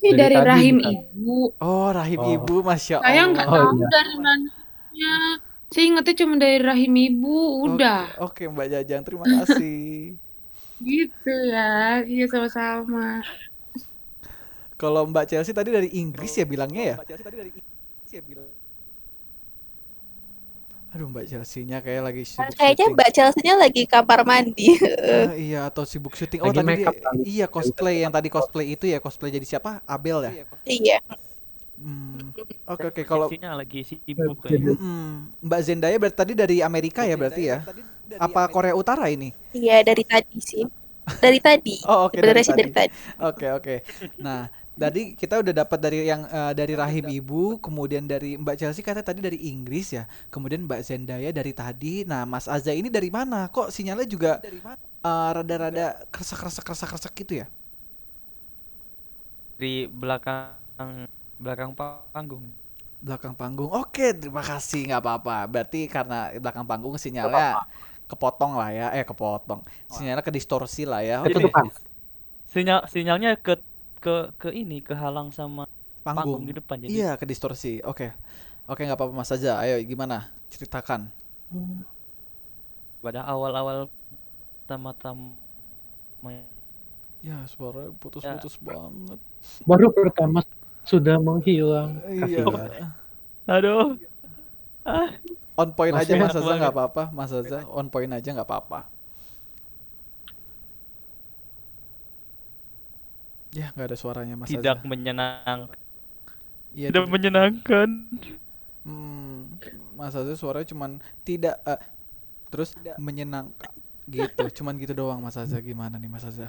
Dari 0.00 0.22
dari 0.22 0.38
tadi 0.38 0.50
rahim 0.50 0.76
bukan? 0.78 0.92
ibu. 0.94 1.34
Oh, 1.58 1.90
rahim 1.90 2.20
Oh. 2.20 2.34
ibu, 2.34 2.54
Masya 2.62 3.02
Saya 3.02 3.22
nggak 3.30 3.46
Allah. 3.46 3.66
Oh, 3.66 3.70
tahu 3.74 3.78
iya. 3.78 3.88
dari 3.90 4.14
mananya. 5.00 5.40
Saya 5.70 5.84
ingatnya 5.86 6.14
cuma 6.18 6.34
dari 6.34 6.58
rahim 6.58 6.94
ibu, 6.98 7.62
udah. 7.70 8.10
Oke, 8.18 8.42
oke 8.42 8.52
Mbak 8.52 8.66
Jajang, 8.74 9.02
terima 9.06 9.24
kasih. 9.24 10.18
Gitu 10.80 11.34
ya. 11.52 12.02
Iya 12.08 12.24
sama-sama. 12.26 13.22
Kalau 14.80 15.04
Mbak 15.06 15.28
Chelsea 15.28 15.52
tadi 15.52 15.70
dari 15.70 15.92
Inggris 15.92 16.32
ya 16.34 16.48
bilangnya 16.48 16.96
ya? 16.96 16.96
Aduh 20.90 21.06
Mbak 21.06 21.28
Chelsea-nya 21.30 21.78
kayak 21.84 22.02
lagi 22.02 22.24
sibuk 22.26 22.50
Kayaknya 22.56 22.86
syuting. 22.88 22.96
Mbak 22.96 23.10
Chelsea-nya 23.14 23.54
lagi 23.60 23.82
kamar 23.86 24.20
mandi. 24.26 24.74
Ah, 25.06 25.36
iya 25.52 25.68
atau 25.70 25.84
sibuk 25.86 26.16
syuting. 26.18 26.42
Oh 26.42 26.50
Lagi 26.50 26.58
tadi 26.58 26.66
makeup 26.66 26.96
dia, 26.96 27.12
iya 27.22 27.46
cosplay 27.46 28.02
yang 28.02 28.10
tadi 28.10 28.26
cosplay 28.32 28.74
itu 28.74 28.90
ya 28.90 28.98
cosplay 28.98 29.30
jadi 29.30 29.46
siapa? 29.46 29.84
Abel 29.86 30.26
ya? 30.26 30.32
Iya. 30.66 30.98
Hmm. 31.80 32.36
Oke 32.68 32.92
oke 32.92 33.02
kalau 33.08 33.32
lagi 33.32 33.80
sibuk 33.88 34.44
kayaknya. 34.44 34.76
Mm-mm. 34.76 35.32
Mbak 35.40 35.60
Zendaya 35.64 35.96
berarti 35.96 36.18
tadi 36.20 36.32
dari 36.36 36.56
Amerika 36.60 37.08
ya 37.08 37.16
berarti 37.16 37.42
ya? 37.48 37.64
Apa 38.20 38.52
Korea 38.52 38.76
Utara 38.76 39.08
ini? 39.08 39.32
Iya 39.56 39.80
dari 39.80 40.04
tadi 40.04 40.36
sih. 40.44 40.68
Dari 41.24 41.40
tadi. 41.48 41.80
Oh 41.88 42.12
oke 42.12 42.20
Sebenarnya 42.20 42.44
dari 42.44 42.44
sih 42.44 42.52
dari 42.52 42.70
tadi. 42.70 42.92
Oke 43.16 43.46
oke. 43.48 43.74
Nah 44.20 44.52
tadi 44.76 45.16
kita 45.16 45.40
udah 45.40 45.52
dapat 45.56 45.78
dari 45.80 46.04
yang 46.04 46.28
eh, 46.28 46.52
dari 46.52 46.76
rahim 46.76 47.08
ibu, 47.08 47.56
kemudian 47.64 48.04
dari 48.04 48.36
Mbak 48.36 48.56
Chelsea 48.60 48.84
kata 48.84 49.00
tadi 49.00 49.24
dari 49.24 49.40
Inggris 49.48 49.96
ya, 49.96 50.04
kemudian 50.28 50.68
Mbak 50.68 50.84
Zendaya 50.84 51.32
dari 51.32 51.56
tadi. 51.56 52.04
Nah 52.04 52.28
Mas 52.28 52.44
Azza 52.44 52.76
ini 52.76 52.92
dari 52.92 53.08
mana? 53.08 53.48
Kok 53.48 53.72
sinyalnya 53.72 54.04
juga 54.04 54.44
eh, 55.00 55.30
rada-rada 55.32 56.04
kresek-kresek 56.12 56.60
kresek-kresek 56.60 57.12
gitu 57.24 57.40
ya? 57.40 57.48
Di 59.60 59.88
belakang 59.88 61.08
belakang 61.40 61.72
panggung. 61.74 62.44
Belakang 63.00 63.32
panggung. 63.32 63.70
Oke, 63.72 64.12
terima 64.12 64.44
kasih. 64.44 64.84
nggak 64.92 65.00
apa-apa. 65.00 65.36
Berarti 65.48 65.88
karena 65.88 66.28
belakang 66.36 66.68
panggung 66.68 66.94
sinyalnya 67.00 67.64
kepotong 68.04 68.52
lah 68.60 68.70
ya. 68.70 68.86
Eh, 68.92 69.04
kepotong. 69.08 69.64
Sinyalnya 69.88 70.20
kedistorsi 70.20 70.84
lah 70.84 71.00
ya. 71.00 71.24
Oke. 71.24 71.32
Ketutupan. 71.32 71.64
Sinyal 72.50 72.80
sinyalnya 72.92 73.30
ke 73.40 73.56
ke 74.00 74.32
ke 74.36 74.48
ini 74.52 74.84
kehalang 74.84 75.32
sama 75.32 75.64
panggung 76.04 76.40
Panggung. 76.40 76.42
di 76.48 76.52
depan 76.56 76.76
jadi 76.80 76.90
Iya, 76.92 77.10
kedistorsi. 77.16 77.80
Oke. 77.84 78.12
Oke, 78.68 78.84
nggak 78.84 78.98
apa-apa 79.00 79.14
Mas 79.16 79.32
aja. 79.32 79.56
Ayo 79.64 79.80
gimana? 79.84 80.28
Ceritakan. 80.52 81.08
pada 83.00 83.24
awal-awal 83.24 83.88
pertama-tama 84.68 85.32
Ya, 87.20 87.36
suara 87.48 87.92
putus-putus 88.00 88.56
banget. 88.60 89.20
Baru 89.68 89.92
pertama 89.92 90.40
sudah 90.90 91.16
menghilang. 91.22 92.02
Iya. 92.10 92.42
Kasihan. 92.50 92.90
aduh 93.46 93.94
On 95.60 95.68
point 95.76 95.92
aja 95.92 96.12
Mas 96.16 96.34
Aza 96.34 96.52
nggak 96.56 96.72
apa-apa. 96.74 97.02
Mas 97.12 97.32
Aza 97.36 97.68
on 97.68 97.86
point 97.92 98.10
aja 98.10 98.28
nggak 98.32 98.48
apa-apa. 98.48 98.88
Ya, 103.50 103.66
nggak 103.74 103.86
ada 103.90 103.98
suaranya 103.98 104.34
Mas 104.38 104.50
tidak 104.50 104.78
Aza. 104.78 104.86
menyenang 104.86 105.60
Iya, 106.70 106.94
tidak 106.94 107.04
tidak. 107.04 107.12
menyenangkan 107.14 107.88
Hmm, 108.86 109.60
Mas 109.92 110.16
Azza 110.16 110.32
suaranya 110.40 110.68
cuman 110.72 110.90
tidak 111.26 111.60
eh, 111.68 111.80
terus 112.48 112.72
menyenangkan 112.96 113.70
gitu. 114.08 114.44
Cuman 114.62 114.74
gitu 114.80 114.96
doang 114.96 115.20
Mas 115.20 115.36
Azza 115.36 115.60
gimana 115.60 116.00
nih 116.00 116.08
Mas 116.08 116.24
Azza? 116.24 116.48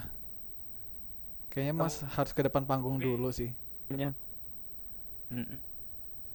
Kayaknya 1.52 1.74
Mas 1.76 2.00
harus 2.16 2.32
ke 2.32 2.40
depan 2.48 2.64
panggung 2.64 2.96
dulu 2.96 3.28
sih. 3.28 3.52
Nya. 3.92 4.16
Mm-mm. 5.32 5.58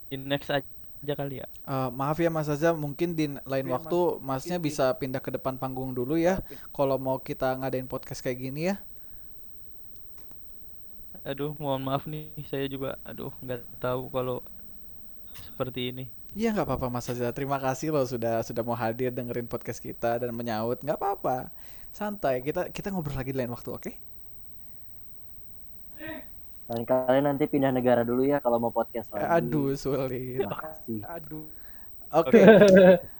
Di 0.09 0.15
next 0.19 0.49
aja 0.51 1.13
kali 1.19 1.35
ya 1.43 1.47
Eh, 1.67 1.89
maaf 1.99 2.17
ya 2.23 2.29
Mas 2.31 2.47
Azza, 2.47 2.71
mungkin 2.71 3.09
di 3.19 3.25
lain 3.51 3.67
waktu 3.75 3.99
Masnya 4.23 4.57
bisa 4.67 4.85
pindah 4.99 5.19
ke 5.25 5.29
depan 5.35 5.59
panggung 5.61 5.91
dulu 5.91 6.15
ya. 6.15 6.39
Kalau 6.75 6.95
mau 6.97 7.19
kita 7.19 7.47
ngadain 7.59 7.87
podcast 7.91 8.23
kayak 8.23 8.39
gini 8.39 8.61
ya. 8.73 8.75
aduh 11.29 11.51
mohon 11.59 11.81
maaf 11.87 12.03
nih 12.11 12.31
saya 12.51 12.65
juga 12.73 12.95
aduh 13.09 13.33
nggak 13.43 13.61
tahu 13.83 14.01
kalau 14.15 14.37
seperti 15.37 15.81
ini 15.91 16.05
Iya 16.37 16.53
nggak 16.53 16.67
apa-apa 16.69 16.87
Mas 16.93 17.09
Azza. 17.11 17.27
Terima 17.33 17.57
kasih 17.57 17.89
loh 17.95 18.05
sudah 18.05 18.45
sudah 18.45 18.61
mau 18.67 18.77
hadir 18.77 19.09
dengerin 19.17 19.49
podcast 19.49 19.79
kita 19.81 20.21
dan 20.21 20.29
menyaut. 20.39 20.77
Nggak 20.85 20.97
apa-apa. 21.01 21.49
Santai. 21.89 22.35
Kita 22.45 22.69
kita 22.69 22.87
ngobrol 22.93 23.17
lagi 23.17 23.33
di 23.33 23.37
lain 23.41 23.49
waktu, 23.55 23.69
oke? 23.73 23.91
Dan 26.67 26.83
kalian 26.83 27.25
nanti 27.31 27.47
pindah 27.47 27.71
negara 27.71 28.03
dulu 28.03 28.27
ya 28.27 28.43
kalau 28.43 28.59
mau 28.59 28.75
podcast 28.75 29.07
lagi. 29.15 29.23
Aduh, 29.23 29.71
sulit. 29.79 30.43
Makasih. 30.43 30.99
Aduh. 31.07 31.47
Oke. 32.11 32.41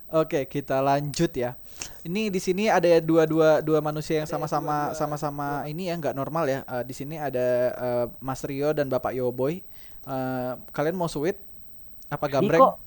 Oke, 0.08 0.48
kita 0.48 0.80
lanjut 0.80 1.28
ya. 1.36 1.60
Ini 2.08 2.32
di 2.32 2.40
sini 2.40 2.72
ada 2.72 2.88
dua 3.04 3.28
dua 3.28 3.60
dua 3.60 3.84
manusia 3.84 4.24
yang 4.24 4.30
sama-sama 4.30 4.96
sama-sama 4.96 5.68
ini 5.68 5.92
ya 5.92 6.00
nggak 6.00 6.16
normal 6.16 6.48
ya. 6.48 6.60
Eh, 6.64 6.84
di 6.88 6.96
sini 6.96 7.20
ada 7.20 7.48
eh, 7.76 8.06
Mas 8.24 8.40
Rio 8.48 8.72
dan 8.72 8.88
Bapak 8.88 9.12
Yoboy. 9.12 9.60
Eh, 10.08 10.52
kalian 10.72 10.96
mau 10.96 11.12
sweet 11.12 11.36
apa 12.08 12.24
gambreng? 12.32 12.64
kok 12.64 12.80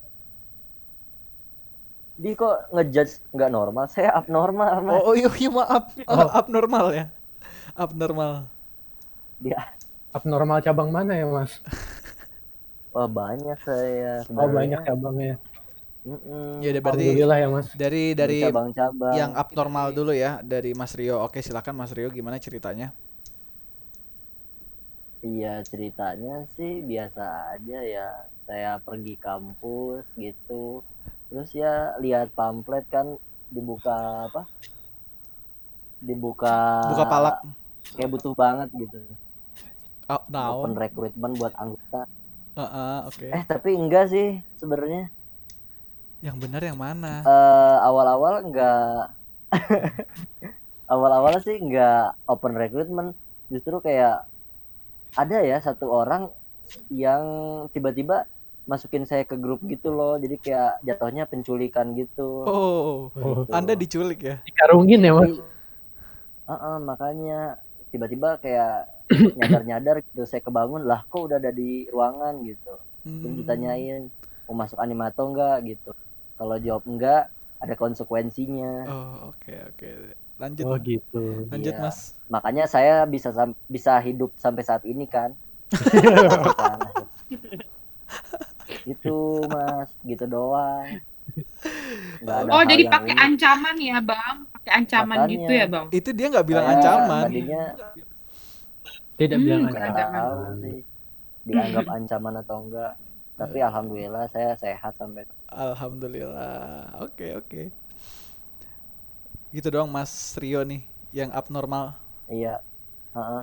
di 2.21 2.33
kok 2.37 2.73
ngejudge 2.73 3.21
nggak 3.37 3.53
normal? 3.53 3.85
Saya 3.93 4.17
abnormal, 4.17 4.81
Mas. 4.81 4.93
Oh, 5.05 5.13
oh 5.13 5.15
iya, 5.17 5.29
iya 5.29 5.51
maaf. 5.53 5.85
Eh, 6.01 6.29
abnormal 6.41 6.87
ya. 6.93 7.07
Abnormal. 7.77 8.49
Dia 9.41 9.61
Abnormal 10.17 10.63
cabang 10.67 10.91
mana 10.91 11.13
ya 11.21 11.27
mas? 11.27 11.53
wah 12.95 13.09
banyak 13.19 13.59
saya 13.67 14.13
Oh 14.39 14.49
banyak 14.51 14.81
cabangnya. 14.87 15.35
Mm-mm. 16.07 16.65
Ya 16.65 16.69
udah 16.73 16.83
berarti 16.85 17.09
Alhamdulillah 17.09 17.39
ya 17.43 17.49
mas. 17.53 17.69
dari 17.83 18.05
dari 18.17 18.41
cabang-cabang. 18.45 19.21
yang 19.21 19.31
abnormal 19.37 19.93
dulu 19.99 20.13
ya 20.17 20.41
dari 20.45 20.73
Mas 20.73 20.93
Rio. 20.99 21.17
Oke, 21.27 21.41
silakan 21.45 21.77
Mas 21.81 21.93
Rio 21.97 22.09
gimana 22.11 22.37
ceritanya? 22.41 22.89
Iya 25.29 25.53
ceritanya 25.71 26.35
sih 26.57 26.73
biasa 26.91 27.23
aja 27.55 27.79
ya. 27.95 28.07
Saya 28.47 28.71
pergi 28.87 29.15
kampus 29.27 30.05
gitu. 30.25 30.63
Terus 31.29 31.49
ya 31.63 31.73
lihat 32.05 32.29
pamflet 32.39 32.85
kan 32.95 33.07
dibuka 33.55 33.95
apa? 34.27 34.41
Dibuka 36.07 36.57
Buka 36.89 37.05
palak. 37.09 37.37
kayak 37.97 38.11
butuh 38.13 38.33
banget 38.43 38.69
gitu. 38.83 38.99
Oh, 40.11 40.19
Open 40.19 40.33
naon? 40.35 40.71
recruitment 40.75 41.35
buat 41.39 41.55
anggota. 41.55 42.01
Heeh, 42.59 42.97
oke. 43.09 43.27
Eh 43.37 43.43
tapi 43.47 43.71
enggak 43.79 44.05
sih 44.11 44.27
sebenarnya. 44.59 45.07
Yang 46.21 46.37
benar 46.43 46.63
yang 46.67 46.79
mana? 46.79 47.25
Eh 47.25 47.77
awal-awal 47.89 48.35
enggak 48.45 49.15
awal-awal 50.93 51.35
sih 51.47 51.57
enggak 51.63 52.19
open 52.27 52.55
recruitment. 52.59 53.11
Justru 53.53 53.79
kayak 53.87 54.27
ada 55.19 55.39
ya 55.43 55.59
satu 55.63 55.87
orang 55.91 56.31
yang 56.91 57.23
tiba-tiba 57.75 58.27
masukin 58.67 59.07
saya 59.07 59.23
ke 59.27 59.35
grup 59.39 59.63
gitu 59.67 59.91
loh. 59.95 60.19
Jadi 60.19 60.37
kayak 60.43 60.83
jatuhnya 60.87 61.25
penculikan 61.31 61.95
gitu. 61.95 62.47
Oh, 62.51 63.11
Oh, 63.15 63.43
Gitu. 63.47 63.53
Anda 63.55 63.73
diculik 63.79 64.21
ya? 64.23 64.37
dikarungin 64.47 65.01
ya 65.07 65.13
mas. 65.15 65.33
Heeh, 66.51 66.77
makanya 66.83 67.41
tiba-tiba 67.95 68.39
kayak 68.43 68.87
nyadar-nyadar 69.37 70.03
gitu 70.03 70.23
saya 70.23 70.41
kebangun 70.41 70.83
lah 70.83 71.03
kok 71.05 71.23
udah 71.23 71.37
ada 71.37 71.51
di 71.51 71.87
ruangan 71.87 72.41
gitu 72.43 72.73
terus 73.01 73.27
Hmm. 73.27 73.39
ditanyain 73.39 74.03
mau 74.45 74.55
masuk 74.55 74.77
animato 74.77 75.25
enggak 75.25 75.65
gitu 75.67 75.91
kalau 76.37 76.57
jawab 76.57 76.85
enggak 76.85 77.29
ada 77.57 77.75
konsekuensinya 77.75 78.85
Oh, 78.87 79.31
oke 79.31 79.53
oke. 79.69 79.89
Lanjut. 80.37 80.65
Oh 80.65 80.77
gitu. 80.77 81.45
Lanjut, 81.47 81.75
Iya. 81.75 81.81
Mas. 81.83 82.17
makanya 82.27 82.65
saya 82.65 83.05
bisa 83.05 83.29
sam- 83.31 83.57
bisa 83.67 83.97
hidup 83.99 84.33
sampai 84.35 84.63
saat 84.63 84.85
ini 84.85 85.05
kan 85.05 85.33
gitu 88.83 89.17
mas 89.47 89.89
gitu 90.03 90.25
doang 90.27 91.01
Nggak 92.19 92.37
ada 92.37 92.51
Oh, 92.51 92.65
jadi 92.67 92.91
pakai 92.91 93.15
ancaman 93.15 93.77
ya, 93.79 94.03
Bang? 94.03 94.51
Pakai 94.51 94.73
ancaman 94.75 95.15
Makanya. 95.17 95.31
gitu 95.31 95.53
ya, 95.55 95.67
Bang? 95.69 95.87
Itu 95.91 96.11
dia 96.11 96.27
nggak 96.27 96.43
bilang 96.43 96.65
Saya 96.65 96.75
ancaman. 96.75 97.23
tadinya 97.25 97.63
Tidak 99.21 99.37
Hmm, 99.37 99.45
bilang 99.45 99.63
nggak 99.69 100.09
tahu 100.17 100.41
sih 100.65 100.79
dianggap 101.45 101.87
ancaman 101.97 102.35
atau 102.41 102.57
enggak 102.65 102.93
tapi 103.41 103.59
alhamdulillah 103.65 104.25
saya 104.33 104.53
sehat 104.57 104.93
sampai 105.01 105.25
Alhamdulillah. 105.51 106.97
Oke 107.05 107.37
oke. 107.37 107.63
Gitu 109.51 109.67
doang 109.69 109.91
Mas 109.91 110.39
Rio 110.39 110.63
nih 110.63 110.83
yang 111.11 111.31
abnormal. 111.35 111.99
iya 112.31 112.55
Heeh. 113.17 113.43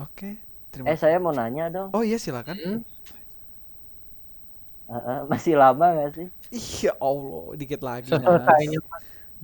Oke. 0.00 0.38
Terima 0.72 0.90
eh 0.90 0.98
saya 0.98 1.16
mau 1.22 1.30
nanya 1.30 1.64
dong 1.70 1.88
Oh 1.94 2.02
iya 2.02 2.18
silakan. 2.18 2.56
Hmm? 2.58 2.78
Heeh, 4.90 5.18
masih 5.32 5.54
lama 5.62 5.84
nggak 5.96 6.10
sih 6.16 6.26
Iya 6.54 6.92
Allah, 7.02 7.44
dikit 7.60 7.80
lagi 7.82 8.10
Mas. 8.14 8.22
Selesainya 8.24 8.78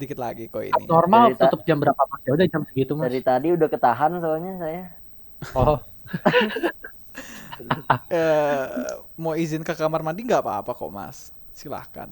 Dikit 0.00 0.18
lagi 0.24 0.42
kok 0.48 0.64
ini. 0.64 0.84
normal 0.88 1.22
Cerita- 1.36 1.44
tutup 1.52 1.60
jam 1.68 1.76
berapa 1.82 2.02
mas? 2.10 2.20
Ya 2.26 2.32
udah 2.36 2.46
jam 2.52 2.62
segitu 2.68 2.92
mas. 2.96 3.04
dari 3.06 3.20
tadi 3.24 3.48
udah 3.56 3.68
ketahan 3.74 4.12
soalnya 4.22 4.52
saya 4.62 4.82
Oh 5.54 5.80
Eh, 8.10 8.66
mau 9.18 9.34
izin 9.38 9.62
ke 9.66 9.74
kamar 9.78 10.02
mandi 10.02 10.26
nggak 10.26 10.42
apa-apa 10.44 10.72
kok 10.74 10.90
Mas. 10.92 11.18
Silahkan. 11.54 12.10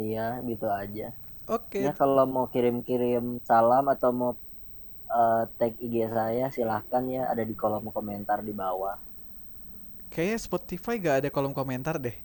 Iya, 0.00 0.20
gitu 0.50 0.66
aja. 0.80 1.02
Oke. 1.46 1.84
Ya 1.84 1.90
kalau 2.00 2.24
mau 2.34 2.46
kirim-kirim 2.54 3.24
salam 3.50 3.84
atau 3.94 4.10
mau 4.20 4.32
eh, 5.18 5.40
tag 5.58 5.74
IG 5.86 5.96
saya 6.18 6.44
silahkan 6.56 7.04
ya 7.16 7.22
ada 7.32 7.44
di 7.50 7.54
kolom 7.62 7.84
komentar 7.96 8.38
di 8.48 8.54
bawah. 8.62 8.96
Kayaknya 10.12 10.38
Spotify 10.46 10.94
gak 11.02 11.16
ada 11.22 11.28
kolom 11.34 11.52
komentar 11.54 11.96
deh. 12.04 12.16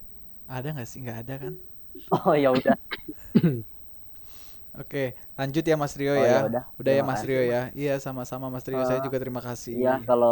Ada 0.50 0.68
nggak 0.76 0.88
sih? 0.90 1.00
Nggak 1.04 1.18
ada 1.26 1.34
kan? 1.48 1.54
Oh 2.12 2.34
ya 2.36 2.52
udah. 2.52 2.76
Oke, 4.72 5.20
lanjut 5.36 5.64
ya 5.68 5.76
Mas 5.76 5.94
Rio 6.00 6.16
Oh, 6.16 6.26
ya. 6.28 6.32
ya 6.32 6.44
udah. 6.48 6.64
Udah 6.80 6.92
ya 6.98 7.04
Mas 7.04 7.22
Rio 7.28 7.44
ya. 7.44 7.70
Iya 7.76 8.00
sama-sama 8.00 8.48
Mas 8.48 8.66
Rio. 8.68 8.82
Saya 8.88 9.00
Eh, 9.00 9.04
juga 9.04 9.20
terima 9.20 9.44
kasih. 9.44 9.76
Iya 9.76 9.90
kalau 10.08 10.30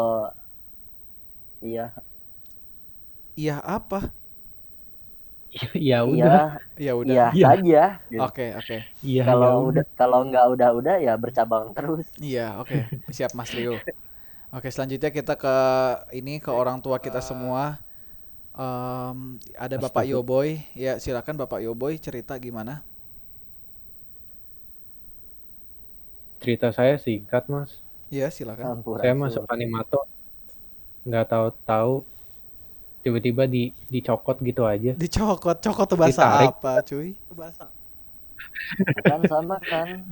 iya 1.62 1.93
Iya 3.39 3.58
apa? 3.65 4.13
ya 5.89 5.97
iya 6.12 6.30
udah 6.30 6.38
Ya 6.80 6.91
udah. 7.02 7.17
iya 7.19 7.23
Iya. 7.36 7.43
saja. 7.43 7.78
Oke, 8.19 8.43
oke. 8.60 8.75
iya 9.08 9.23
Kalau 9.25 9.49
ya 9.49 9.52
udah 9.67 9.84
kalau 9.99 10.19
nggak 10.28 10.45
udah-udah 10.54 10.95
ya 11.06 11.12
bercabang 11.23 11.65
terus. 11.78 12.08
Iya, 12.19 12.60
oke. 12.62 12.78
Siap 13.15 13.32
Mas 13.38 13.52
Rio. 13.56 13.86
Oke, 14.54 14.69
selanjutnya 14.73 15.12
kita 15.13 15.34
ke 15.39 15.56
ini 16.19 16.39
ke 16.43 16.52
orang 16.54 16.80
tua 16.86 16.97
kita 17.02 17.21
semua. 17.23 17.80
Em, 18.56 19.39
ada 19.58 19.78
Bapak 19.80 20.06
Astaga. 20.06 20.12
Yoboy. 20.12 20.62
Ya, 20.78 20.97
silakan 21.04 21.36
Bapak 21.41 21.62
Yoboy 21.65 21.97
cerita 22.02 22.36
gimana? 22.41 22.84
Cerita 26.39 26.67
saya 26.69 26.95
singkat 26.95 27.45
mas 27.45 27.71
Iya, 28.10 28.28
silakan. 28.28 28.80
Ampun. 28.80 28.97
saya 28.97 29.13
masuk 29.13 29.45
animator 29.45 30.08
nggak 31.02 31.25
tahu-tahu 31.25 32.02
tiba-tiba 32.99 33.45
di 33.45 33.69
dicokot 33.86 34.39
gitu 34.39 34.63
aja 34.63 34.91
Dicokot, 34.93 35.58
cokot 35.58 35.86
tuh 35.86 35.95
bahasa 35.95 36.19
Ditarik. 36.19 36.49
apa, 36.52 36.71
cuy? 36.82 37.10
Bahasa. 37.30 37.65
Kan 38.99 39.21
sama 39.25 39.56
kan. 39.62 40.04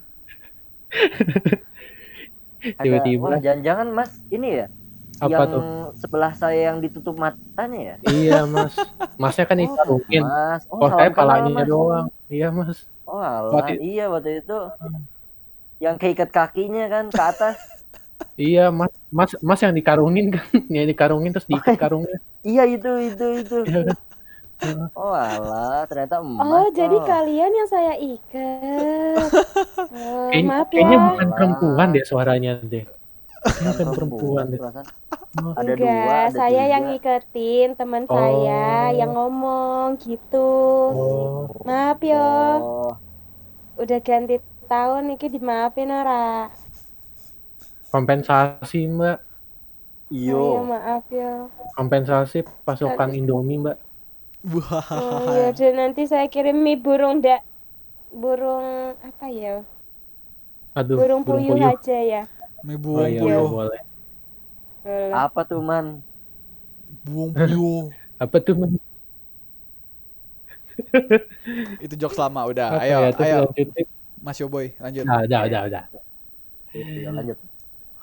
Tiba-tiba. 2.78 3.38
jangan-jangan 3.38 3.88
Mas 3.90 4.12
ini 4.28 4.62
ya 4.62 4.68
apa 5.18 5.34
yang 5.34 5.50
tuh 5.50 5.66
sebelah 5.96 6.30
saya 6.32 6.70
yang 6.70 6.78
ditutup 6.78 7.18
matanya 7.18 7.80
ya? 7.82 7.96
iya 8.08 8.46
mas 8.46 8.78
masnya 9.18 9.44
kan 9.44 9.58
Oh, 9.58 9.66
ikarungin 9.66 10.22
Mas. 10.22 10.62
oh, 10.70 10.78
saya 10.80 10.86
salam 10.86 11.10
kenal, 11.10 11.18
palanya 11.18 11.52
Mas. 11.52 11.68
doang 11.68 12.06
iya 12.30 12.48
mas 12.50 12.78
Oh, 13.04 13.18
alah. 13.18 13.50
Waktu- 13.52 13.82
iya 13.82 14.06
waktu 14.08 14.46
itu 14.46 14.58
yang 15.78 15.96
keikat 15.98 16.30
kakinya 16.30 16.86
kan 16.90 17.06
ke 17.10 17.22
atas. 17.22 17.58
iya 18.40 18.70
mas 18.74 18.94
mas 19.10 19.32
mas 19.42 19.60
yang 19.62 19.74
dikarungin 19.74 20.34
kan 20.34 20.46
yang 20.76 20.88
dikarungin 20.90 21.32
terus 21.34 21.48
diikat 21.50 21.78
karungnya 21.78 22.18
iya 22.44 22.64
itu 22.66 22.90
itu 23.10 23.26
itu. 23.44 23.58
Iya 23.70 23.82
kan? 23.88 23.98
Oh 24.98 25.14
alah, 25.14 25.86
ternyata 25.86 26.18
emas. 26.18 26.42
Oh, 26.42 26.68
jadi 26.74 26.98
toh. 26.98 27.06
kalian 27.06 27.52
yang 27.54 27.70
saya 27.70 27.94
ikat. 27.94 29.30
Oh, 29.94 30.34
Kayaknya, 30.34 30.50
maaf 30.50 30.68
kayaknya 30.74 30.98
ya. 30.98 31.06
bukan 31.14 31.28
perempuan 31.32 31.88
deh 31.94 32.02
suaranya 32.02 32.52
deh 32.66 32.86
Bukan 33.46 33.64
bukan 33.70 33.88
perempuan 33.94 34.46
deh. 34.50 34.60
Oh, 35.38 35.54
Ada 35.54 35.74
Enggak, 35.78 35.78
dua, 35.78 36.18
ada 36.26 36.34
saya 36.34 36.64
yang 36.68 36.84
tiga. 36.84 36.90
ngiketin 36.90 37.70
teman 37.78 38.04
saya 38.10 38.66
Oh. 38.90 38.98
yang 38.98 39.12
ngomong 39.14 39.88
gitu. 40.02 40.50
oh 40.90 41.46
Maaf 41.62 42.02
yo, 42.02 42.18
Oh, 42.18 42.92
udah 43.78 44.00
ganti 44.02 44.42
tahun 44.68 45.16
iki 45.16 45.28
dimaafin 45.32 45.90
ora? 45.90 46.52
kompensasi 47.88 48.84
mbak 48.92 49.24
iyo. 50.12 50.38
Oh, 50.38 50.52
iya, 50.54 50.62
maaf 50.68 51.06
yo. 51.08 51.32
kompensasi 51.74 52.44
pasokan 52.68 53.16
Indomie 53.16 53.58
mbak 53.58 53.78
Wah. 54.48 54.88
Oh, 54.94 55.34
ya 55.34 55.52
udah 55.52 55.72
nanti 55.76 56.08
saya 56.08 56.30
kirim 56.30 56.62
mie 56.62 56.80
burung 56.80 57.20
dak 57.20 57.42
burung 58.14 58.96
apa 59.04 59.28
ya? 59.28 59.66
aduh 60.78 60.96
Burung 60.96 61.26
puyuh 61.26 61.58
aja 61.58 61.98
ya. 62.00 62.24
Mie 62.64 62.78
oh 62.78 62.80
buang 62.80 63.10
iya 63.10 63.22
puyuh. 63.26 63.50
boleh 63.50 63.82
Boleh. 64.88 65.12
Apa 65.12 65.44
tuh 65.44 65.60
man? 65.60 66.00
Buang 67.04 67.36
puyuh. 67.36 67.92
apa 68.24 68.36
tuh 68.40 68.56
Mbak? 68.56 68.72
Itu 71.84 71.96
jokes 72.00 72.16
lama 72.16 72.48
udah. 72.48 72.80
Apa 72.80 72.84
Ayo, 72.88 72.98
ya, 73.04 73.12
ayo 73.20 73.38
lanjutin. 73.52 73.88
Mas 74.28 74.38
Yoboy, 74.44 74.76
lanjut. 74.84 75.08
Nah, 75.08 75.24
udah 75.24 75.42
udah 75.48 75.62
udah 75.72 75.84
Gitu 76.76 77.00
ya, 77.08 77.10
lanjut. 77.16 77.38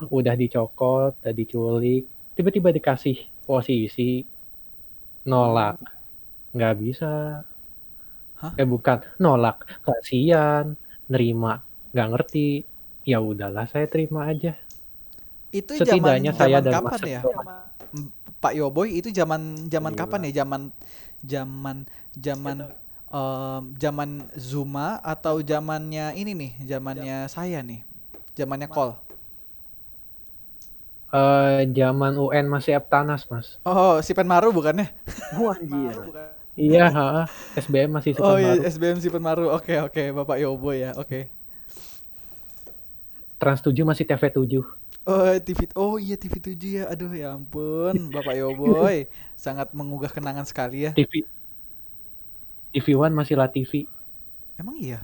udah 0.09 0.35
dicokot 0.35 1.13
udah 1.23 1.35
diculik 1.37 2.03
tiba-tiba 2.35 2.69
dikasih 2.75 3.17
posisi 3.47 4.25
nolak 5.29 5.77
nggak 6.57 6.75
bisa 6.83 7.13
Hah? 8.41 8.53
eh 8.59 8.67
bukan 8.67 8.99
nolak 9.23 9.57
kasihan 9.87 10.75
nerima 11.13 11.63
nggak 11.95 12.09
ngerti 12.11 12.49
ya 13.07 13.19
udahlah 13.23 13.69
saya 13.71 13.87
terima 13.87 14.27
aja 14.33 14.53
Itu 15.55 15.79
setidaknya 15.79 16.33
zaman 16.35 16.39
saya 16.41 16.59
zaman 16.59 16.65
dan 16.67 16.75
kapan 16.75 17.01
ya? 17.07 17.21
Pak 18.43 18.53
Yoboy 18.59 18.89
itu 19.01 19.09
zaman 19.15 19.71
zaman 19.71 19.93
Gila. 19.95 20.01
kapan 20.05 20.21
ya? 20.29 20.33
Zaman 20.45 20.63
zaman 21.25 21.77
zaman 22.19 22.57
em, 23.15 23.63
zaman 23.79 24.11
Zuma 24.35 24.99
atau 25.01 25.39
zamannya 25.41 26.19
ini 26.19 26.33
nih, 26.35 26.53
zamannya 26.67 27.17
saya 27.31 27.63
nih. 27.63 27.81
Zamannya 28.35 28.67
Kol. 28.67 28.99
Eh, 31.15 31.61
zaman 31.71 32.19
UN 32.19 32.51
masih 32.51 32.75
Eptanas 32.75 33.23
mas 33.31 33.55
Oh, 33.63 34.03
si 34.03 34.11
Penmaru 34.19 34.51
bukannya? 34.51 34.91
Wah 35.39 35.55
anjir. 35.55 35.95
iya 36.59 36.91
ha, 36.91 37.31
SBM 37.55 37.91
masih 37.95 38.19
Oh 38.19 38.35
suka 38.35 38.43
iya, 38.43 38.53
SBM 38.67 38.99
si 38.99 39.07
Penmaru. 39.15 39.47
Oke, 39.55 39.79
oke, 39.79 40.03
Bapak 40.11 40.43
Yoboy 40.43 40.83
ya. 40.83 40.91
Oke. 40.99 41.31
Trans 43.39 43.63
7 43.63 43.87
masih 43.87 44.03
TV 44.07 44.23
7 44.31 44.63
Oh, 45.05 45.29
TV 45.39 45.61
Oh 45.77 45.95
iya 46.01 46.17
TV 46.19 46.35
7 46.43 46.83
ya. 46.83 46.85
Aduh 46.91 47.13
ya 47.15 47.37
ampun, 47.39 48.11
Bapak 48.11 48.35
Yoboy. 48.35 49.07
Sangat 49.39 49.71
menggugah 49.71 50.11
kenangan 50.11 50.47
sekali 50.49 50.91
ya. 50.91 50.93
TV 50.99 51.23
TV 52.75 52.87
One 52.93 53.15
masih 53.15 53.35
La 53.35 53.47
TV 53.47 53.87
Emang 54.55 54.75
iya? 54.77 55.03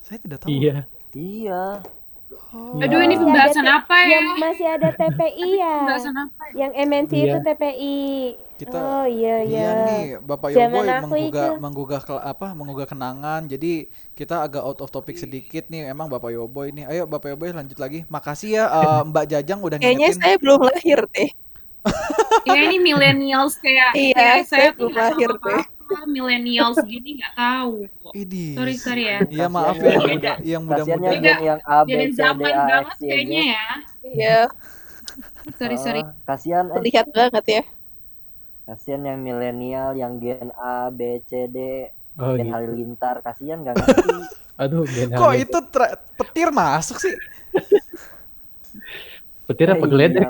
Saya 0.00 0.18
tidak 0.18 0.38
tahu. 0.40 0.50
iya 0.50 0.86
Iya. 1.10 1.82
Oh. 2.52 2.76
Aduh, 2.76 3.00
ini 3.00 3.14
ada 3.14 3.22
pembahasan 3.22 3.64
T- 3.64 3.72
apa 3.72 3.96
ya? 4.02 4.10
Yang 4.12 4.26
masih 4.36 4.66
ada 4.68 4.88
TPI 4.98 5.48
ya. 5.56 5.74
Pembahasan 5.80 6.14
apa 6.16 6.42
ya? 6.44 6.54
Yang 6.56 6.72
MNC 6.82 7.12
Iya. 7.12 7.22
itu 7.24 7.38
TPI. 7.40 7.98
Kita 8.56 8.76
Oh 8.76 9.04
iya 9.04 9.36
Iya 9.38 9.44
iya. 9.44 9.68
nih, 9.86 10.02
Bapak 10.20 10.48
aku 10.50 10.58
menggugah 11.06 11.46
itu. 11.46 11.60
menggugah 11.60 12.00
ke, 12.02 12.14
apa? 12.16 12.46
Menggugah 12.52 12.86
kenangan. 12.86 13.42
Jadi 13.46 13.72
kita 14.12 14.42
agak 14.42 14.60
out 14.60 14.80
of 14.80 14.90
topic 14.90 15.16
sedikit 15.16 15.66
nih. 15.66 15.86
Emang 15.86 16.06
Bapak 16.06 16.30
Yoboy 16.30 16.70
nih. 16.70 16.84
Ayo 16.86 17.02
Bapak 17.04 17.30
Yoboy 17.30 17.50
lanjut 17.50 17.76
lagi. 17.76 18.02
Makasih 18.06 18.50
ya 18.52 18.64
eh, 18.66 19.00
Mbak 19.08 19.24
Jajang 19.26 19.60
udah 19.60 19.76
Kayaknya 19.78 19.94
ngingetin. 20.08 20.20
saya 20.20 20.36
belum 20.36 20.60
lahir 20.62 20.98
deh. 21.08 21.30
Iya 22.44 22.60
ini 22.64 22.76
millennials 22.78 23.54
kayak 23.56 23.94
Iya, 23.94 24.14
kayak 24.14 24.34
saya 24.44 24.46
saya 24.48 24.68
belum 24.74 24.92
lahir 24.92 25.30
deh. 25.32 25.62
Millennials 26.04 26.78
gini 26.84 27.08
nggak 27.22 27.34
tahu 27.38 27.88
kok. 28.04 28.12
Idih. 28.12 28.52
Sorry 28.56 28.74
sorry 28.76 29.04
ya. 29.08 29.20
Iya 29.32 29.46
maaf 29.48 29.76
ya 29.80 29.90
yang 29.96 30.08
muda 30.12 30.32
yang 30.44 30.62
muda-muda. 30.68 31.10
Gen 31.16 31.38
yang 31.40 31.60
A, 31.64 31.78
B, 31.88 31.92
Jadi 31.92 32.06
C, 32.12 32.18
zaman 32.20 32.52
banget 32.52 32.96
kayaknya 33.00 33.42
ya. 33.56 33.64
Iya, 34.06 34.36
Sorry 35.56 35.76
sorry. 35.80 36.02
Ah, 36.02 36.12
Kasihan 36.28 36.66
eh. 36.68 36.74
terlihat 36.76 37.06
banget 37.14 37.44
ya. 37.48 37.62
Kasihan 38.66 39.02
yang 39.06 39.18
milenial, 39.22 39.94
yang 39.94 40.18
gen 40.18 40.50
A, 40.58 40.90
B, 40.90 41.22
C, 41.28 41.46
D, 41.46 41.56
oh 42.18 42.34
gen 42.34 42.48
gitu 42.50 42.52
halilintar. 42.54 43.22
Kasihan 43.22 43.62
gak 43.62 43.76
ngerti. 43.78 44.10
aduh 44.62 44.82
Gen 44.88 45.10
Kok 45.12 45.32
itu 45.36 45.58
tra- 45.72 45.96
petir 46.18 46.48
masuk 46.50 46.96
sih? 46.98 47.14
petir 49.46 49.68
apa 49.70 49.84
Iya, 49.84 49.90
geledek 49.92 50.28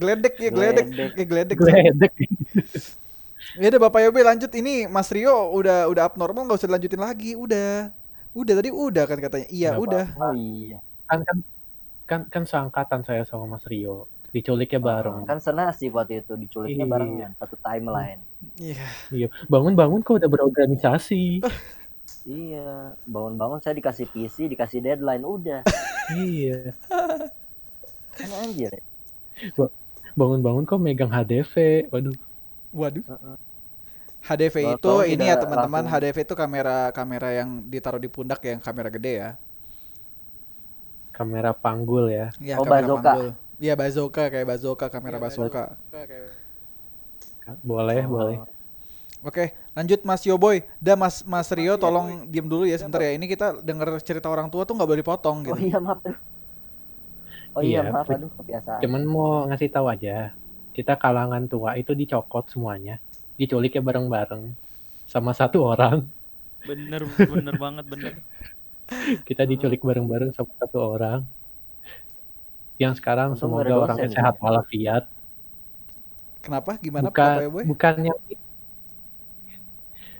Geledek 0.00 0.34
ya 0.42 0.50
geledek. 0.50 0.86
Geledek. 0.90 1.10
Ya 1.18 1.24
geledek. 1.24 1.58
Ya 3.56 3.66
udah 3.68 3.80
Bapak 3.82 4.00
Yoboy 4.02 4.20
lanjut 4.22 4.52
ini 4.52 4.84
Mas 4.84 5.08
Rio 5.08 5.32
udah 5.50 5.88
udah 5.88 6.02
abnormal 6.04 6.44
nggak 6.44 6.58
usah 6.58 6.68
dilanjutin 6.68 7.00
lagi. 7.00 7.32
Udah. 7.32 7.88
Udah 8.32 8.52
tadi 8.52 8.68
udah 8.68 9.04
kan 9.04 9.16
katanya. 9.16 9.46
Iya, 9.48 9.68
Nggak 9.72 9.82
udah. 9.82 10.04
Oh 10.18 10.34
iya. 10.34 10.78
kan 11.06 11.22
kan 11.22 11.36
kan 12.04 12.20
kan 12.26 12.42
seangkatan 12.44 13.00
saya 13.00 13.22
sama 13.22 13.46
Mas 13.48 13.64
Rio 13.64 14.04
diculiknya 14.28 14.76
bareng 14.76 15.24
Kan 15.24 15.38
senasib 15.38 15.94
waktu 15.94 16.20
itu 16.20 16.36
diculiknya 16.36 16.84
Iya. 16.84 16.92
barengan 16.92 17.30
satu 17.34 17.56
timeline. 17.56 18.20
Iya. 18.54 18.86
iya 19.08 19.28
bangun-bangun 19.46 20.02
kok 20.02 20.20
udah 20.20 20.28
berorganisasi 20.28 21.40
Iya, 22.26 22.90
bangun-bangun 23.06 23.62
saya 23.62 23.72
dikasih 23.72 24.10
PC, 24.10 24.50
dikasih 24.50 24.82
deadline, 24.82 25.22
udah. 25.22 25.62
iya 26.18 26.74
Kan 28.12 28.28
anjir. 28.36 28.74
ya. 28.74 29.66
bangun-bangun 30.12 30.66
kok 30.66 30.76
megang 30.76 31.08
HDV 31.08 31.54
waduh 31.88 32.16
Waduh. 32.74 33.04
Heeh. 33.06 33.36
HDV 34.26 34.56
Kalau 34.58 34.74
itu 34.76 34.92
ini 35.14 35.24
ya 35.30 35.36
teman-teman, 35.38 35.86
langsung- 35.86 36.02
HDV 36.02 36.16
itu 36.26 36.34
kamera 36.34 36.90
kamera 36.90 37.28
yang 37.30 37.48
ditaruh 37.66 38.00
di 38.02 38.10
pundak 38.10 38.42
yang 38.42 38.58
kamera 38.58 38.90
gede 38.90 39.14
ya. 39.22 39.30
kamera 41.16 41.56
panggul 41.56 42.12
ya 42.12 42.28
Iya, 42.36 42.60
Oh, 42.60 42.64
kamera 42.68 42.84
bazooka. 42.84 43.00
panggul. 43.08 43.28
Iya, 43.56 43.72
bazooka 43.72 44.22
kayak 44.28 44.46
bazooka, 44.46 44.86
kamera 44.92 45.16
bazooka. 45.16 45.64
boleh 47.64 48.02
Oh. 48.04 48.10
boleh 48.10 48.36
Oke, 49.24 49.56
Lanjut 49.74 50.04
Mas 50.06 50.22
Yoboy. 50.22 50.62
Dah 50.78 50.94
Mas 50.94 51.24
Mas 51.24 51.48
Rio 51.50 51.74
tolong 51.80 52.28
diem 52.28 52.46
dulu 52.46 52.62
ya 52.68 52.76
sebentar 52.78 53.00
ya. 53.02 53.16
Ini 53.16 53.26
kita 53.26 53.58
denger 53.64 53.98
cerita 54.04 54.28
orang 54.30 54.46
tua 54.52 54.62
tuh 54.68 54.76
nggak 54.76 54.86
boleh 54.86 55.00
dipotong 55.02 55.36
Oh 55.42 55.56
gitu. 55.56 55.60
iya 55.66 55.78
maaf. 55.80 55.98
Oh 57.56 57.62
iya, 57.64 57.80
Iya, 57.80 57.90
maaf 57.90 58.06
aduh 58.06 58.30
kebiasaan. 58.36 58.80
Cuman 58.84 59.02
mau 59.08 59.48
ngasih 59.48 59.68
tahu 59.72 59.86
aja, 59.88 60.36
kita 60.76 60.94
kalangan 61.00 61.48
tua 61.48 61.74
itu 61.80 61.96
dicokot 61.96 62.52
semuanya, 62.52 63.00
diculiknya 63.40 63.82
bareng-bareng 63.84 64.42
sama 65.06 65.32
satu 65.36 65.58
orang. 65.62 66.04
Bener 66.66 67.02
bener 67.04 67.56
banget 67.56 67.84
bener. 67.86 68.12
Kita 69.28 69.42
diculik 69.46 69.80
bareng-bareng 69.82 70.30
sama 70.36 70.52
satu 70.60 70.78
orang. 70.82 71.20
Yang 72.76 73.00
sekarang 73.00 73.32
Untung 73.32 73.56
semoga 73.56 73.72
orangnya 73.72 74.08
dosen, 74.08 74.16
sehat 74.16 74.34
walafiat. 74.40 75.02
Kenapa? 76.44 76.76
Gimana 76.78 77.08
Bukan 77.08 77.32
Bapak 77.32 77.44
Yoboy? 77.48 77.64
bukan 77.64 77.94
yang 78.12 78.18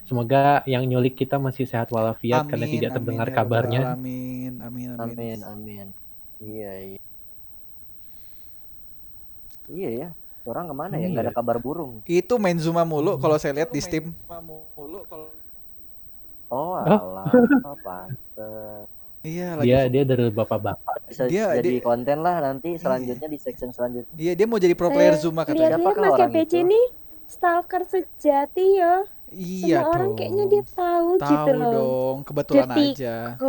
Semoga 0.06 0.62
yang 0.70 0.86
nyulik 0.86 1.18
kita 1.18 1.34
masih 1.42 1.66
sehat 1.66 1.90
walafiat 1.90 2.46
karena 2.46 2.70
Amin, 2.70 2.74
tidak 2.78 2.90
amin 2.94 2.96
terdengar 3.02 3.26
ya 3.26 3.34
kabarnya. 3.34 3.80
Alamin, 3.90 4.52
amin, 4.62 4.88
amin. 4.94 5.02
Amin 5.02 5.38
amin. 5.42 5.86
Iya 6.38 6.72
iya. 6.94 7.00
Iya 9.66 9.88
ya. 9.90 10.08
Orang 10.46 10.64
ke 10.64 10.74
mana 10.74 10.94
ya? 10.94 11.06
Nggak 11.06 11.20
ada 11.20 11.30
Iya. 11.30 11.36
kabar 11.36 11.56
burung. 11.58 12.00
Itu 12.04 12.36
main 12.36 12.56
Zuma 12.56 12.82
mulu 12.82 13.16
kalau 13.16 13.34
saya 13.34 13.52
lihat 13.52 13.68
di 13.68 13.78
Steam. 13.78 14.10
Oh 16.46 16.48
Oh. 16.48 16.72
alah. 16.72 17.26
Oh, 17.64 17.76
pantes. 17.84 18.86
Iya, 19.20 19.58
lagi 19.58 19.66
Dia 19.66 19.78
dia 19.88 20.02
dari 20.06 20.30
bapak-bapak. 20.30 20.94
Bisa 21.04 21.26
Dia- 21.26 21.52
jadi 21.52 21.68
dia- 21.72 21.82
konten 21.82 22.16
lah 22.22 22.40
nanti 22.40 22.76
selanjutnya 22.76 23.26
di 23.26 23.36
section 23.36 23.68
selanjutnya. 23.68 24.14
Iya, 24.14 24.32
dia 24.32 24.46
mau 24.46 24.56
jadi 24.56 24.72
pro 24.72 24.86
player 24.86 25.12
Eh, 25.12 25.18
Zuma 25.18 25.42
katanya. 25.42 25.74
Siapakah 25.74 26.22
Mas 26.22 26.46
itu? 26.46 26.56
ini 26.56 26.80
stalker 27.26 27.82
sejati 27.82 28.78
ya. 28.78 29.02
Iya 29.28 29.82
Semua 29.82 29.90
orang 29.90 30.10
kayaknya 30.14 30.44
dia 30.46 30.62
tahu, 30.64 31.18
gitu 31.18 31.26
Tahu 31.26 31.50
loh. 31.50 31.72
dong, 31.74 32.16
kebetulan 32.22 32.68
Detik. 32.70 32.94
aja. 32.94 33.34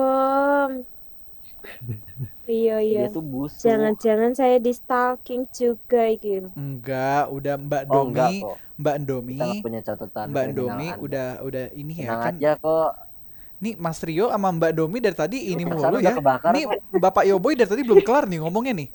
Iya 2.47 2.79
iya. 2.79 3.11
Dia 3.11 3.15
tuh 3.15 3.23
busuk. 3.27 3.59
Jangan-jangan 3.59 4.31
saya 4.31 4.57
di 4.57 4.71
stalking 4.71 5.43
juga 5.51 6.07
gitu. 6.15 6.47
Enggak, 6.55 7.27
udah 7.27 7.53
Mbak 7.59 7.83
Oh 7.91 8.07
enggak 8.07 8.31
Domi, 8.31 8.39
kok. 8.39 8.55
Mbak 8.79 8.95
Kita 8.95 9.07
Domi, 9.11 9.35
nggak 9.35 9.65
punya 9.67 9.81
catatan 9.83 10.25
Mbak 10.31 10.45
Domi 10.55 10.87
Anda. 10.87 11.03
udah 11.03 11.27
udah 11.43 11.65
ini 11.75 11.93
ya 11.93 12.07
Tenang 12.07 12.23
kan. 12.23 12.33
aja 12.39 12.51
kok. 12.55 12.91
Nih 13.57 13.73
Mas 13.75 13.99
Rio 14.05 14.25
sama 14.31 14.49
Mbak 14.53 14.71
Domi 14.77 14.97
dari 15.03 15.17
tadi 15.17 15.37
ini 15.49 15.63
mulu 15.67 15.97
ya. 15.99 16.13
kebakar 16.15 16.51
Nih 16.55 16.63
kok. 16.71 16.79
Bapak 17.03 17.23
Yoboy 17.27 17.53
dari 17.59 17.67
tadi 17.67 17.81
belum 17.83 17.99
kelar 18.05 18.23
nih 18.31 18.39
ngomongnya 18.39 18.73
nih. 18.79 18.87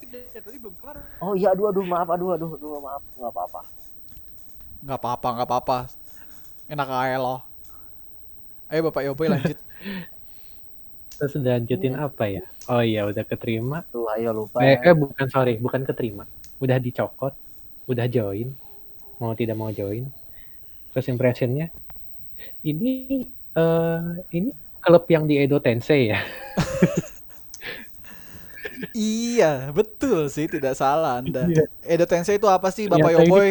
Oh 1.20 1.36
iya 1.36 1.52
aduh 1.52 1.68
aduh 1.68 1.84
maaf 1.84 2.08
aduh 2.08 2.32
aduh 2.32 2.50
aduh 2.56 2.80
maaf 2.80 3.02
nggak 3.20 3.32
apa-apa. 3.36 3.60
Nggak 4.82 4.98
apa-apa, 4.98 5.28
nggak 5.36 5.48
apa-apa. 5.50 5.78
Enak 6.72 6.88
aja 6.88 7.18
loh. 7.20 7.40
Ayo 8.72 8.80
Bapak 8.88 9.02
Yoboy 9.04 9.28
lanjut. 9.28 9.58
Terus 11.22 11.38
lanjutin 11.38 11.94
apa 11.94 12.26
ya? 12.26 12.42
Oh 12.66 12.82
iya 12.82 13.06
udah 13.06 13.22
keterima. 13.22 13.86
Tuh 13.94 14.10
ayo 14.10 14.34
lupa. 14.34 14.58
Eh, 14.58 14.74
eh 14.74 14.90
bukan 14.90 15.30
sorry, 15.30 15.54
bukan 15.54 15.86
keterima. 15.86 16.26
Udah 16.58 16.82
dicokot, 16.82 17.30
udah 17.86 18.10
join, 18.10 18.50
mau 19.22 19.30
tidak 19.38 19.54
mau 19.54 19.70
join. 19.70 20.10
First 20.90 21.14
impressionnya, 21.14 21.70
ini 22.66 23.22
eh 23.54 24.02
ini 24.34 24.50
klub 24.82 25.06
yang 25.06 25.30
di 25.30 25.38
Edo 25.38 25.62
Tensei 25.62 26.10
ya. 26.10 26.18
iya, 28.98 29.70
betul 29.70 30.26
sih, 30.26 30.50
tidak 30.50 30.74
salah 30.74 31.22
Anda. 31.22 31.46
Iya. 31.46 31.70
Edo 31.86 32.10
Tensei 32.10 32.34
itu 32.34 32.50
apa 32.50 32.66
sih 32.74 32.90
Bapak 32.90 33.14
Ternyata 33.14 33.22
ini 33.22 33.30
Yoboy? 33.30 33.48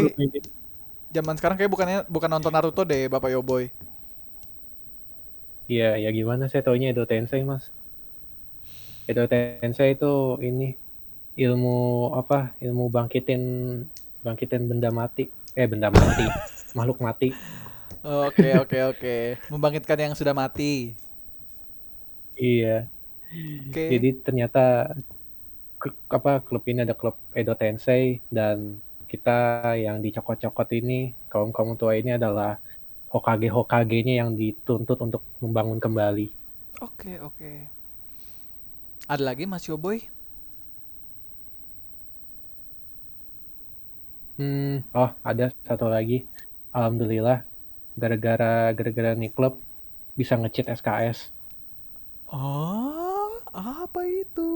Zaman 1.16 1.40
sekarang 1.40 1.56
kayak 1.56 1.72
bukannya 1.72 2.04
bukan 2.12 2.28
nonton 2.28 2.52
Naruto 2.52 2.84
deh 2.84 3.08
Bapak 3.08 3.32
Yoboy. 3.32 3.72
Iya, 5.72 5.96
ya 6.04 6.10
gimana 6.12 6.52
saya 6.52 6.68
taunya 6.68 6.92
Edo 6.92 7.08
Tensei, 7.08 7.48
Mas. 7.48 7.72
Edo 9.08 9.24
Tensei 9.32 9.96
itu 9.96 10.36
ini 10.44 10.76
ilmu 11.40 12.12
apa? 12.12 12.52
Ilmu 12.60 12.92
bangkitin 12.92 13.44
bangkitin 14.20 14.68
benda 14.68 14.92
mati. 14.92 15.32
Eh, 15.56 15.64
benda 15.72 15.88
mati. 15.88 16.28
Makhluk 16.76 17.00
mati. 17.00 17.32
Oke, 18.04 18.52
oke, 18.60 18.78
oke. 18.92 19.16
Membangkitkan 19.48 20.12
yang 20.12 20.12
sudah 20.12 20.36
mati. 20.36 20.92
Iya. 22.36 22.92
Oke. 23.72 23.96
Jadi 23.96 24.10
ternyata 24.28 24.92
apa 26.12 26.44
klub 26.44 26.68
ini 26.68 26.84
ada 26.84 27.00
klub 27.00 27.16
Edo 27.32 27.56
Tensei 27.56 28.20
dan 28.28 28.76
kita 29.08 29.72
yang 29.80 30.04
dicokot-cokot 30.04 30.68
ini 30.76 31.16
kaum 31.32 31.56
kaum 31.56 31.80
tua 31.80 31.96
ini 31.96 32.20
adalah 32.20 32.60
Hokage 33.12 33.52
Hokage-nya 33.52 34.24
yang 34.24 34.40
dituntut 34.40 34.96
untuk 35.04 35.22
membangun 35.44 35.84
kembali. 35.84 36.32
Oke, 36.80 37.20
oke. 37.20 37.52
Ada 39.12 39.24
lagi 39.28 39.44
Mas 39.44 39.68
Yoboy? 39.68 40.00
Hmm, 44.40 44.82
oh 44.96 45.12
ada 45.22 45.52
satu 45.68 45.92
lagi. 45.92 46.24
Alhamdulillah 46.72 47.44
gara-gara 48.00 48.72
gara-gara 48.72 49.12
nih 49.20 49.32
klub 49.36 49.60
bisa 50.16 50.40
nge-cheat 50.40 50.72
SKS. 50.80 51.20
Oh, 52.32 53.28
apa 53.52 54.02
itu? 54.08 54.51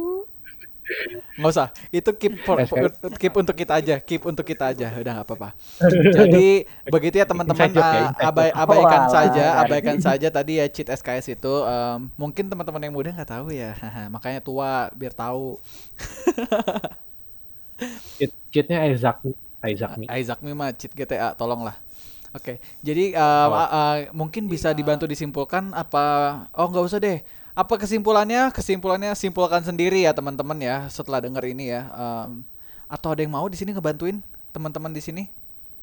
Nggak 1.35 1.51
usah, 1.51 1.67
itu 1.91 2.09
keep 2.15 2.33
for, 2.47 2.63
keep 3.19 3.33
untuk 3.35 3.55
kita 3.59 3.73
aja, 3.75 3.95
keep 3.99 4.23
untuk 4.23 4.45
kita 4.47 4.71
aja, 4.71 4.87
udah 4.95 5.11
nggak 5.19 5.27
apa-apa. 5.27 5.49
Jadi 6.07 6.63
begitu 6.87 7.15
ya 7.19 7.27
teman-teman, 7.27 7.75
uh, 7.75 8.07
abai- 8.15 8.55
abaikan 8.55 9.03
Walah, 9.03 9.09
saja, 9.11 9.59
abaikan 9.59 9.97
saja 9.99 10.27
tadi 10.31 10.63
ya 10.63 10.65
cheat 10.71 10.87
SKS 10.87 11.27
itu. 11.35 11.53
em, 11.67 12.07
mungkin 12.15 12.47
teman-teman 12.47 12.81
yang 12.87 12.95
muda 12.95 13.11
nggak 13.11 13.31
tahu 13.35 13.51
ya, 13.51 13.75
makanya 14.13 14.39
tua 14.39 14.87
biar 14.95 15.11
tahu. 15.11 15.59
Cheat 18.17 18.31
cheatnya 18.51 18.79
Isaac 18.91 19.17
Isaac 19.71 19.91
Mi. 19.99 20.07
Isaac 20.07 20.39
Mi 20.45 20.51
mah 20.53 20.71
cheat 20.75 20.91
GTA, 20.93 21.33
tolonglah. 21.35 21.75
Oke, 22.35 22.59
jadi 22.83 23.15
um, 23.15 23.51
Oh. 23.51 23.55
a- 23.55 23.71
a- 23.71 24.05
mungkin 24.11 24.51
bisa 24.51 24.75
dibantu 24.75 25.07
disimpulkan 25.07 25.71
apa? 25.71 26.03
Oh 26.51 26.67
nggak 26.67 26.85
usah 26.85 26.99
deh. 26.99 27.19
Apa 27.55 27.79
kesimpulannya? 27.79 28.51
Kesimpulannya 28.51 29.15
simpulkan 29.15 29.63
sendiri 29.63 30.03
ya 30.03 30.11
teman-teman 30.11 30.59
ya 30.59 30.91
setelah 30.91 31.23
denger 31.23 31.55
ini 31.55 31.71
ya. 31.71 31.87
Em, 31.87 32.43
atau 32.91 33.15
ada 33.15 33.23
yang 33.23 33.31
mau 33.31 33.47
di 33.47 33.55
sini 33.55 33.71
ngebantuin 33.71 34.19
teman-teman 34.51 34.91
di 34.91 34.99
sini? 34.99 35.23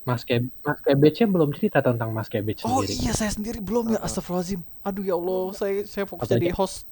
Mas 0.02 0.26
Keb 0.26 0.50
Mas 0.66 0.82
Kebece 0.82 1.24
belum 1.24 1.54
cerita 1.56 1.78
tentang 1.80 2.10
Mas 2.10 2.26
Kebece 2.28 2.66
Oh 2.66 2.82
sendiri. 2.84 3.06
iya 3.06 3.12
saya 3.16 3.32
sendiri 3.32 3.58
belum 3.64 3.96
ya. 3.96 4.04
Astagfirullahaladzim. 4.04 4.60
Aduh 4.84 5.04
ya 5.06 5.16
Allah, 5.16 5.42
saya 5.56 5.80
saya 5.88 6.04
fokus 6.04 6.28
jadi 6.28 6.52
host. 6.52 6.84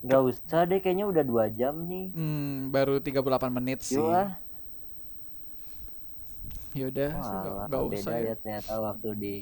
Nggak 0.00 0.20
usah 0.32 0.64
deh 0.64 0.80
kayaknya 0.80 1.04
udah 1.04 1.24
dua 1.26 1.44
jam 1.52 1.76
nih. 1.84 2.08
Hmm, 2.16 2.72
baru 2.72 3.02
38 3.04 3.52
menit 3.52 3.84
sih. 3.84 4.00
Yuk 4.00 4.08
ah. 4.08 4.32
Yaudah, 6.70 7.10
Walah, 7.18 7.66
nggak 7.66 7.82
beda 7.82 7.98
usah 7.98 8.16
ya 8.22 8.34
ternyata 8.38 8.72
waktu 8.78 9.08
di 9.18 9.34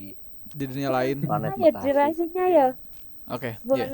di 0.53 0.65
dunia 0.67 0.91
lain. 0.91 1.23
planet 1.23 1.53
ya 1.57 1.71
durasinya 1.75 2.47
ya. 2.47 2.69
Oke, 3.29 3.61
ya. 3.61 3.61
Boleh. 3.61 3.89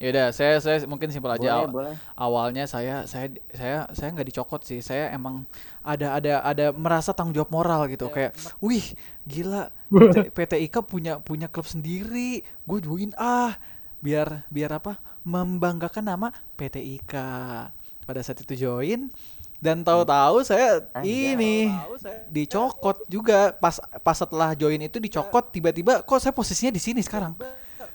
Yaudah, 0.00 0.32
saya 0.32 0.56
saya 0.58 0.80
mungkin 0.88 1.12
simpel 1.12 1.28
aja. 1.28 1.60
Boleh, 1.60 1.68
Aw- 1.68 1.70
boleh. 1.70 1.94
awalnya 2.16 2.64
saya 2.64 3.04
saya 3.04 3.28
saya 3.52 3.84
saya 3.92 4.08
nggak 4.16 4.28
dicokot 4.32 4.64
sih 4.64 4.80
saya 4.80 5.12
emang 5.12 5.44
ada 5.84 6.16
ada 6.16 6.40
ada 6.40 6.66
merasa 6.72 7.12
tanggung 7.12 7.36
jawab 7.36 7.52
moral 7.52 7.84
gitu 7.86 8.08
kayak 8.08 8.32
wih 8.64 8.82
gila 9.28 9.68
PT 10.36 10.52
IKA 10.66 10.80
punya 10.82 11.12
punya 11.20 11.52
klub 11.52 11.68
sendiri 11.68 12.40
gue 12.64 12.78
join 12.80 13.12
ah 13.14 13.54
biar 14.00 14.48
biar 14.48 14.80
apa 14.80 14.96
membanggakan 15.22 16.08
nama 16.08 16.28
PT 16.56 16.80
IKA 16.98 17.68
pada 18.02 18.20
saat 18.24 18.40
itu 18.40 18.56
join 18.56 19.12
dan 19.62 19.86
tahu-tahu 19.86 20.42
saya 20.42 20.82
Anjay. 20.90 21.38
ini 21.38 21.54
dicokot 22.26 23.06
juga. 23.06 23.54
Pas 23.54 23.78
pas 23.78 24.16
setelah 24.18 24.58
join 24.58 24.82
itu 24.82 24.98
dicokot 24.98 25.54
tiba-tiba 25.54 26.02
kok 26.02 26.18
saya 26.18 26.34
posisinya 26.34 26.74
di 26.74 26.82
sini 26.82 26.98
sekarang? 26.98 27.38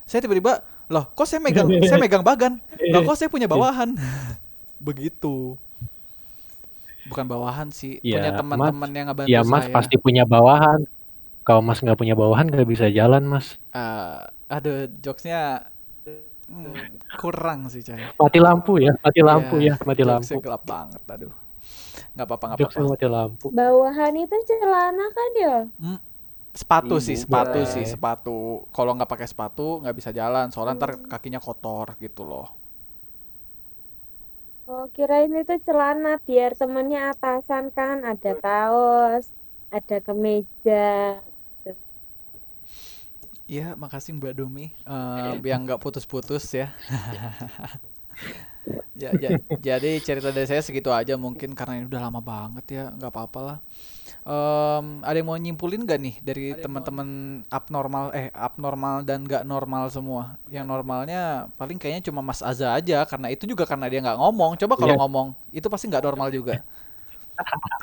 Saya 0.08 0.24
tiba-tiba 0.24 0.64
loh 0.88 1.12
kok 1.12 1.28
saya 1.28 1.44
megang 1.44 1.68
saya 1.92 2.00
megang 2.00 2.24
bagan? 2.24 2.56
Loh 2.88 3.04
kok 3.04 3.20
saya 3.20 3.28
punya 3.28 3.52
bawahan? 3.52 4.00
Begitu. 4.88 5.60
Bukan 7.08 7.24
bawahan 7.24 7.68
sih 7.72 8.00
Ya, 8.00 8.20
punya 8.20 8.32
teman-teman 8.36 8.90
yang 8.92 9.06
ngebantu 9.12 9.28
Ya 9.28 9.40
Mas 9.44 9.68
saya. 9.68 9.76
pasti 9.76 9.96
punya 10.00 10.24
bawahan. 10.24 10.88
Kalau 11.44 11.60
Mas 11.60 11.80
nggak 11.80 11.96
punya 12.00 12.16
bawahan 12.16 12.48
nggak 12.48 12.68
bisa 12.68 12.88
jalan 12.92 13.28
Mas. 13.28 13.60
Eh, 13.72 14.20
aduh 14.48 14.88
jokesnya 15.00 15.68
hmm, 16.48 16.96
kurang 17.20 17.68
sih 17.68 17.84
coy 17.84 18.00
Mati 18.16 18.40
lampu 18.40 18.80
ya, 18.80 18.96
mati 19.04 19.20
lampu 19.20 19.56
Iya, 19.60 19.76
ya, 19.76 19.84
mati 19.84 20.04
lampu. 20.08 20.36
gelap 20.40 20.64
banget 20.64 21.04
aduh 21.04 21.47
nggak 22.18 22.28
apa-apa 22.30 22.46
nggak 22.50 22.62
apa-apa 22.62 22.80
mati 22.90 23.06
lampu. 23.16 23.48
Bawahan 23.58 24.14
itu 24.24 24.36
celana 24.50 25.04
kan 25.18 25.32
ya? 25.44 25.50
sepatu 26.62 26.96
Ih, 26.96 27.04
sih 27.08 27.14
bukan. 27.14 27.22
sepatu 27.24 27.60
sih 27.74 27.86
sepatu 27.94 28.38
kalau 28.76 28.92
nggak 28.98 29.10
pakai 29.14 29.28
sepatu 29.32 29.68
nggak 29.82 29.96
bisa 30.00 30.10
jalan 30.20 30.48
soalnya 30.50 30.74
ntar 30.80 30.92
kakinya 31.12 31.38
kotor 31.46 31.88
gitu 32.04 32.24
loh 32.32 32.48
Oh, 34.72 34.84
kirain 34.96 35.32
itu 35.42 35.54
celana 35.68 36.10
biar 36.28 36.52
temennya 36.60 37.00
atasan 37.12 37.66
kan 37.78 37.98
ada 38.12 38.30
kaos, 38.44 39.26
ada 39.76 39.96
kemeja, 40.06 40.74
Iya, 43.48 43.80
makasih 43.80 44.12
Mbak 44.20 44.34
Domi 44.36 44.76
eh, 44.84 45.32
yang 45.48 45.64
nggak 45.64 45.80
putus-putus 45.80 46.44
ya. 46.52 46.68
Ya, 48.98 49.14
ja- 49.14 49.38
jadi 49.62 50.02
cerita 50.02 50.34
dari 50.34 50.50
saya 50.50 50.58
segitu 50.66 50.90
aja 50.90 51.14
mungkin 51.22 51.54
karena 51.54 51.78
ini 51.78 51.86
udah 51.86 52.02
lama 52.10 52.18
banget 52.18 52.66
ya, 52.82 52.84
nggak 52.98 53.14
apa-apa 53.14 53.40
lah. 53.46 53.58
Em, 54.26 54.86
ada 55.06 55.14
yang 55.20 55.28
mau 55.30 55.38
nyimpulin 55.38 55.86
gak 55.86 56.00
nih 56.02 56.16
dari 56.26 56.46
teman-teman 56.58 57.08
abnormal 57.54 58.10
eh 58.18 58.28
abnormal 58.34 59.06
dan 59.06 59.22
nggak 59.28 59.44
normal 59.46 59.84
semua? 59.94 60.40
Yang 60.50 60.66
normalnya 60.72 61.46
paling 61.62 61.78
kayaknya 61.78 62.10
cuma 62.10 62.22
Mas 62.26 62.42
Aza 62.42 62.74
aja 62.74 63.06
karena 63.06 63.28
itu 63.34 63.46
juga 63.46 63.64
karena 63.70 63.86
dia 63.92 64.00
nggak 64.02 64.18
ngomong. 64.20 64.52
Coba 64.62 64.74
kalau 64.82 64.94
Iya. 64.96 65.00
ngomong 65.06 65.28
itu 65.54 65.68
pasti 65.70 65.86
nggak 65.92 66.04
normal 66.06 66.30
juga. 66.34 66.54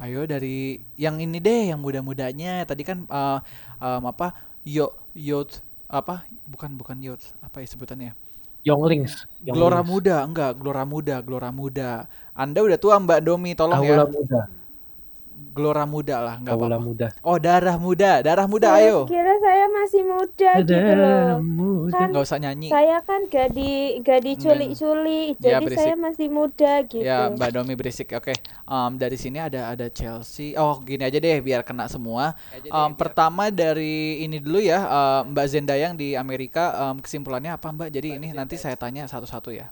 Ayo 0.00 0.24
dari 0.24 0.80
yang 0.96 1.20
ini 1.20 1.36
deh, 1.44 1.68
yang 1.72 1.80
muda-mudanya. 1.84 2.64
Tadi 2.64 2.82
kan 2.88 3.04
eh, 3.04 3.38
em, 3.84 4.02
apa? 4.08 4.32
Yo 4.64 4.88
youth 5.12 5.60
apa? 5.90 6.22
Bukan 6.46 6.78
bukan 6.78 6.96
youth. 7.02 7.34
Apa 7.42 7.60
ya 7.60 7.66
sebutannya? 7.66 8.14
Younglings. 8.62 9.26
Gelora 9.42 9.80
Younglings. 9.82 9.88
Muda, 9.90 10.16
enggak, 10.22 10.52
Gelora 10.60 10.84
Muda, 10.86 11.16
Gelora 11.24 11.50
Muda. 11.50 11.90
Anda 12.36 12.60
udah 12.62 12.78
tua 12.78 12.96
Mbak 13.02 13.20
Domi, 13.24 13.52
tolong 13.58 13.82
Aula 13.82 14.04
ya. 14.04 14.06
muda. 14.06 14.40
Gelora 15.50 15.82
Muda 15.82 16.16
lah, 16.18 16.34
enggak 16.36 16.54
Aula 16.54 16.66
apa-apa. 16.70 16.78
muda. 16.80 17.06
Oh, 17.20 17.36
darah 17.36 17.76
muda, 17.76 18.12
darah 18.20 18.46
muda, 18.46 18.68
Saya 18.70 18.86
ayo. 18.86 18.98
kira 19.04 19.34
saya 19.36 19.66
masih 19.68 20.02
muda 20.04 20.50
gitu 20.62 20.72
loh. 20.94 21.30
muda. 21.40 21.92
Kan 21.92 22.06
Nggak 22.08 22.24
usah 22.24 22.38
nyanyi. 22.38 22.68
saya 22.68 22.96
kan 23.00 23.20
gak 23.26 23.48
di 23.50 23.70
gak 24.00 24.20
diculik-culik, 24.20 25.34
Ya, 25.36 25.58
jadi 25.58 25.64
berisik. 25.64 25.80
saya 25.82 25.96
masih 25.96 26.28
muda 26.28 26.72
gitu. 26.84 27.02
Ya, 27.02 27.18
Mbak 27.28 27.50
Domi 27.50 27.74
berisik. 27.74 28.08
Oke. 28.12 28.32
Em, 28.62 28.92
dari 28.94 29.16
sini 29.16 29.36
ada 29.36 29.68
ada 29.68 29.86
Chelsea. 29.88 30.54
Oh, 30.54 30.78
gini 30.78 31.02
aja 31.02 31.16
deh 31.16 31.38
biar 31.40 31.60
kena 31.60 31.86
semua. 31.86 32.38
Em, 32.54 32.90
pertama 32.94 33.48
dari 33.48 33.90
ini 34.20 34.38
dulu 34.38 34.58
ya, 34.58 34.78
eh, 34.78 35.20
Mbak 35.26 35.46
Zendaya 35.46 35.82
yang 35.82 35.96
di 35.96 36.14
Amerika. 36.14 36.62
em, 36.82 37.00
kesimpulannya 37.00 37.52
apa, 37.52 37.68
Mbak? 37.68 37.88
Jadi 37.90 38.08
ini 38.14 38.28
nanti 38.30 38.54
saya 38.54 38.74
tanya 38.74 39.04
satu-satu 39.04 39.50
ya. 39.50 39.68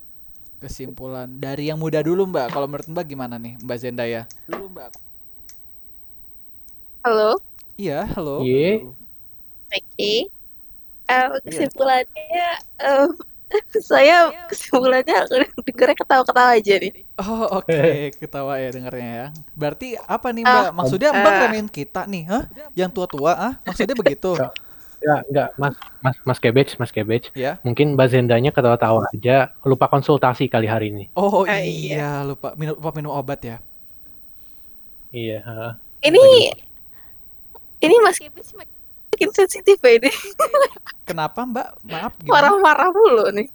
Kesimpulan 0.58 1.30
dari 1.32 1.70
yang 1.70 1.78
muda 1.78 2.00
dulu, 2.00 2.26
Mbak. 2.26 2.50
Kalau 2.50 2.66
menurut 2.66 2.88
Mbak 2.88 3.04
gimana 3.06 3.38
nih, 3.38 3.54
Mbak 3.58 3.78
Zendaya? 3.78 4.26
Dulu, 4.44 4.66
Mbak. 4.68 4.90
Halo. 7.06 7.38
Iya, 7.78 8.10
halo. 8.10 8.42
Ye. 8.42 8.82
Oke. 9.70 10.26
Eh, 11.08 11.26
kesimpulannya 11.46 12.50
em, 12.82 13.08
saya 13.88 14.34
kesimpulannya 14.50 15.16
dengernya 15.62 15.96
ketawa-ketawa 15.96 16.50
aja 16.58 16.74
nih. 16.82 16.92
Oh 17.22 17.62
oke, 17.62 17.80
ketawa 18.20 18.58
ya 18.58 18.68
dengarnya 18.74 19.08
ya. 19.08 19.26
Berarti 19.54 19.94
apa 19.94 20.34
nih 20.34 20.42
Mbak? 20.42 20.68
Maksudnya 20.74 21.10
Mbak 21.14 21.32
eh. 21.32 21.40
remehin 21.46 21.68
kita 21.70 22.02
nih, 22.10 22.22
hah? 22.28 22.44
Yang 22.74 22.90
tua-tua, 22.92 23.32
ah? 23.38 23.52
Maksudnya 23.62 23.94
begitu? 23.94 24.34
Ya, 24.98 25.22
enggak, 25.30 25.48
Mas, 25.54 25.74
Mas, 26.02 26.16
Mas 26.26 26.38
Cabbage, 26.42 26.74
Mas 26.82 26.90
Cabbage. 26.90 27.30
Ya. 27.38 27.62
Mungkin 27.62 27.94
Mbak 27.94 28.08
Zendanya 28.10 28.50
ketawa-tawa 28.50 29.06
aja, 29.14 29.54
lupa 29.62 29.86
konsultasi 29.86 30.50
kali 30.50 30.66
hari 30.66 30.90
ini. 30.90 31.04
Oh 31.14 31.46
Ah, 31.46 31.62
iya, 31.62 32.26
lupa 32.26 32.58
minum 32.58 32.74
lupa 32.74 32.90
minum 32.90 33.14
obat 33.14 33.38
ya. 33.46 33.56
Iya. 35.14 35.40
heeh. 35.40 35.72
Ini 35.98 36.22
ini 37.84 37.94
Mas 38.04 38.18
Kebis 38.18 38.54
makin 38.56 39.30
sensitif 39.34 39.78
ya 39.82 39.92
ini. 39.98 40.10
Kenapa 41.08 41.40
Mbak? 41.48 41.68
Maaf? 41.88 42.12
Marah-marah 42.30 42.90
mulu 42.94 43.24
nih. 43.36 43.48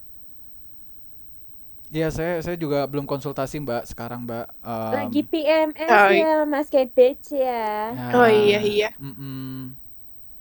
Iya, 1.93 2.09
saya 2.09 2.41
saya 2.41 2.57
juga 2.57 2.89
belum 2.89 3.05
konsultasi 3.05 3.61
Mbak 3.61 3.83
sekarang 3.93 4.25
Mbak. 4.25 4.45
Em, 4.65 4.73
Lagi 4.93 5.21
PMS 5.31 5.89
Oh, 5.89 6.09
ya, 6.09 6.45
Mas 6.51 6.67
Kebech 6.73 7.23
ya. 7.33 7.93
ya, 7.93 8.09
Oh 8.15 8.27
iya 8.29 8.59
iya. 8.61 8.89
mm-mm. 9.01 9.73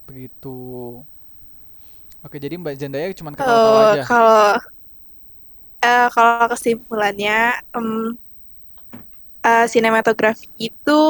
begitu. 0.08 0.56
Oke, 2.22 2.38
jadi 2.38 2.54
Mbak 2.54 2.74
Zendaya 2.78 3.10
cuma 3.18 3.34
ketawa-tawa 3.34 3.78
Oh, 3.82 3.90
aja. 3.90 4.02
kalau 4.06 4.56
eh, 5.82 6.06
kalau 6.14 6.46
kesimpulannya 6.52 7.36
em, 7.76 7.88
eh, 9.46 9.66
sinematografi 9.72 10.46
itu 10.58 11.00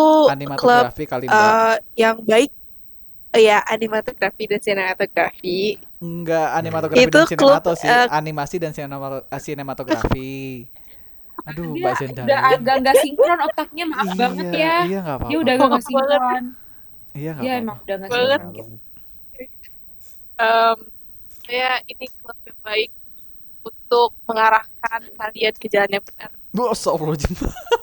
klub 0.59 0.89
Animatografi 0.89 1.05
kali 1.07 1.29
Mbak. 1.29 1.57
eh, 1.61 1.75
yang 1.99 2.17
baik 2.25 2.51
eh, 2.51 2.62
ya 3.35 3.65
animatografi 3.65 4.45
dan 4.45 4.61
sinematografi 4.61 5.81
Enggak 5.99 6.49
animatografi 6.53 7.01
itu 7.01 7.15
dan 7.15 7.27
klub 7.33 7.57
sinemato 7.57 7.73
sih, 7.75 7.87
eh, 7.87 8.07
animasi 8.11 8.57
dan 8.59 8.71
sinema- 8.71 9.23
sinematografi. 9.37 10.67
Aduh, 11.43 11.73
Dia 11.73 11.83
Mbak 11.85 11.95
Zendaya. 11.97 12.25
udah 12.25 12.39
agak 12.51 12.75
nggak 12.79 12.97
sinkron 12.99 13.39
otaknya, 13.41 13.85
maaf 13.85 14.05
Iya, 14.05 14.15
banget 14.17 14.45
ya. 14.45 14.75
iya 14.83 14.99
nggak 15.01 15.17
Dia 15.17 15.17
apa-apa. 15.17 15.27
udah 15.39 15.53
agak 15.53 15.59
nggak 15.59 15.71
Maaf 15.71 15.71
banget. 15.71 15.87
sinkron. 15.87 16.45
Iya 17.13 17.31
nggak 17.31 17.43
Dia 17.43 17.51
apa-apa. 17.51 17.63
emang 17.63 17.79
udah 17.79 17.95
nggak 17.97 18.11
Banget. 18.11 18.41
sinkron 18.41 18.53
gitu. 18.53 18.73
em, 20.35 20.79
ya 21.49 21.71
ini 21.85 22.07
klub 22.11 22.39
yang 22.43 22.61
baik 22.63 22.91
untuk 23.63 24.11
mengarahkan 24.25 25.01
kalian 25.13 25.55
ke 25.55 25.67
jalan 25.69 25.91
yang 25.93 26.05
benar. 26.05 26.31
Bu, 26.51 26.63
astagfirullahaladzim. 26.69 27.33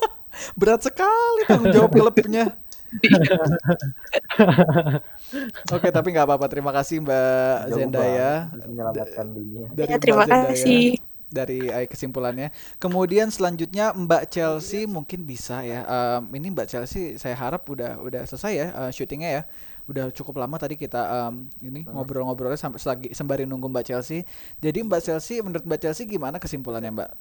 Berat 0.59 0.81
sekali 0.81 1.41
tanggung 1.45 1.71
jawab 1.71 1.91
klubnya. 1.91 2.55
Oke, 5.75 5.87
tapi 5.93 6.07
nggak 6.13 6.25
apa-apa. 6.27 6.47
Terima 6.51 6.71
kasih 6.73 7.01
Mbak 7.05 7.69
Jauh 7.69 7.73
Zendaya 7.73 8.29
menyelamatkan 8.65 9.25
dunia. 9.29 9.65
dari 9.73 9.89
Ya, 9.89 9.97
terima 10.01 10.25
Mbak 10.25 10.25
Zendaya 10.25 10.49
kasih. 10.53 10.81
dari 11.29 11.69
eh, 11.69 11.85
kesimpulannya. 11.89 12.49
Kemudian 12.81 13.29
selanjutnya 13.29 13.93
Mbak 13.93 14.23
Chelsea 14.33 14.85
mungkin 14.89 15.25
bisa 15.29 15.61
ya. 15.65 15.85
Em, 15.85 16.23
ini 16.41 16.47
Mbak 16.53 16.67
Chelsea 16.69 17.17
saya 17.21 17.35
harap 17.37 17.65
udah 17.69 18.01
udah 18.01 18.21
selesai 18.25 18.53
ya 18.55 18.67
eh, 18.87 18.91
syutingnya 18.95 19.29
ya. 19.41 19.43
Udah 19.89 20.13
cukup 20.13 20.37
lama 20.41 20.57
tadi 20.61 20.77
kita 20.77 21.01
em, 21.29 21.49
ini 21.61 21.85
ngobrol-ngobrolnya 21.89 22.57
sampai 22.59 22.79
selagi 22.81 23.07
sembari 23.13 23.45
nunggu 23.45 23.69
Mbak 23.69 23.85
Chelsea. 23.89 24.25
Jadi 24.61 24.79
Mbak 24.85 25.01
Chelsea 25.05 25.41
menurut 25.45 25.65
Mbak 25.65 25.79
Chelsea 25.85 26.05
gimana 26.09 26.37
kesimpulannya 26.41 26.89
Mbak? 26.93 27.11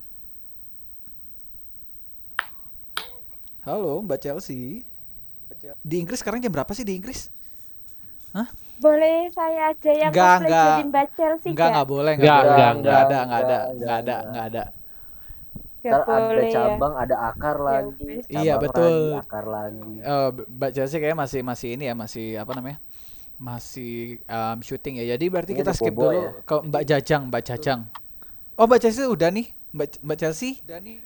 Halo 3.67 4.03
Mbak 4.03 4.19
Chelsea. 4.25 4.83
Di 5.81 5.97
Inggris 5.99 6.19
sekarang 6.19 6.39
jam 6.39 6.51
berapa 6.51 6.71
sih 6.73 6.85
di 6.85 6.95
Inggris? 6.95 7.29
Boleh 8.79 9.27
saya 9.35 9.75
aja 9.75 9.91
yang 9.91 10.11
Enggak, 10.15 10.39
cosplay 10.39 10.47
enggak. 10.47 10.67
jadi 10.71 10.83
Mbak 10.87 11.07
Chelsea 11.19 11.49
Enggak, 11.51 11.59
gak? 11.59 11.71
enggak 11.75 11.87
boleh, 11.91 12.13
Enggak, 12.15 12.23
enggak 12.23 12.39
boleh. 12.39 12.55
enggak, 12.55 12.71
Enggak 12.79 12.79
enggak. 12.79 13.03
ada, 13.03 13.19
enggak 13.19 13.41
ada, 13.43 13.59
Enggak, 13.75 13.97
ada, 13.99 14.17
enggak. 14.23 14.45
ada. 14.47 14.65
Gak 15.79 15.95
Ntar 15.95 16.19
ada 16.21 16.43
ya. 16.43 16.53
cabang, 16.53 16.95
ada 16.99 17.17
akar 17.23 17.57
lagi. 17.59 18.03
wes. 18.05 18.25
Iya, 18.29 18.55
betul. 18.59 18.95
lagi, 19.15 19.23
akar 19.23 19.45
lagi. 19.47 19.93
Eh, 19.99 20.29
Mbak 20.51 20.71
Chelsea 20.75 20.97
kayaknya 20.99 21.19
masih 21.19 21.41
masih 21.43 21.69
ini 21.75 21.85
ya, 21.87 21.95
masih 21.95 22.27
apa 22.35 22.53
namanya? 22.55 22.79
Masih 23.39 24.19
um, 24.27 24.59
syuting 24.59 24.95
ya. 24.99 25.15
Jadi 25.15 25.25
berarti 25.27 25.53
Kayaknya 25.55 25.71
kita 25.71 25.79
skip 25.79 25.95
dulu 25.95 26.11
ya. 26.13 26.31
ke 26.43 26.57
Mbak 26.67 26.83
Jajang, 26.85 27.23
Mbak 27.31 27.43
Jajang. 27.47 27.81
Oh, 28.55 28.67
Mbak 28.67 28.79
Chelsea 28.83 29.07
udah 29.07 29.31
nih. 29.31 29.47
Mbak 29.71 29.87
Mbak 30.03 30.17
Chelsea? 30.19 30.59
Udah 30.67 30.79
nih. 30.83 30.99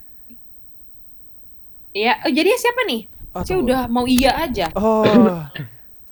Iya, 1.92 2.12
oh, 2.24 2.32
jadi 2.32 2.50
siapa 2.56 2.82
nih? 2.88 3.04
Oh, 3.32 3.40
Saya 3.40 3.58
udah 3.64 3.80
mau 3.88 4.04
iya 4.04 4.32
aja. 4.44 4.68
Oh. 4.76 5.04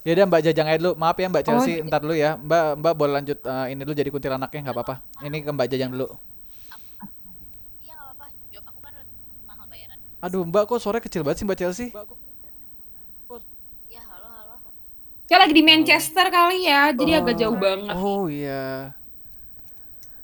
Ya 0.01 0.16
udah 0.16 0.33
Mbak 0.33 0.43
Jajang 0.49 0.64
aja 0.64 0.81
dulu. 0.81 0.97
Maaf 0.97 1.12
ya 1.21 1.29
Mbak 1.29 1.45
Oh, 1.45 1.47
Chelsea, 1.61 1.85
ntar 1.85 2.01
dulu 2.01 2.16
ya. 2.16 2.41
Mbak 2.41 2.81
Mbak 2.81 2.93
boleh 2.97 3.12
lanjut 3.21 3.37
eh, 3.45 3.66
ini 3.77 3.85
dulu 3.85 3.93
jadi 3.93 4.09
kuntilanaknya 4.09 4.61
nggak 4.64 4.77
apa-apa. 4.81 4.95
Ini 5.29 5.45
ke 5.45 5.51
Mbak 5.53 5.68
Jajang 5.68 5.93
dulu. 5.93 6.09
Iya 7.85 7.93
nggak 7.93 8.09
apa-apa. 8.09 8.27
Job 8.49 8.64
aku 8.64 8.81
kan 8.81 8.97
mahal 9.45 9.68
bayaran. 9.68 10.01
Aduh, 10.25 10.49
Mbak 10.49 10.73
kok 10.73 10.81
suara 10.81 11.05
kecil 11.05 11.21
banget 11.21 11.45
sih 11.45 11.45
Mbak 11.45 11.59
Chelsea? 11.61 11.93
Ya 13.93 14.01
halo 14.09 14.29
halo. 14.33 14.57
Saya 15.29 15.39
lagi 15.45 15.53
di 15.53 15.64
Manchester 15.68 16.27
kali 16.33 16.64
ya, 16.64 16.97
jadi 16.97 17.21
agak 17.21 17.37
jauh 17.37 17.57
banget. 17.61 17.93
Oh 17.93 18.25
iya. 18.33 18.97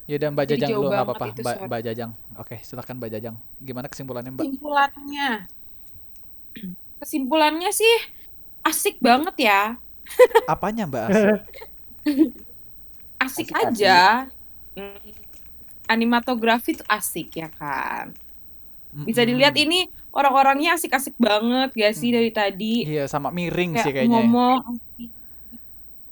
Ya 0.09 0.15
udah 0.17 0.29
Mbak 0.33 0.45
Jadi 0.49 0.57
Jajang 0.57 0.69
dulu 0.73 0.89
nggak 0.89 1.05
apa-apa. 1.05 1.25
Mbak. 1.37 1.57
Mbak 1.69 1.81
Jajang. 1.85 2.11
Oke, 2.41 2.57
silakan 2.65 2.97
Mbak 2.97 3.11
Jajang. 3.13 3.37
Gimana 3.61 3.93
kesimpulannya 3.93 4.33
Mbak? 4.33 4.41
Kesimpulannya, 4.49 5.29
kesimpulannya 6.99 7.71
sih 7.71 7.95
asik 8.63 8.99
banget 8.99 9.37
ya, 9.41 9.63
Apanya 10.49 10.85
Mbak 10.85 11.05
Asik? 11.05 11.39
asik, 13.17 13.49
Asik-asik. 13.49 13.57
aja. 13.83 14.01
Hmm, 14.73 15.11
Animatografi 15.87 16.75
tuh 16.75 16.87
asik 16.87 17.37
ya 17.37 17.49
kan. 17.49 18.11
Bisa 18.97 19.23
dilihat 19.23 19.55
ini 19.55 19.87
orang-orangnya 20.11 20.75
asik-asik 20.75 21.15
banget 21.17 21.71
gak 21.71 21.95
sih 21.95 22.11
dari 22.11 22.29
tadi? 22.29 22.83
Iya, 22.83 23.05
sama 23.05 23.29
miring 23.29 23.77
sih 23.77 23.85
Kayak 23.85 23.95
kayaknya. 24.03 24.09
ya. 24.09 24.15
ngomong. 24.17 24.61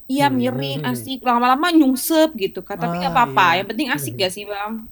Iya 0.04 0.26
miring 0.28 0.84
asik 0.84 1.20
lama-lama 1.20 1.70
nyungsep 1.70 2.36
gitu 2.36 2.60
kan 2.60 2.76
tapi 2.76 2.98
nggak 2.98 3.08
Ah, 3.08 3.24
apa-apa 3.24 3.46
iya. 3.48 3.56
yang 3.56 3.66
penting 3.66 3.88
asik 3.88 4.14
gak 4.14 4.30
sih 4.30 4.44
bang 4.44 4.84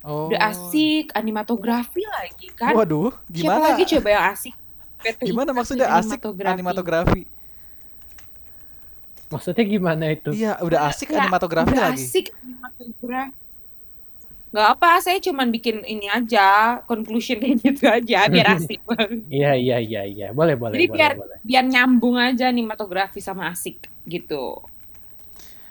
Oh. 0.00 0.32
udah 0.32 0.48
asik 0.48 1.12
animatografi 1.12 2.00
lagi 2.08 2.48
kan 2.50 2.72
Waduh, 2.72 3.12
siapa 3.28 3.36
gimana? 3.52 3.64
lagi 3.68 3.84
coba 3.90 4.08
yang 4.08 4.24
asik 4.32 4.54
Gimana 5.24 5.50
maksudnya 5.56 5.86
asik 5.96 6.20
animatografi. 6.20 6.52
animatografi? 6.52 7.22
Maksudnya 9.30 9.64
gimana 9.64 10.04
itu? 10.10 10.30
Iya, 10.34 10.58
udah 10.66 10.80
asik 10.90 11.08
Ya, 11.14 11.22
animatografi 11.22 11.70
udah 11.70 11.84
lagi. 11.86 12.04
asik 12.04 12.26
animatografi 12.42 13.38
nggak 14.50 14.66
apa 14.74 14.98
saya 14.98 15.22
cuman 15.22 15.46
bikin 15.54 15.86
ini 15.86 16.10
aja 16.10 16.82
conclusion 16.90 17.38
kayak 17.38 17.62
gitu 17.62 17.86
aja 17.86 18.26
biar 18.26 18.46
asik 18.58 18.82
bang 18.82 19.22
Iya 19.30 19.52
iya 19.54 19.76
iya 19.78 20.02
iya. 20.10 20.26
Boleh 20.34 20.58
boleh 20.58 20.74
jadi 20.74 20.84
boleh 20.90 20.90
biar 20.98 21.12
boleh. 21.14 21.38
biar 21.46 21.64
nyambung 21.70 22.16
aja 22.18 22.50
animatografi 22.50 23.22
sama 23.22 23.46
asik 23.54 23.78
gitu 24.10 24.58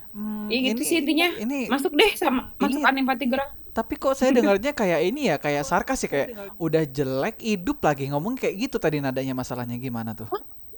Hmm, 0.10 0.50
ya 0.50 0.58
gitu 0.74 0.82
ini 0.82 0.88
sih 0.90 0.98
intinya 1.06 1.28
ini 1.38 1.70
masuk 1.70 1.94
deh 1.94 2.12
sama 2.18 2.50
masuk 2.58 2.82
ini 2.82 2.90
animatografi 2.90 3.59
tapi 3.74 3.96
kok 3.96 4.18
saya 4.18 4.34
dengarnya 4.38 4.72
kayak 4.74 5.00
ini 5.06 5.32
ya, 5.32 5.36
kayak 5.38 5.64
sarkas 5.66 6.06
ya 6.06 6.10
kayak 6.10 6.30
udah 6.58 6.84
jelek 6.86 7.38
hidup 7.42 7.80
lagi 7.84 8.10
ngomong 8.10 8.36
kayak 8.36 8.70
gitu 8.70 8.78
tadi 8.82 9.00
nadanya 9.00 9.38
masalahnya 9.38 9.78
gimana 9.78 10.14
tuh? 10.18 10.28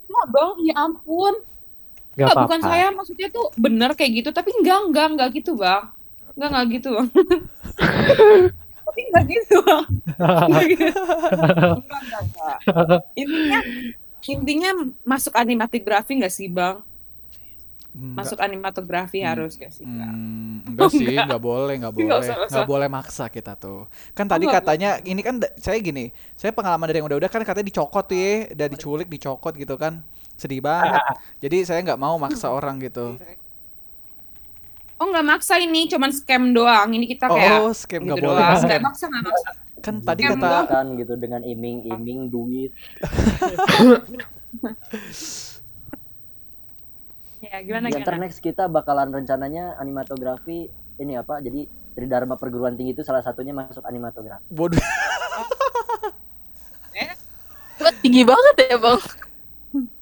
Enggak 0.08 0.26
bang. 0.30 0.56
Ya 0.68 0.76
ampun. 0.78 1.34
Gak 2.12 2.28
Enggak, 2.28 2.36
bukan 2.44 2.60
apa-apa. 2.60 2.72
saya 2.76 2.88
maksudnya 2.92 3.28
tuh 3.32 3.48
bener 3.56 3.92
kayak 3.96 4.12
gitu 4.20 4.30
tapi 4.36 4.52
enggak 4.60 4.80
enggak 4.92 5.08
enggak 5.16 5.30
gitu 5.40 5.52
bang. 5.56 5.84
Enggak 6.36 6.50
enggak 6.52 6.68
gitu 6.76 6.90
bang. 6.92 7.08
Tapi 8.92 9.00
enggak 9.08 9.26
gitu 9.32 9.56
bang. 9.64 9.86
Enggak 10.20 10.64
gitu. 10.76 10.86
enggak 10.92 12.02
enggak 12.04 12.22
enggak. 12.28 12.58
Intinya 13.22 13.60
intinya 14.22 14.72
masuk 15.02 15.34
animatografi 15.34 16.14
enggak 16.14 16.30
sih 16.36 16.46
bang 16.46 16.84
Enggak. 17.92 18.16
masuk 18.18 18.40
animatografi 18.40 19.20
Hmm. 19.20 19.28
harus 19.28 19.52
gak 19.54 19.68
sih? 19.70 19.84
Hmm, 19.84 20.64
enggak 20.66 20.90
sih, 20.90 21.04
Enggak. 21.04 21.28
enggak 21.28 21.42
boleh, 21.42 21.74
enggak 21.76 21.92
Enggak 21.92 22.08
boleh. 22.08 22.24
usah, 22.24 22.34
enggak 22.34 22.48
Enggak 22.48 22.56
usah. 22.58 22.72
boleh 22.72 22.88
maksa 22.88 23.26
kita 23.28 23.54
tuh. 23.54 23.80
Kan 24.12 24.26
tadi 24.26 24.46
enggak, 24.46 24.64
katanya 24.64 24.90
ini 25.02 25.20
kan 25.20 25.36
saya 25.58 25.76
gini, 25.78 26.06
saya 26.34 26.50
pengalaman 26.50 26.86
dari 26.86 26.98
yang 26.98 27.08
udah-udah 27.08 27.28
kan 27.28 27.42
katanya 27.42 27.68
dicokot 27.68 28.06
tuh 28.06 28.16
ya, 28.16 28.34
udah 28.50 28.68
diculik, 28.70 29.08
dicokot 29.08 29.54
gitu 29.54 29.76
kan. 29.76 30.00
Sedih 30.34 30.60
banget. 30.60 31.04
Jadi 31.44 31.58
saya 31.64 31.80
nggak 31.82 32.00
mau 32.00 32.16
maksa 32.16 32.48
orang 32.54 32.80
gitu. 32.80 33.20
oh 34.96 35.08
enggak 35.08 35.26
maksa 35.28 35.58
ini 35.58 35.86
cuman 35.86 36.10
scam 36.10 36.44
doang 36.52 36.90
ini 36.92 37.10
kita 37.10 37.26
kayak 37.26 37.58
Oh, 37.60 37.74
scam 37.74 38.06
nggak 38.06 38.16
gitu 38.16 38.24
boleh. 38.24 38.38
doang 38.38 38.54
Scam. 38.54 38.64
enggak 38.64 38.82
maksa 38.82 39.04
enggak 39.10 39.26
maksa 39.26 39.50
Kan 39.82 39.96
tadi 40.00 40.22
Scam 40.22 40.32
kata 40.32 40.46
doang. 40.48 40.68
kan 40.70 40.86
gitu 40.96 41.14
dengan 41.18 41.42
iming-iming 41.42 42.20
duit 42.30 42.72
ya 47.46 47.58
gimana 47.66 47.90
di 47.90 47.98
gimana 47.98 48.22
next 48.22 48.38
kita 48.38 48.70
bakalan 48.70 49.10
rencananya 49.10 49.74
animatografi 49.82 50.70
ini 51.02 51.14
apa 51.18 51.42
jadi 51.42 51.66
dari 51.92 52.08
Dharma 52.08 52.38
perguruan 52.38 52.78
tinggi 52.78 52.96
itu 52.96 53.04
salah 53.04 53.26
satunya 53.26 53.52
masuk 53.52 53.84
animatografi 53.84 54.46
bodoh. 54.48 54.80
Kok 57.82 57.94
tinggi 58.06 58.24
banget 58.24 58.56
ya 58.70 58.78
bang? 58.78 59.02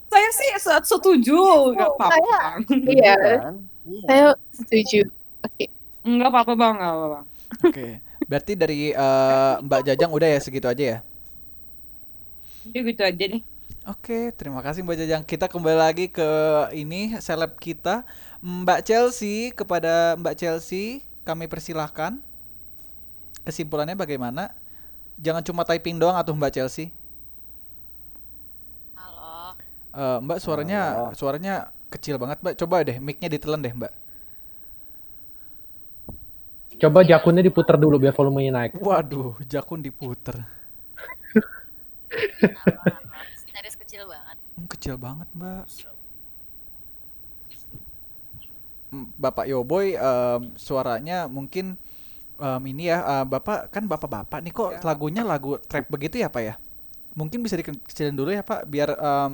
saya 0.09 0.29
sih 0.33 0.49
se- 0.57 0.87
setuju 0.89 1.37
enggak 1.69 1.89
apa-apa. 1.93 2.17
Iya. 2.81 3.13
iya 3.85 4.01
Saya 4.09 4.25
setuju. 4.51 5.05
Oke. 5.45 5.69
enggak 6.01 6.29
apa-apa 6.33 6.53
bang 6.57 6.73
enggak 6.75 6.93
apa-apa 6.97 7.19
Oke. 7.65 7.87
Berarti 8.29 8.53
dari 8.53 8.93
eh, 8.93 9.53
Mbak 9.63 9.81
Jajang 9.85 10.11
udah 10.11 10.27
ya 10.27 10.39
segitu 10.41 10.67
aja 10.69 10.83
ya? 10.83 10.97
Udah 12.69 12.81
gitu 12.83 13.01
aja 13.05 13.23
nih 13.25 13.41
Oke, 13.89 14.29
terima 14.37 14.61
kasih 14.61 14.85
Mbak 14.85 14.97
Jajang. 15.01 15.23
Kita 15.25 15.49
kembali 15.49 15.73
lagi 15.73 16.05
ke 16.13 16.29
ini 16.77 17.17
seleb 17.17 17.57
kita, 17.57 18.05
Mbak 18.37 18.85
Chelsea. 18.85 19.49
Kepada 19.49 20.13
Mbak 20.13 20.37
Chelsea, 20.37 21.01
kami 21.25 21.49
persilahkan. 21.49 22.21
Kesimpulannya 23.41 23.97
bagaimana? 23.97 24.53
Jangan 25.17 25.41
cuma 25.41 25.65
typing 25.65 25.97
doang 25.97 26.13
atau 26.13 26.37
Mbak 26.37 26.53
Chelsea. 26.53 26.93
Halo. 28.93 29.57
Eh, 29.97 30.17
Mbak 30.21 30.37
suaranya 30.37 30.81
Halo. 31.09 31.17
suaranya 31.17 31.73
kecil 31.89 32.21
banget, 32.21 32.45
Mbak. 32.45 32.61
Coba 32.61 32.85
deh 32.85 33.01
mic-nya 33.01 33.25
ditelan 33.25 33.57
deh, 33.57 33.73
Mbak. 33.73 33.93
Coba 36.77 37.01
jakunnya 37.01 37.41
diputar 37.41 37.73
dulu 37.73 37.97
biar 37.97 38.13
volumenya 38.13 38.53
naik. 38.53 38.77
Waduh, 38.77 39.33
jakun 39.49 39.81
diputer. 39.81 40.45
Halo, 42.53 42.77
halo. 42.85 43.09
Serius 43.59 43.75
kecil 43.75 44.07
banget. 44.07 44.37
Hmm, 44.55 44.58
kecil 44.69 44.95
banget, 44.95 45.27
Mbak. 45.33 45.65
Bapak 49.21 49.45
Yoboy 49.45 49.93
em, 49.93 50.41
suaranya 50.57 51.29
mungkin 51.29 51.77
em, 52.41 52.61
ini 52.65 52.89
ya 52.89 52.97
eh, 53.21 53.25
Bapak 53.25 53.69
kan 53.69 53.85
Bapak-bapak 53.85 54.41
nih 54.41 54.53
kok 54.53 54.81
lagunya 54.81 55.21
lagu 55.21 55.61
trap 55.69 55.85
begitu 55.93 56.17
ya, 56.17 56.29
Pak 56.31 56.41
ya? 56.41 56.55
Mungkin 57.13 57.41
bisa 57.45 57.57
dikecilin 57.59 58.15
dulu 58.17 58.33
ya, 58.33 58.41
Pak, 58.41 58.65
biar 58.65 58.89
em, 58.97 59.31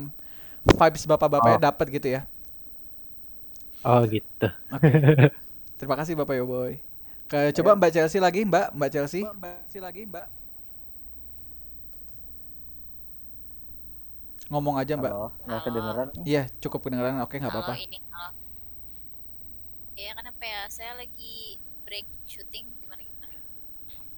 vibes 0.66 1.04
Bapak-bapaknya 1.08 1.60
Oh. 1.60 1.66
dapat 1.72 1.88
gitu 1.94 2.08
ya. 2.20 2.22
Oh 3.86 4.02
gitu. 4.10 4.48
Oke. 4.74 4.90
Terima 5.80 5.96
kasih 5.96 6.18
Bapak 6.18 6.36
Yoboy. 6.36 6.82
Ke 7.30 7.54
coba 7.56 7.78
Mbak 7.78 7.92
Chelsea 7.94 8.20
lagi, 8.20 8.42
Mbak. 8.44 8.76
Mbak 8.76 8.90
Chelsea. 8.92 9.24
Mbak 9.24 9.52
Chelsea 9.70 9.82
lagi, 9.82 10.02
Mbak. 10.10 10.26
Ngomong 14.46 14.76
aja, 14.78 14.93
Mbak. 14.93 15.10
Halo, 15.10 15.28
nggak 15.43 15.62
kedengeran. 15.64 16.08
Iya, 16.22 16.43
cukup 16.62 16.80
kedengeran. 16.86 17.18
Oke, 17.22 17.41
nggak 17.41 17.50
apa-apa. 17.50 17.74
ini 17.76 17.98
halo. 18.10 18.30
Ya 19.96 20.12
kenapa 20.14 20.43
ya? 20.43 20.62
Saya 20.68 20.91
lagi 20.93 21.58
break 21.82 22.06
syuting 22.26 22.68
gimana 22.78 23.02
gimana. 23.02 23.34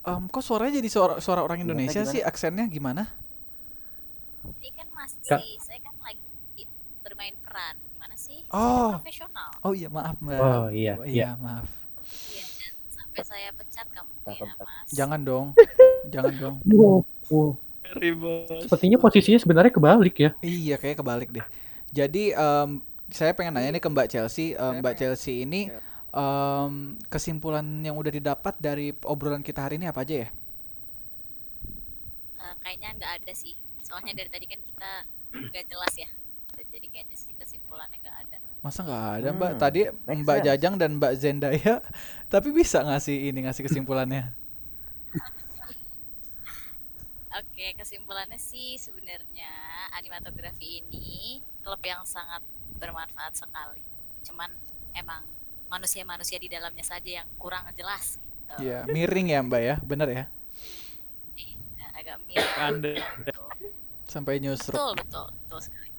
Em, 0.04 0.24
kok 0.28 0.42
suaranya 0.42 0.82
jadi 0.82 0.90
suara 0.90 1.14
suara 1.22 1.46
orang 1.46 1.62
Gimana, 1.62 1.78
Indonesia 1.80 2.02
gimana? 2.02 2.12
sih? 2.12 2.22
Aksennya 2.26 2.66
gimana? 2.68 3.04
Ini 4.58 4.70
kan 4.74 4.88
masih 4.92 5.20
Kak. 5.28 5.40
saya 5.60 5.80
kan 5.80 5.96
lagi 6.02 6.64
bermain 7.04 7.36
peran. 7.40 7.76
Gimana 7.94 8.16
sih? 8.18 8.40
Oh. 8.50 8.92
Saya 8.92 9.00
profesional. 9.00 9.50
Oh 9.62 9.72
iya, 9.72 9.88
maaf, 9.88 10.16
Mbak. 10.20 10.40
Oh 10.40 10.68
iya 10.74 10.94
Oh, 10.98 11.06
iya. 11.06 11.14
iya, 11.14 11.30
maaf. 11.38 11.68
Iya, 12.34 12.44
dan 12.58 12.74
sampai 12.90 13.22
saya 13.24 13.50
pecat 13.54 13.88
kamu 13.94 14.12
ya. 14.28 14.52
Mas. 14.60 14.88
Jangan 14.92 15.20
dong. 15.24 15.46
Jangan 16.14 16.34
dong. 16.36 16.56
Ribet. 17.96 18.68
Sepertinya 18.68 18.98
posisinya 19.00 19.40
sebenarnya 19.40 19.72
kebalik 19.72 20.16
ya. 20.20 20.32
Iya, 20.44 20.76
kayak 20.76 21.00
kebalik 21.00 21.30
deh. 21.32 21.46
Jadi 21.94 22.36
em, 22.36 22.84
saya 23.08 23.32
pengen 23.32 23.56
nanya 23.56 23.72
nih 23.78 23.84
ke 23.84 23.90
Mbak 23.90 24.08
Chelsea. 24.12 24.58
Em, 24.58 24.84
Mbak 24.84 24.96
Chelsea 25.00 25.48
ini 25.48 25.72
em, 26.12 26.72
kesimpulan 27.08 27.64
yang 27.86 27.96
udah 27.96 28.12
didapat 28.12 28.56
dari 28.60 28.92
obrolan 29.08 29.46
kita 29.46 29.64
hari 29.64 29.80
ini 29.80 29.88
apa 29.88 30.04
aja 30.04 30.28
ya? 30.28 30.30
Eh, 32.38 32.54
kayaknya 32.64 32.90
nggak 33.00 33.12
ada 33.24 33.32
sih. 33.34 33.56
Soalnya 33.84 34.14
dari 34.16 34.30
tadi 34.32 34.46
kan 34.48 34.60
kita 34.60 34.92
nggak 35.32 35.66
jelas 35.68 35.94
ya. 35.96 36.10
Jadi 36.68 36.88
kayaknya 36.92 37.16
sih 37.16 37.32
kesimpulannya 37.38 37.98
nggak 38.04 38.18
ada. 38.28 38.38
Masa 38.62 38.80
nggak 38.84 39.06
ada 39.22 39.30
Mbak? 39.32 39.52
Hmm, 39.56 39.62
Tadi 39.62 39.82
make 40.06 40.20
Mbak 40.26 40.38
sense. 40.38 40.46
Jajang 40.50 40.74
dan 40.76 40.92
Mbak 41.00 41.14
Zendaya, 41.18 41.76
tapi 42.34 42.50
bisa 42.52 42.84
ngasih 42.84 43.32
ini 43.32 43.48
ngasih 43.48 43.64
kesimpulannya. 43.64 44.34
Oke, 47.38 47.78
kesimpulannya 47.78 48.42
sih 48.42 48.82
sebenarnya 48.82 49.52
animatografi 49.94 50.82
ini 50.82 51.38
klub 51.62 51.78
yang 51.86 52.02
sangat 52.02 52.42
bermanfaat 52.82 53.38
sekali. 53.38 53.86
Cuman 54.26 54.50
emang 54.98 55.22
manusia-manusia 55.70 56.42
di 56.42 56.50
dalamnya 56.50 56.82
saja 56.82 57.22
yang 57.22 57.28
kurang 57.38 57.70
jelas 57.78 58.18
gitu. 58.18 58.66
Iya, 58.66 58.90
miring 58.90 59.28
ya 59.30 59.40
Mbak 59.46 59.62
ya, 59.62 59.76
bener 59.86 60.08
ya? 60.10 60.26
Iya, 61.38 61.86
agak 61.94 62.18
mirip. 62.26 62.58
Anda. 62.58 62.94
Sampai 64.10 64.42
nyusruk. 64.42 64.74
Betul, 64.74 64.94
betul, 64.98 65.28
betul 65.46 65.60
sekali. 65.62 65.90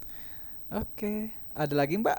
Oke, 0.74 1.30
ada 1.54 1.74
lagi 1.78 1.94
Mbak? 2.02 2.18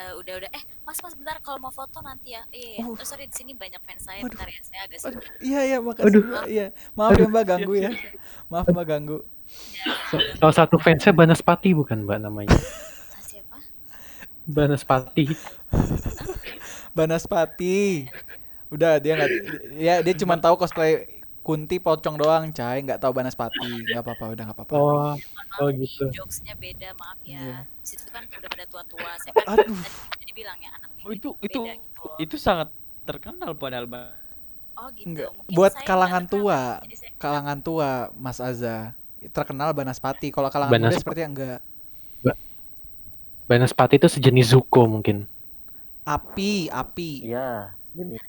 Eh, 0.00 0.12
udah 0.16 0.34
udah 0.40 0.50
eh 0.54 0.64
mas 0.82 0.98
mas 0.98 1.14
bentar 1.14 1.38
kalau 1.38 1.58
mau 1.58 1.70
foto 1.70 1.98
nanti 2.00 2.32
ya 2.32 2.42
iya 2.50 2.68
iya 2.74 2.82
Oh. 2.82 2.92
oh, 2.92 3.02
sorry 3.02 3.24
di 3.24 3.32
sini 3.32 3.52
banyak 3.52 3.78
fans 3.80 4.02
saya 4.02 4.18
Waduh. 4.20 4.34
bentar 4.34 4.48
ya 4.48 4.60
saya 4.60 4.80
agak 4.82 4.98
sibuk 4.98 5.22
iya 5.40 5.60
iya 5.64 5.76
makasih 5.78 6.06
Aduh. 6.08 6.22
Mbak. 6.24 6.44
Iya, 6.48 6.66
maaf 6.92 7.12
ya 7.14 7.26
Mbak 7.28 7.44
ganggu 7.44 7.74
ya. 7.76 7.90
Maaf 8.48 8.66
Mbak 8.66 8.86
ganggu. 8.86 9.18
Sa- 10.08 10.26
Salah 10.36 10.56
satu 10.56 10.76
fansnya 10.76 11.12
Banaspati 11.12 11.70
bukan 11.70 12.02
mbak 12.02 12.18
namanya? 12.18 12.50
Ah, 12.50 13.20
siapa 13.20 13.56
Banaspati. 14.44 15.24
Banaspati. 16.90 18.08
Udah 18.68 18.96
dia 18.96 19.12
nggak 19.14 19.30
ya 19.76 19.94
dia 20.00 20.14
cuma 20.14 20.34
tahu 20.36 20.56
cosplay 20.56 21.06
Kunti 21.42 21.76
pocong 21.76 22.14
doang, 22.14 22.54
Cai, 22.54 22.78
nggak 22.80 23.02
tahu 23.02 23.10
Banaspati. 23.12 23.66
nggak 23.82 23.98
apa-apa, 24.00 24.24
udah 24.30 24.42
nggak 24.46 24.56
apa-apa. 24.56 24.74
Oh, 24.74 25.10
maaf 25.10 25.58
Oh, 25.58 25.68
gitu. 25.68 26.06
jokesnya 26.08 26.54
beda 26.54 26.94
maaf 26.94 27.18
Iya. 27.20 27.42
ya 27.42 27.58
situ 27.82 28.06
kan 28.08 28.22
udah 28.24 28.46
pada 28.46 28.64
tua-tua 28.64 29.10
saya 29.18 29.34
kan 29.34 29.58
Aduh. 29.58 29.74
Dibilang 30.32 30.58
ya 30.58 30.70
anak 30.72 30.88
Oh, 31.02 31.10
itu 31.10 31.28
itu 31.38 31.60
beda 31.60 31.76
gitu 31.76 32.00
loh. 32.00 32.16
itu 32.16 32.36
sangat 32.36 32.68
terkenal 33.02 33.52
padahal 33.52 33.84
Bang. 33.84 34.14
oh 34.72 34.88
gitu 34.90 35.06
Enggak. 35.06 35.30
Mungkin 35.30 35.52
Buat 35.52 35.72
kalangan 35.82 36.24
tua. 36.24 36.60
saya 36.88 37.10
Kalangan 37.16 37.58
tua, 37.60 37.88
Mas 38.14 38.38
Aza. 38.38 38.96
Terkenal 39.20 39.70
Banaspati. 39.70 40.30
Kalau 40.30 40.48
kalangan 40.48 40.72
muda 40.72 40.88
Banas- 40.88 40.98
sepertinya 40.98 41.28
enggak. 41.28 41.60
Banaspati 43.44 43.94
itu 43.96 44.08
sejenis 44.08 44.46
Zuko 44.48 44.86
mungkin. 44.86 45.26
Api, 46.02 46.66
api, 46.68 47.10
Iya, 47.24 47.70
ini 47.94 48.18
ya 48.18 48.24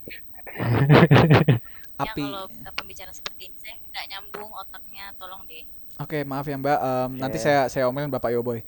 api. 1.95 2.21
kalau 2.21 2.45
eh, 2.45 2.73
pembicaraan 2.75 3.09
seperti 3.11 3.47
ini 3.47 3.57
saya 3.57 3.75
nggak 3.83 4.05
nyambung 4.09 4.49
otaknya 4.51 5.09
tolong 5.15 5.41
deh 5.47 5.65
Oke, 5.95 6.21
maaf 6.21 6.43
ya 6.43 6.53
Mbak. 6.55 6.79
Em, 6.79 7.11
Nanti 7.17 7.37
Oke. 7.37 7.43
saya 7.43 7.65
saya 7.65 7.85
omelin 7.85 8.09
Bapak 8.09 8.29
Yoboy. 8.29 8.61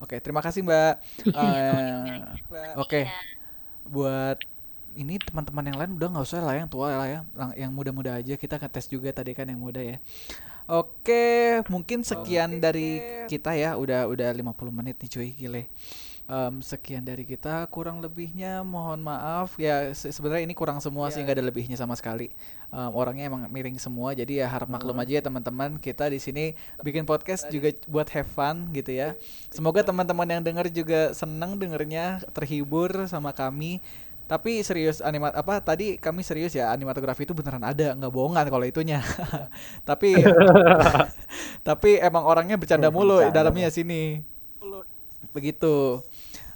Oke, 0.00 0.16
terima 0.22 0.40
kasih 0.42 0.62
Mbak. 0.66 0.92
Eh, 1.36 2.74
Oke, 2.78 3.06
Iya. 3.06 3.18
buat 3.86 4.38
ini 4.96 5.20
teman-teman 5.20 5.64
yang 5.68 5.78
lain 5.78 5.92
udah 6.00 6.08
nggak 6.08 6.24
usah 6.24 6.40
lah 6.40 6.56
yang 6.56 6.72
tua 6.72 6.88
lah 6.88 7.06
ya 7.06 7.20
yang 7.52 7.68
muda-muda 7.68 8.16
aja 8.16 8.32
kita 8.40 8.56
ngetes 8.56 8.88
juga 8.88 9.12
tadi 9.12 9.36
kan 9.36 9.44
yang 9.44 9.60
muda 9.60 9.78
ya 9.84 10.00
Oke, 10.66 11.62
mungkin 11.70 12.02
sekian 12.02 12.58
dari 12.58 12.98
kita 13.30 13.54
ya. 13.54 13.78
Udah 13.78 14.10
udah 14.10 14.34
50 14.34 14.74
menit 14.74 14.98
nih 14.98 15.10
cuy, 15.14 15.30
gile. 15.30 15.62
Em, 16.26 16.58
sekian 16.58 17.06
dari 17.06 17.22
kita, 17.22 17.62
kurang 17.70 18.02
lebihnya 18.02 18.66
mohon 18.66 18.98
maaf. 18.98 19.54
Ya 19.62 19.94
se- 19.94 20.10
sebenarnya 20.10 20.42
ini 20.42 20.58
kurang 20.58 20.82
semua 20.82 21.06
sih, 21.06 21.22
nggak 21.22 21.38
ada 21.38 21.46
lebihnya 21.46 21.78
sama 21.78 21.94
sekali. 21.94 22.34
Em, 22.74 22.90
orangnya 22.90 23.30
emang 23.30 23.46
miring 23.46 23.78
semua, 23.78 24.10
jadi 24.10 24.42
ya 24.42 24.46
harap 24.50 24.66
maklum 24.66 24.98
aja 24.98 25.18
ya 25.18 25.22
teman-teman. 25.22 25.78
Kita 25.78 26.10
di 26.10 26.18
sini 26.18 26.58
bikin 26.82 27.06
podcast 27.06 27.46
juga 27.46 27.70
buat 27.86 28.10
have 28.10 28.26
fun 28.26 28.74
gitu 28.74 28.90
ya. 28.90 29.14
Semoga 29.54 29.86
teman-teman 29.86 30.26
yang 30.26 30.42
dengar 30.42 30.66
juga 30.66 31.14
seneng 31.14 31.62
dengernya, 31.62 32.18
terhibur 32.34 33.06
sama 33.06 33.30
kami. 33.30 33.78
Tapi 34.26 34.58
serius 34.66 34.98
animat 34.98 35.30
apa 35.38 35.62
tadi 35.62 35.94
kami 35.94 36.26
serius 36.26 36.50
ya 36.50 36.74
animatografi 36.74 37.22
itu 37.22 37.30
beneran 37.30 37.62
ada 37.62 37.94
nggak 37.94 38.10
bohongan 38.10 38.50
kalau 38.50 38.66
itunya. 38.66 38.98
tapi 39.88 40.18
tapi 41.68 42.02
emang 42.02 42.26
orangnya 42.26 42.58
bercanda 42.58 42.90
mulu 42.90 43.22
dalamnya 43.30 43.70
sini. 43.70 44.26
Begitu. 45.30 46.02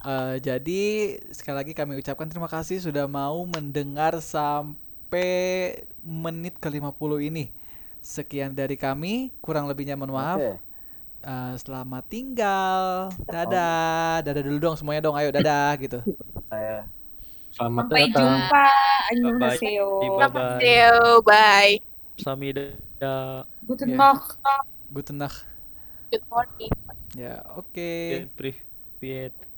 Eh, 0.00 0.36
jadi 0.40 0.82
sekali 1.28 1.56
lagi 1.60 1.72
kami 1.76 2.00
ucapkan 2.00 2.24
terima 2.24 2.48
kasih 2.48 2.80
sudah 2.80 3.04
mau 3.04 3.44
mendengar 3.44 4.16
sampai 4.24 5.76
menit 6.00 6.56
ke-50 6.56 7.12
ini. 7.20 7.52
Sekian 8.00 8.56
dari 8.56 8.80
kami, 8.80 9.28
kurang 9.44 9.68
lebihnya 9.68 9.92
mohon 10.00 10.16
maaf. 10.16 10.40
Oke. 10.40 10.56
Eh, 11.20 11.54
selamat 11.60 12.04
tinggal. 12.08 13.12
Dadah. 13.28 14.24
Dadah 14.24 14.40
dulu 14.40 14.56
dong 14.56 14.76
semuanya 14.80 15.04
dong. 15.04 15.16
Ayo 15.20 15.28
dadah 15.28 15.76
gitu. 15.84 16.00
Saya 16.48 16.88
Selamat 17.50 17.82
Sampai 17.90 18.02
datang. 18.08 18.24
jumpa. 18.24 18.66
Annyeonghaseyo. 19.10 19.88
Bye-bye. 20.16 20.62
Yo, 20.62 20.96
bye. 21.20 21.74
Samida. 22.16 22.64
Guten 23.66 23.88
Ya. 23.90 23.96
Nacht. 23.98 24.38
Guten 24.88 25.16
Nacht. 25.18 25.44
Good 26.08 26.24
morning. 26.30 26.72
Ya, 27.18 27.42
oke. 27.52 28.30
Privet. 28.38 29.49